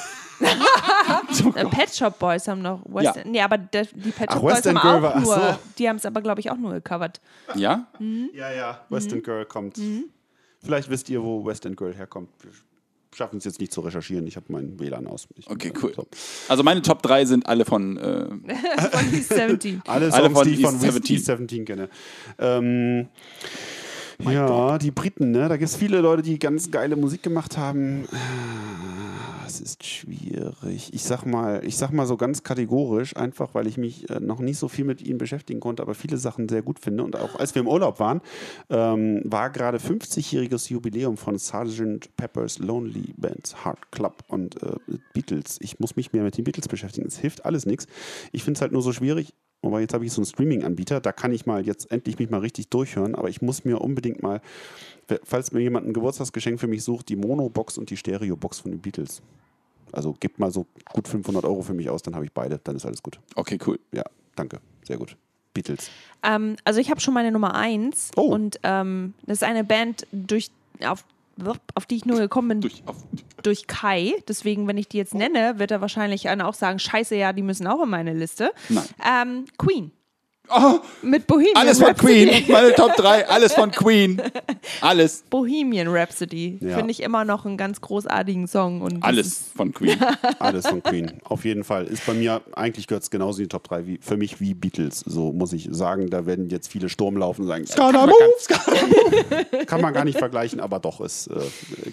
[1.55, 3.23] Äh, Pet Shop Boys haben noch West Ja.
[3.25, 5.21] Nee, aber der, die Pet Ach, Shop Boys West End haben Girl auch war- ach
[5.21, 5.59] nur, so.
[5.77, 7.21] die haben es aber, glaube ich, auch nur gecovert.
[7.55, 7.87] Ja?
[8.33, 8.81] Ja, ja.
[8.89, 9.79] West End Girl kommt.
[10.63, 12.29] Vielleicht wisst ihr, wo West End Girl herkommt.
[13.15, 14.25] Schaffen es jetzt nicht zu recherchieren.
[14.27, 15.27] Ich habe meinen WLAN aus.
[15.35, 15.93] Ich, Okay, cool.
[15.95, 16.07] So.
[16.47, 17.97] Also meine Top 3 sind alle von.
[17.97, 18.25] Äh,
[18.91, 19.81] Von East 17.
[19.85, 21.37] Alle Songs, Alle von die ich von East East 17.
[21.47, 21.89] 17 kenne.
[22.39, 23.07] Ähm,
[24.19, 25.49] ja, die Briten, ne?
[25.49, 28.07] Da gibt es viele Leute, die ganz geile Musik gemacht haben.
[29.53, 30.91] Das ist schwierig.
[30.95, 34.39] Ich sag mal, ich sag mal so ganz kategorisch, einfach weil ich mich äh, noch
[34.39, 37.03] nicht so viel mit ihnen beschäftigen konnte, aber viele Sachen sehr gut finde.
[37.03, 38.21] Und auch als wir im Urlaub waren,
[38.71, 42.17] ähm, war gerade 50-jähriges Jubiläum von Sgt.
[42.17, 44.77] Pepper's Lonely Band Heart Club und äh,
[45.13, 45.59] Beatles.
[45.61, 47.05] Ich muss mich mehr mit den Beatles beschäftigen.
[47.05, 47.85] Es hilft alles nichts.
[48.31, 49.35] Ich finde es halt nur so schwierig.
[49.61, 52.41] Aber jetzt habe ich so einen Streaming-Anbieter, da kann ich mal jetzt endlich mich mal
[52.41, 54.41] richtig durchhören, aber ich muss mir unbedingt mal,
[55.23, 58.79] falls mir jemand ein Geburtstagsgeschenk für mich sucht, die Mono-Box und die Stereo-Box von den
[58.81, 59.21] Beatles.
[59.91, 62.75] Also gebt mal so gut 500 Euro für mich aus, dann habe ich beide, dann
[62.75, 63.19] ist alles gut.
[63.35, 63.79] Okay, cool.
[63.91, 64.03] Ja,
[64.35, 65.15] danke, sehr gut.
[65.53, 65.89] Beatles.
[66.23, 68.21] Ähm, also ich habe schon meine Nummer eins Oh.
[68.23, 70.49] und ähm, das ist eine Band, durch,
[70.83, 71.05] auf,
[71.75, 72.97] auf die ich nur gekommen bin Durch, auf,
[73.43, 74.13] durch Kai.
[74.27, 77.43] Deswegen, wenn ich die jetzt nenne, wird er wahrscheinlich einer auch sagen, scheiße, ja, die
[77.43, 78.51] müssen auch in meine Liste.
[78.69, 78.85] Nein.
[79.05, 79.91] Ähm, Queen.
[80.49, 82.27] Oh, Mit Bohemian alles von Rhapsody.
[82.27, 82.51] Queen.
[82.51, 84.21] Meine Top 3, alles von Queen.
[84.81, 85.23] Alles.
[85.29, 86.57] Bohemian Rhapsody.
[86.61, 86.75] Ja.
[86.77, 88.81] Finde ich immer noch einen ganz großartigen Song.
[88.81, 89.97] Und Alles von Queen.
[90.39, 91.13] Alles von Queen.
[91.23, 91.85] Auf jeden Fall.
[91.85, 94.53] Ist bei mir, eigentlich gehört es genauso in die Top 3 wie für mich wie
[94.53, 94.99] Beatles.
[94.99, 98.09] So muss ich sagen, da werden jetzt viele Sturm laufen und sagen, man,
[98.47, 101.39] kann, kann man gar nicht vergleichen, aber doch ist äh,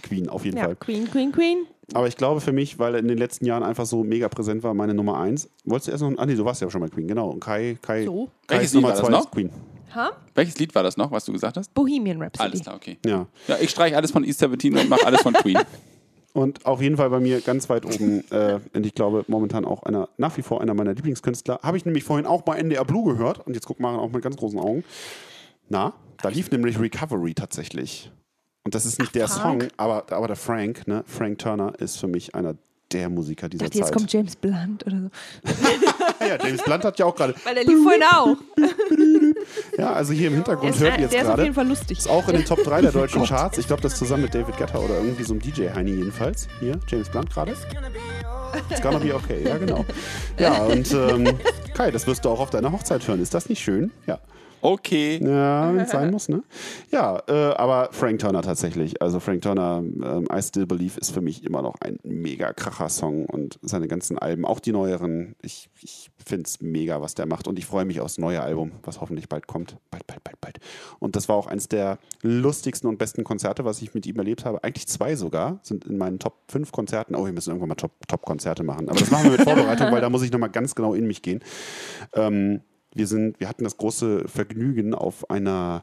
[0.03, 0.76] Queen auf jeden Ja, Fall.
[0.76, 1.66] Queen, Queen, Queen.
[1.95, 4.62] Aber ich glaube für mich, weil er in den letzten Jahren einfach so mega präsent
[4.62, 5.49] war, meine Nummer 1.
[5.64, 7.30] Wolltest du erst noch, ah nee, du warst ja schon bei Queen, genau.
[7.30, 8.28] Und Kai, Kai, So.
[8.47, 9.30] Kai Welches ist Nummer Lied war 2 das ist noch?
[9.32, 9.51] Queen.
[9.95, 10.11] Ha?
[10.34, 11.74] Welches Lied war das noch, was du gesagt hast?
[11.74, 12.49] Bohemian Rhapsody.
[12.49, 12.99] Alles klar, okay.
[13.05, 13.26] Ja.
[13.49, 15.59] Ja, ich streiche alles von East 17 und mache alles von Queen.
[16.32, 19.82] Und auf jeden Fall bei mir ganz weit oben, äh, und ich glaube momentan auch
[19.82, 21.59] einer, nach wie vor einer meiner Lieblingskünstler.
[21.64, 24.22] Habe ich nämlich vorhin auch bei NDR Blue gehört und jetzt guckt Maren auch mit
[24.22, 24.84] ganz großen Augen.
[25.68, 28.12] Na, da lief nämlich Recovery tatsächlich.
[28.64, 29.62] Und das ist nicht der Frank.
[29.62, 31.02] Song, aber, aber der Frank, ne?
[31.06, 32.54] Frank Turner ist für mich einer
[32.92, 33.96] der Musiker dieser dachte, jetzt Zeit.
[33.96, 36.24] kommt James Blunt oder so.
[36.26, 37.34] ja, James Blunt hat ja auch gerade.
[37.44, 38.36] Weil der lief vorhin auch.
[39.78, 41.42] Ja, also hier im Hintergrund hört ihr jetzt der ist auf gerade.
[41.44, 41.98] jeden Fall lustig.
[41.98, 43.58] Ist auch in den Top 3 der deutschen Charts.
[43.58, 46.48] Ich glaube, das zusammen mit David Guetta oder irgendwie so einem DJ-Heini jedenfalls.
[46.61, 47.52] Hier, James Blunt gerade.
[47.52, 47.62] It's
[48.82, 49.84] gonna be okay, ja genau.
[50.38, 51.38] Ja, und ähm,
[51.74, 53.22] Kai, das wirst du auch auf deiner Hochzeit hören.
[53.22, 53.92] Ist das nicht schön?
[54.06, 54.18] Ja.
[54.62, 55.20] Okay.
[55.22, 56.42] Ja, wenn es sein muss, ne?
[56.90, 59.00] Ja, äh, aber Frank Turner tatsächlich.
[59.00, 62.88] Also Frank Turner, ähm, I Still Believe ist für mich immer noch ein mega kracher
[62.88, 67.26] Song und seine ganzen Alben, auch die neueren, ich, ich finde es mega, was der
[67.26, 69.76] macht und ich freue mich aufs neue Album, was hoffentlich bald kommt.
[69.90, 70.58] Bald, bald, bald, bald.
[70.98, 74.44] Und das war auch eins der lustigsten und besten Konzerte, was ich mit ihm erlebt
[74.44, 74.62] habe.
[74.62, 77.14] Eigentlich zwei sogar, sind in meinen Top 5 Konzerten.
[77.14, 78.88] Oh, wir müssen irgendwann mal Top- Top-Konzerte machen.
[78.88, 81.22] Aber das machen wir mit Vorbereitung, weil da muss ich nochmal ganz genau in mich
[81.22, 81.40] gehen.
[82.14, 82.61] Ähm,
[82.95, 85.82] wir, sind, wir hatten das große Vergnügen, auf einer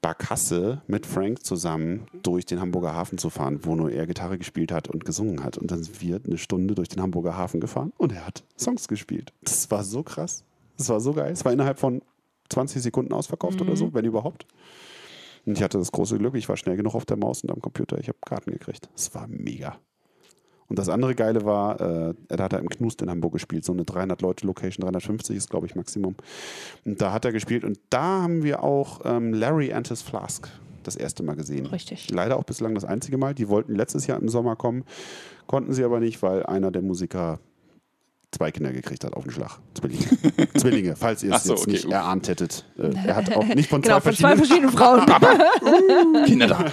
[0.00, 4.72] Barkasse mit Frank zusammen durch den Hamburger Hafen zu fahren, wo nur er Gitarre gespielt
[4.72, 5.58] hat und gesungen hat.
[5.58, 8.88] Und dann sind wir eine Stunde durch den Hamburger Hafen gefahren und er hat Songs
[8.88, 9.32] gespielt.
[9.42, 10.44] Das war so krass.
[10.76, 11.32] Das war so geil.
[11.32, 12.02] Es war innerhalb von
[12.50, 14.46] 20 Sekunden ausverkauft oder so, wenn überhaupt.
[15.46, 17.60] Und ich hatte das große Glück, ich war schnell genug auf der Maus und am
[17.60, 17.98] Computer.
[17.98, 18.88] Ich habe Karten gekriegt.
[18.94, 19.78] Es war mega.
[20.72, 23.74] Und das andere Geile war, äh, da hat er im Knust in Hamburg gespielt, so
[23.74, 26.14] eine 300-Leute-Location, 350 ist, glaube ich, Maximum.
[26.86, 30.48] Und da hat er gespielt und da haben wir auch ähm, Larry and his Flask
[30.82, 31.66] das erste Mal gesehen.
[31.66, 32.10] Richtig.
[32.10, 33.34] Leider auch bislang das einzige Mal.
[33.34, 34.84] Die wollten letztes Jahr im Sommer kommen,
[35.46, 37.38] konnten sie aber nicht, weil einer der Musiker
[38.30, 39.58] zwei Kinder gekriegt hat auf den Schlag.
[39.74, 40.06] Zwillinge.
[40.56, 41.92] Zwillinge, falls ihr es so, jetzt okay, nicht uff.
[41.92, 42.64] erahnt hättet.
[42.78, 46.24] Äh, er hat auch nicht von Genau, zwei von zwei verschiedenen verschiedenen Frauen.
[46.24, 46.72] Kinder da.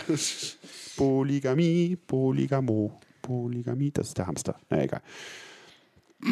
[0.95, 4.55] Polygamie, Polygamo, Polygamie, das ist der Hamster.
[4.69, 5.01] Na egal.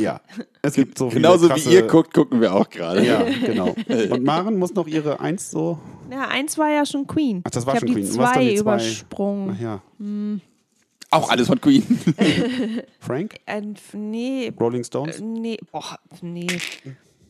[0.00, 0.20] ja,
[0.62, 3.04] es gibt so viele Genauso krasse, wie ihr guckt, gucken wir auch gerade.
[3.06, 3.74] Ja, genau.
[4.10, 5.78] Und Maren muss noch ihre Eins so.
[6.10, 7.42] Ja, eins war ja schon Queen.
[7.44, 8.06] Ach, das war ich schon Queen.
[8.06, 9.56] Zwei die zwei- übersprungen.
[9.56, 9.82] Ach ja.
[11.10, 11.82] Auch alles von Queen.
[13.00, 13.40] Frank?
[13.46, 15.20] Äh, nee, Rolling Stones?
[15.20, 16.46] nee, boah, nee.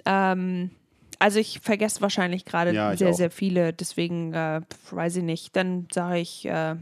[0.05, 0.71] Ähm,
[1.18, 3.14] also ich vergesse wahrscheinlich gerade Ja, sehr, auch.
[3.14, 4.61] sehr viele, deswegen äh,
[4.91, 5.57] weiß ich nicht.
[5.57, 6.77] Dann sage ich äh,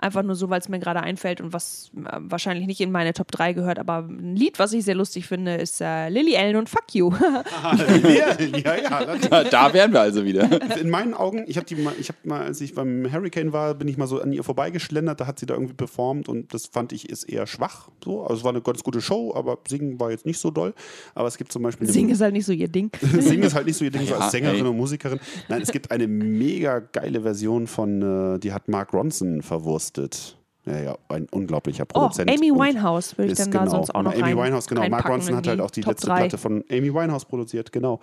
[0.00, 3.12] einfach nur so, weil es mir gerade einfällt und was äh, wahrscheinlich nicht in meine
[3.12, 6.56] Top 3 gehört, aber ein Lied, was ich sehr lustig finde, ist äh, Lily Allen
[6.56, 7.12] und Fuck You.
[7.12, 9.04] ja, ja, ja.
[9.04, 10.48] das- Da, da wären wir also wieder.
[10.78, 13.74] In meinen Augen, ich habe die mal, ich habe mal, als ich beim Hurricane war,
[13.74, 16.66] bin ich mal so an ihr vorbeigeschlendert, da hat sie da irgendwie performt und das
[16.66, 17.88] fand ich ist eher schwach.
[18.04, 18.22] So.
[18.22, 20.74] Also es war eine ganz gute Show, aber singen war jetzt nicht so doll.
[21.14, 22.90] Aber es gibt zum Beispiel eine- Singen ist halt nicht so ihr Ding.
[23.20, 24.70] Singen ist halt nicht so ihr Ding so Ja, als Sängerin ey.
[24.70, 25.18] und Musikerin.
[25.48, 29.42] Nein, es gibt eine mega geile Version von, äh, die hat Mark Ronson
[29.88, 30.34] verwurstet.
[30.66, 32.30] Ja, ja, ein unglaublicher Oh, Produzent.
[32.30, 34.86] Amy und Winehouse würde ich dann da genau, sonst auch noch Amy rein, Winehouse, genau.
[34.86, 36.16] Mark Ronson hat halt auch die Top letzte 3.
[36.18, 38.00] Platte von Amy Winehouse produziert, genau.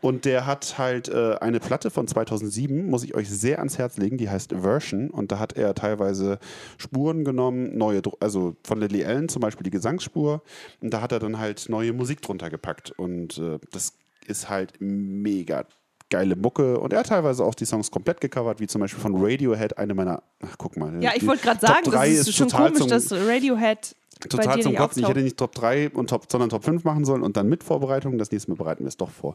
[0.00, 3.96] Und der hat halt äh, eine Platte von 2007, muss ich euch sehr ans Herz
[3.96, 5.10] legen, die heißt Version.
[5.10, 6.38] Und da hat er teilweise
[6.78, 10.42] Spuren genommen, neue, also von Lily Allen zum Beispiel die Gesangsspur.
[10.80, 12.92] Und da hat er dann halt neue Musik drunter gepackt.
[12.96, 13.94] Und äh, das
[14.28, 15.64] ist halt mega
[16.10, 19.14] geile Mucke und er hat teilweise auch die Songs komplett gecovert, wie zum Beispiel von
[19.16, 21.02] Radiohead, eine meiner, ach guck mal.
[21.02, 25.02] Ja, ich wollte gerade sagen, das drei ist, schon komisch, dass Radiohead Total zum Kotzen.
[25.02, 27.62] Ich hätte nicht Top 3 und Top, sondern Top 5 machen sollen und dann mit
[27.62, 28.16] Vorbereitung.
[28.18, 29.34] Das nächste Mal bereiten wir es doch vor.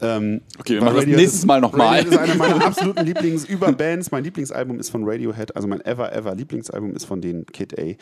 [0.00, 1.98] Ähm, Okay, wir machen das Radiohead nächstes ist- Mal noch mal.
[1.98, 4.10] Radiohead ist einer meiner absoluten Lieblings-Überbands.
[4.12, 7.94] Mein Lieblingsalbum ist von Radiohead, also mein Ever Ever Lieblingsalbum ist von den Kid A.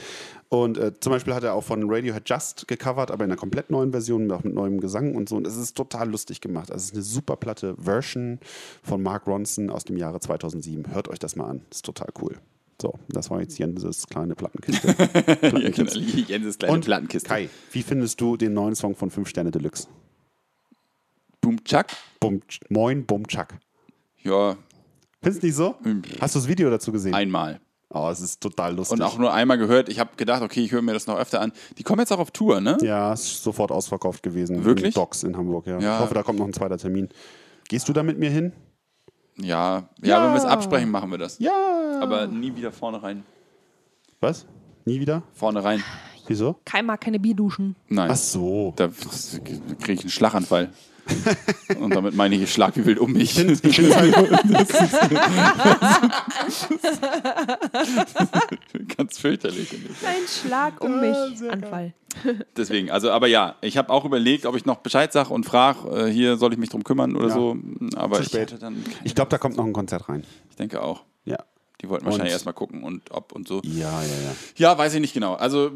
[0.51, 3.71] Und äh, zum Beispiel hat er auch von Radiohead Just gecovert, aber in einer komplett
[3.71, 5.37] neuen Version, auch mit neuem Gesang und so.
[5.37, 6.71] Und es ist total lustig gemacht.
[6.71, 8.39] Also es ist eine super platte Version
[8.83, 10.93] von Mark Ronson aus dem Jahre 2007.
[10.93, 11.63] Hört euch das mal an.
[11.71, 12.37] ist total cool.
[12.81, 14.89] So, das war jetzt Jenses kleine Plattenkiste.
[15.43, 15.93] Ja, genau.
[15.93, 17.29] Jenses kleine Und Plattenkiste.
[17.29, 19.89] Kai, wie findest du den neuen Song von 5 Sterne Deluxe?
[21.41, 21.87] Boom, Chuck.
[22.21, 23.49] Bum, Moin, Bum, Chuck.
[24.23, 24.57] Ja,
[25.21, 25.75] Findest du nicht so?
[26.21, 27.15] Hast du das Video dazu gesehen?
[27.15, 27.61] einmal.
[27.91, 28.99] Oh, es ist total lustig.
[28.99, 29.89] Und auch nur einmal gehört.
[29.89, 31.53] Ich habe gedacht, okay, ich höre mir das noch öfter an.
[31.79, 32.77] Die kommen jetzt auch auf Tour, ne?
[32.83, 34.63] ja, ist sofort ausverkauft gewesen.
[34.65, 34.95] Wirklich?
[34.95, 35.79] In Docks in Hamburg, ja.
[35.81, 35.97] Ja.
[35.97, 37.09] Ich hoffe, da kommt noch ein zweiter Termin.
[37.69, 38.53] Gehst du da mit mir hin?
[39.41, 41.39] Ja, ja, wenn wir es absprechen, machen wir das.
[41.39, 42.01] Ja.
[42.01, 43.23] Aber nie wieder vorne rein.
[44.21, 44.47] Was?
[44.85, 45.23] Nie wieder?
[45.35, 45.83] Vorne rein.
[46.27, 46.57] Wieso?
[46.65, 47.77] Kai mag keine Bierduschen.
[47.89, 48.11] Nein.
[48.11, 48.73] Ach so.
[48.77, 50.71] Da kriege ich einen Schlaganfall.
[51.81, 53.39] Und damit meine ich, ich schlag wie wild um mich.
[53.39, 54.15] Ich find's halt,
[58.97, 59.73] Ganz fürchterlich.
[59.73, 61.17] Ein Schlag um mich.
[61.51, 61.95] Anfall.
[62.57, 66.07] Deswegen, also, aber ja, ich habe auch überlegt, ob ich noch Bescheid sage und frage,
[66.07, 67.35] äh, hier soll ich mich drum kümmern oder Ja.
[67.35, 67.57] so.
[67.97, 68.59] Aber Zu ich spät.
[68.61, 70.25] keine ich glaube, da kommt noch ein Konzert rein.
[70.51, 71.05] Ich denke auch.
[71.25, 71.39] Ja.
[71.81, 73.61] Die wollten wahrscheinlich erstmal gucken und ob und so.
[73.65, 74.35] Ja, ja, ja.
[74.57, 75.35] Ja, weiß ich nicht genau.
[75.35, 75.71] Also,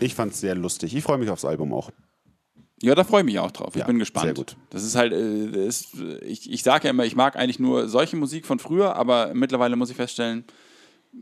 [0.00, 0.94] Ich fand's sehr lustig.
[0.96, 1.90] Ich freue mich aufs Album auch.
[2.84, 3.70] Ja, da freue ich mich auch drauf.
[3.74, 4.26] Ich Ja, bin gespannt.
[4.26, 4.56] sehr gut.
[4.70, 7.88] Das ist halt, äh, das ist, ich, ich sage ja immer, ich mag eigentlich nur
[7.88, 10.44] solche Musik von früher, aber mittlerweile muss ich feststellen,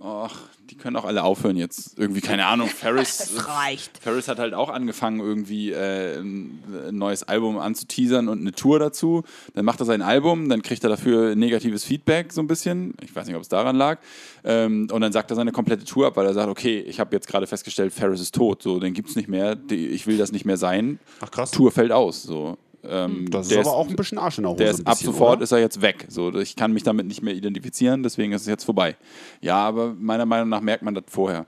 [0.01, 0.37] ach,
[0.71, 1.99] die können auch alle aufhören jetzt.
[1.99, 3.33] Irgendwie, keine Ahnung, Ferris.
[3.47, 3.99] reicht.
[3.99, 8.79] Ferris hat halt auch angefangen, irgendwie äh, ein ein neues Album anzuteasern und eine Tour
[8.79, 9.23] dazu.
[9.55, 12.95] Dann macht er sein Album, dann kriegt er dafür negatives Feedback so ein bisschen.
[13.03, 13.99] Ich weiß nicht, ob es daran lag.
[14.45, 17.15] Ähm, und dann sagt er seine komplette Tour ab, weil er sagt, okay, ich habe
[17.15, 20.19] jetzt gerade festgestellt, Ferris ist tot, so, den gibt es nicht mehr, die, ich will
[20.19, 20.99] das nicht mehr sein.
[21.21, 21.51] Ach krass.
[21.51, 22.23] Tour fällt aus.
[22.23, 22.57] So.
[22.85, 24.59] Ähm, Das ist der aber auch ein bisschen Arsch in der Hose.
[24.65, 25.43] der ist ab bisschen, sofort oder?
[25.45, 26.07] ist er jetzt weg.
[26.09, 28.97] So, ich kann mich damit nicht mehr identifizieren, deswegen ist es jetzt vorbei.
[29.41, 31.47] Ja, aber meiner Meinung nach merkt man das vorher.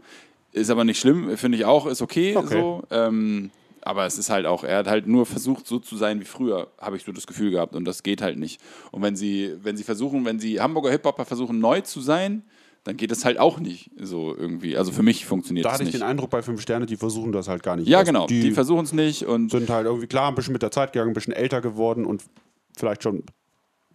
[0.52, 2.60] Ist aber nicht schlimm, finde ich auch, ist okay, Okay.
[2.60, 2.82] so.
[2.90, 3.50] Ähm,
[3.82, 6.68] aber es ist halt auch, er hat halt nur versucht, so zu sein wie früher,
[6.80, 7.74] habe ich so das Gefühl gehabt.
[7.74, 8.60] Und das geht halt nicht.
[8.92, 12.44] Und wenn sie, wenn sie versuchen, wenn sie Hamburger Hip-Hopper versuchen, neu zu sein,
[12.84, 14.76] dann geht es halt auch nicht so irgendwie.
[14.76, 16.02] Also für mich funktioniert Da das hatte ich nicht.
[16.02, 17.88] den Eindruck bei 5 Sterne, die versuchen das halt gar nicht.
[17.88, 18.06] ja, erst.
[18.06, 18.26] genau.
[18.26, 21.10] Die, versuchen es nicht und sind halt irgendwie klar ein bisschen mit der Zeit gegangen,
[21.10, 22.22] ein bisschen älter geworden und
[22.76, 23.24] vielleicht schon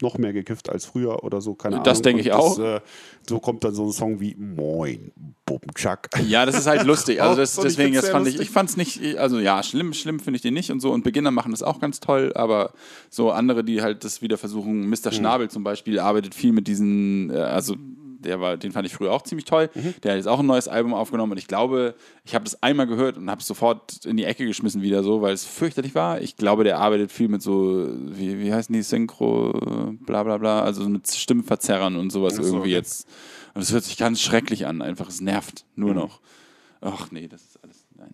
[0.02, 1.84] noch mehr gekifft als früher oder so, keine Ahnung.
[1.84, 2.58] Das denke ich auch.
[2.58, 2.80] äh,
[3.28, 5.12] so kommt dann so ein Song wie Moin,
[5.46, 6.08] Bumchuck.
[6.26, 7.22] Ja, das ist halt lustig.
[7.22, 8.48] Also das, ich deswegen, das fand ich, lustig.
[8.48, 10.92] ich fand es nicht, also ja, schlimm, schlimm finde ich den nicht und so.
[10.92, 12.72] Und Beginner machen das auch ganz toll, aber
[13.10, 14.90] so andere, die halt das wieder versuchen.
[14.90, 15.12] Mr.
[15.12, 17.76] Schnabel zum Beispiel arbeitet viel mit diesen, äh, also
[18.20, 19.70] der war, den fand ich früher auch ziemlich toll.
[19.74, 19.96] Mhm.
[20.04, 22.88] Der hat jetzt auch ein neues Album aufgenommen und ich glaube, ich habe das einmal
[22.88, 26.22] gehört und habe es sofort in die Ecke geschmissen wieder so, weil es fürchterlich war.
[26.22, 29.54] Ich glaube, der arbeitet viel mit so, wie, wie heißen die, Synchro,
[30.06, 32.70] bla bla bla, also mit Stimmverzerrern und sowas so, irgendwie okay.
[32.72, 33.08] jetzt.
[33.54, 36.22] Und es hört sich ganz schrecklich an, einfach, es nervt nur noch.
[36.82, 38.12] Ach nee, das ist alles, nein.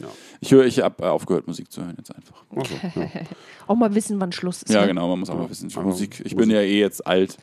[0.00, 0.08] Ja.
[0.40, 2.44] Ich höre, ich habe aufgehört, Musik zu hören jetzt einfach.
[2.56, 3.08] Ach so, ja.
[3.66, 4.72] Auch mal wissen, wann Schluss ist.
[4.72, 4.88] Ja, ne?
[4.88, 6.14] genau, man muss auch mal wissen, Aber Musik.
[6.20, 7.36] Ich Musik- bin ja eh jetzt alt.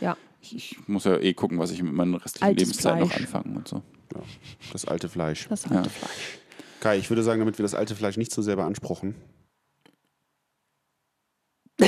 [0.00, 0.16] Ja.
[0.44, 3.20] Ich, ich muss ja eh gucken, was ich mit meiner restlichen Altes Lebenszeit noch Fleisch.
[3.22, 3.76] anfangen und so.
[4.14, 4.20] Ja.
[4.72, 5.46] Das alte Fleisch.
[5.48, 5.70] Das Ja.
[5.78, 6.38] alte Fleisch.
[6.80, 9.14] Kai, ich würde sagen, damit wir das alte Fleisch nicht so sehr beanspruchen.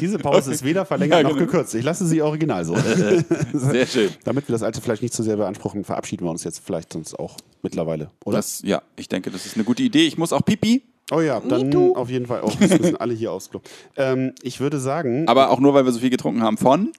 [0.00, 1.44] Diese Pause ist weder verlängert Ja, noch genau.
[1.46, 1.74] gekürzt.
[1.74, 2.74] Ich lasse sie original so.
[3.52, 4.10] Sehr schön.
[4.24, 7.18] Damit wir das alte Fleisch nicht so sehr beanspruchen, verabschieden wir uns jetzt vielleicht sonst
[7.18, 8.38] auch mittlerweile, oder?
[8.38, 10.06] Das, ja, ich denke, das ist eine gute Idee.
[10.06, 12.54] Ich muss auch pipi, oh ja, dann auf jeden Fall auch.
[12.54, 13.60] Das müssen alle hier aufs Klo.
[13.96, 16.92] Ähm, ich würde sagen, aber auch nur, weil wir so viel getrunken haben von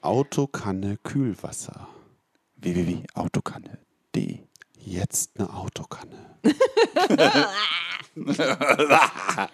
[0.00, 1.88] Autokanne Kühlwasser.
[2.56, 4.38] www.autokanne.de.
[4.78, 6.32] Jetzt eine Autokanne.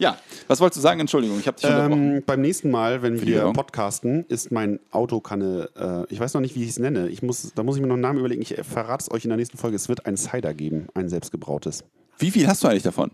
[0.00, 0.16] Ja,
[0.48, 0.98] was wolltest du sagen?
[0.98, 2.16] Entschuldigung, ich habe dich unterbrochen.
[2.16, 6.54] Ähm, beim nächsten Mal, wenn wir podcasten, ist mein Autokanne, äh, ich weiß noch nicht,
[6.54, 7.08] wie ich es nenne.
[7.08, 8.40] Ich muss, da muss ich mir noch einen Namen überlegen.
[8.40, 9.76] Ich verrate es euch in der nächsten Folge.
[9.76, 11.84] Es wird ein Cider geben, ein selbstgebrautes.
[12.20, 13.10] Wie viel hast du eigentlich davon?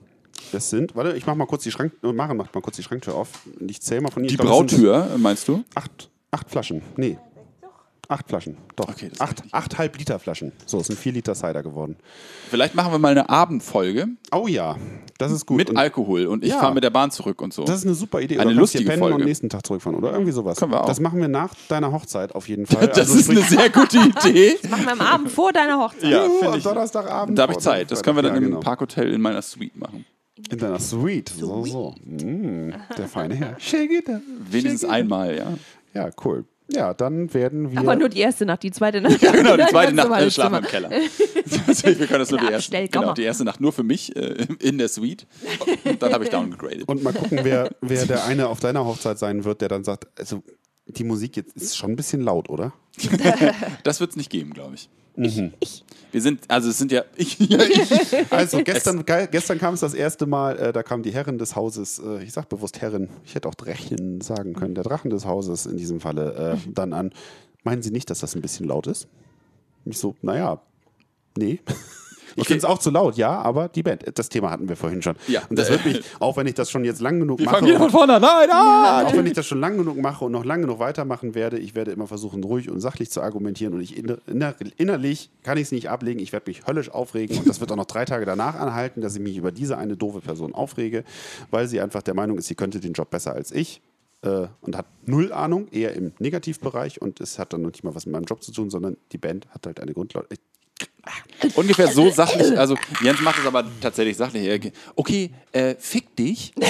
[0.52, 2.82] Das sind, warte, ich mach mal kurz die Schrank, äh, Maren macht mal kurz die
[2.82, 3.28] Schranktür auf.
[3.66, 4.30] Ich zähle mal von hier.
[4.30, 5.64] Die glaub, Brautür, meinst du?
[5.74, 6.82] Acht, acht Flaschen.
[6.97, 7.18] Nee.
[8.09, 8.57] Acht Flaschen.
[8.77, 8.89] Doch.
[8.89, 9.55] Okay, das acht, nicht.
[9.55, 10.53] achthalb Liter Flaschen.
[10.65, 11.97] So, es sind vier Liter Cider geworden.
[12.49, 14.77] Vielleicht machen wir mal eine Abendfolge Oh ja,
[15.19, 15.57] das ist gut.
[15.57, 16.61] mit Und Alkohol und ich Ja.
[16.61, 17.65] fahre mit der Bahn zurück und so.
[17.65, 18.39] das ist eine super Idee.
[18.39, 19.23] Eine Oder kannst hier lustige pennen und Folge.
[19.24, 20.59] am nächsten Tag zurückfahren oder irgendwie sowas.
[20.59, 20.87] Können wir auch.
[20.87, 22.87] Das machen wir nach deiner Hochzeit auf jeden Fall.
[22.89, 24.57] Das Also ist eine sehr gute Idee.
[24.70, 26.11] Machen wir am Abend vor deiner Hochzeit.
[26.11, 26.65] Ja, Uh, finde am ich.
[26.65, 27.37] Donnerstagabend.
[27.39, 27.91] Da habe ich Zeit.
[27.91, 28.61] Das können wir dann ja, im genau.
[28.61, 30.05] Parkhotel in meiner Suite machen.
[30.51, 31.31] In deiner Suite.
[31.31, 31.95] So, so.
[32.05, 33.57] Mm, der feine Herr.
[34.51, 35.47] Wenigstens einmal, ja.
[35.95, 36.45] Ja, cool.
[36.68, 37.78] Ja, dann werden wir.
[37.78, 39.22] Aber nur die erste Nacht, die zweite Nacht.
[39.22, 40.90] Ja, genau, die zweite Nacht äh, schlafen wir im Keller.
[40.90, 44.78] wir können das nur die erste, genau, die erste Nacht nur für mich äh, in
[44.78, 45.26] der Suite.
[45.84, 46.88] Und dann habe ich downgegradet.
[46.88, 50.09] Und mal gucken, wer, wer der eine auf deiner Hochzeit sein wird, der dann sagt,
[50.18, 50.43] also
[50.86, 52.72] die Musik jetzt ist schon ein bisschen laut, oder?
[53.84, 54.88] Das wird es nicht geben, glaube ich.
[55.16, 55.52] Mhm.
[56.12, 58.32] Wir sind, also es sind ja, ich, ja, ich.
[58.32, 61.56] Also gestern, ge gestern kam es das erste Mal, äh, da kam die Herrin des
[61.56, 65.26] Hauses, äh, ich sag bewusst Herrin, ich hätte auch Drachin sagen können, der Drachen des
[65.26, 67.10] Hauses in diesem Falle, äh, dann an.
[67.64, 69.09] Meinen Sie nicht, dass das ein bisschen laut ist?
[69.84, 70.62] Ich so, naja,
[71.36, 71.60] nee.
[72.35, 72.44] Ich Okay.
[72.48, 75.16] finde es auch zu laut, ja, aber die Band, das Thema hatten wir vorhin schon.
[75.28, 75.43] Ja.
[75.48, 77.57] Und das wird mich, auch wenn ich das schon jetzt lang genug Wir mache.
[77.57, 78.23] fangen wieder von vorne an.
[78.23, 79.07] Nein, nein!
[79.07, 81.74] Auch wenn ich das schon lang genug mache und noch lang genug weitermachen werde, ich
[81.74, 85.65] werde immer versuchen, ruhig und sachlich zu argumentieren und ich inner, inner, innerlich kann ich
[85.65, 86.20] es nicht ablegen.
[86.20, 89.15] Ich werde mich höllisch aufregen und das wird auch noch drei Tage danach anhalten, dass
[89.15, 91.05] ich mich über diese eine doofe Person aufrege,
[91.51, 93.81] weil sie einfach der Meinung ist, sie könnte den Job besser als ich
[94.23, 97.94] äh, und hat null Ahnung, eher im Negativbereich und es hat dann noch nicht mal
[97.94, 100.27] was mit meinem Job zu tun, sondern die Band hat halt eine Grundlage.
[101.55, 104.73] Ungefähr so sachlich, also Jens macht es aber tatsächlich sachlich.
[104.95, 106.53] Okay, äh, fick dich.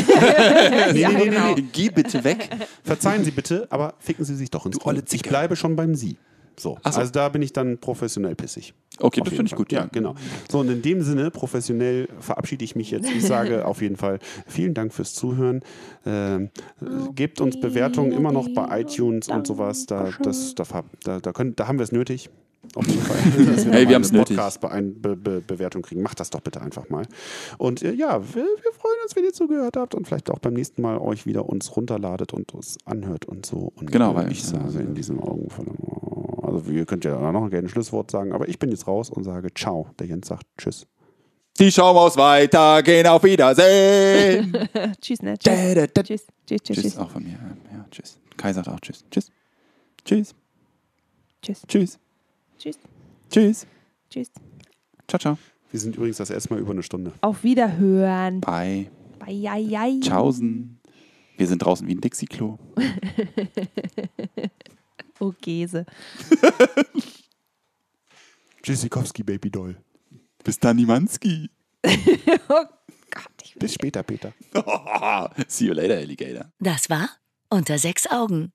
[0.92, 1.64] Nee, nee, nee, nee, nee.
[1.72, 2.48] Geh bitte weg.
[2.84, 5.02] Verzeihen Sie bitte, aber ficken Sie sich doch ins olle.
[5.10, 6.16] Ich bleibe schon beim Sie.
[6.58, 6.78] So.
[6.82, 6.98] So.
[6.98, 8.72] Also da bin ich dann professionell pissig.
[8.98, 9.58] Okay, Auf das finde ich Fall.
[9.58, 9.88] gut, Ja, ja.
[9.92, 10.14] genau.
[10.50, 13.10] So, und in dem Sinne, professionell verabschiede ich mich jetzt.
[13.10, 15.60] Ich sage auf jeden Fall vielen Dank fürs Zuhören.
[16.06, 16.50] Ähm,
[16.80, 19.84] äh, gebt uns Bewertungen immer noch bei iTunes und sowas.
[19.86, 20.64] Da, das, da,
[21.04, 22.30] da, da, können, da haben wir es nötig.
[22.74, 23.16] Auf jeden Fall.
[23.46, 24.36] Dass Hey, da wir haben's eine nötig.
[24.36, 26.02] Podcast-Bewertung kriegen.
[26.02, 27.06] Macht das doch bitte einfach mal.
[27.58, 30.54] Und äh, ja, wir, wir freuen uns, wenn ihr zugehört habt und vielleicht auch beim
[30.54, 33.72] nächsten Mal euch wieder uns runterladet und uns anhört und so.
[33.76, 35.66] Und Genau, äh, weil- ich sage in diesem Augenfall,
[36.42, 39.24] also ihr könnt ja noch gerne ein Schlusswort sagen, aber ich bin jetzt raus und
[39.24, 39.88] sage Ciao.
[39.98, 40.86] Der Jens sagt Tschüss.
[41.58, 44.54] Die Schaumhaus weiter, gehen auf Wiedersehen.
[45.00, 45.36] Tschüss, ne?
[45.42, 45.74] Da, Tschüss.
[45.74, 46.02] da, da.
[46.02, 46.98] Tschüss, tschüss, tschüss, Tschüss, tschüss.
[46.98, 47.32] auch von mir.
[47.72, 48.18] Ja, tschüss.
[48.36, 49.04] Kai sagt auch Tschüss.
[49.10, 49.30] Tschüss.
[50.04, 50.34] Tschüss.
[51.42, 51.98] Tschüss, Tschüss.
[52.58, 52.78] Tschüss,
[53.30, 53.66] Tschüss.
[54.10, 54.30] tschüss.
[55.08, 55.38] Ciao, ciao.
[55.70, 57.12] Wir sind übrigens das erste Mal über eine Stunde.
[57.20, 58.40] Auf Wiederhören.
[58.40, 58.90] Bye.
[59.18, 60.00] Bye, ai, ai.
[60.00, 60.78] Tschaußen.
[61.36, 62.58] Wir sind draußen wie ein Dixie-Klo.
[65.18, 65.86] Oh, Käse.
[68.62, 69.76] Tschüssikowski, Baby Doll.
[70.44, 71.50] Bis dann, Nimanski.
[72.48, 72.64] Oh
[73.10, 74.32] Gott, ich Bis später, Peter.
[75.48, 76.52] See you later, Alligator.
[76.58, 77.08] Das war
[77.48, 78.52] Unter sechs Augen.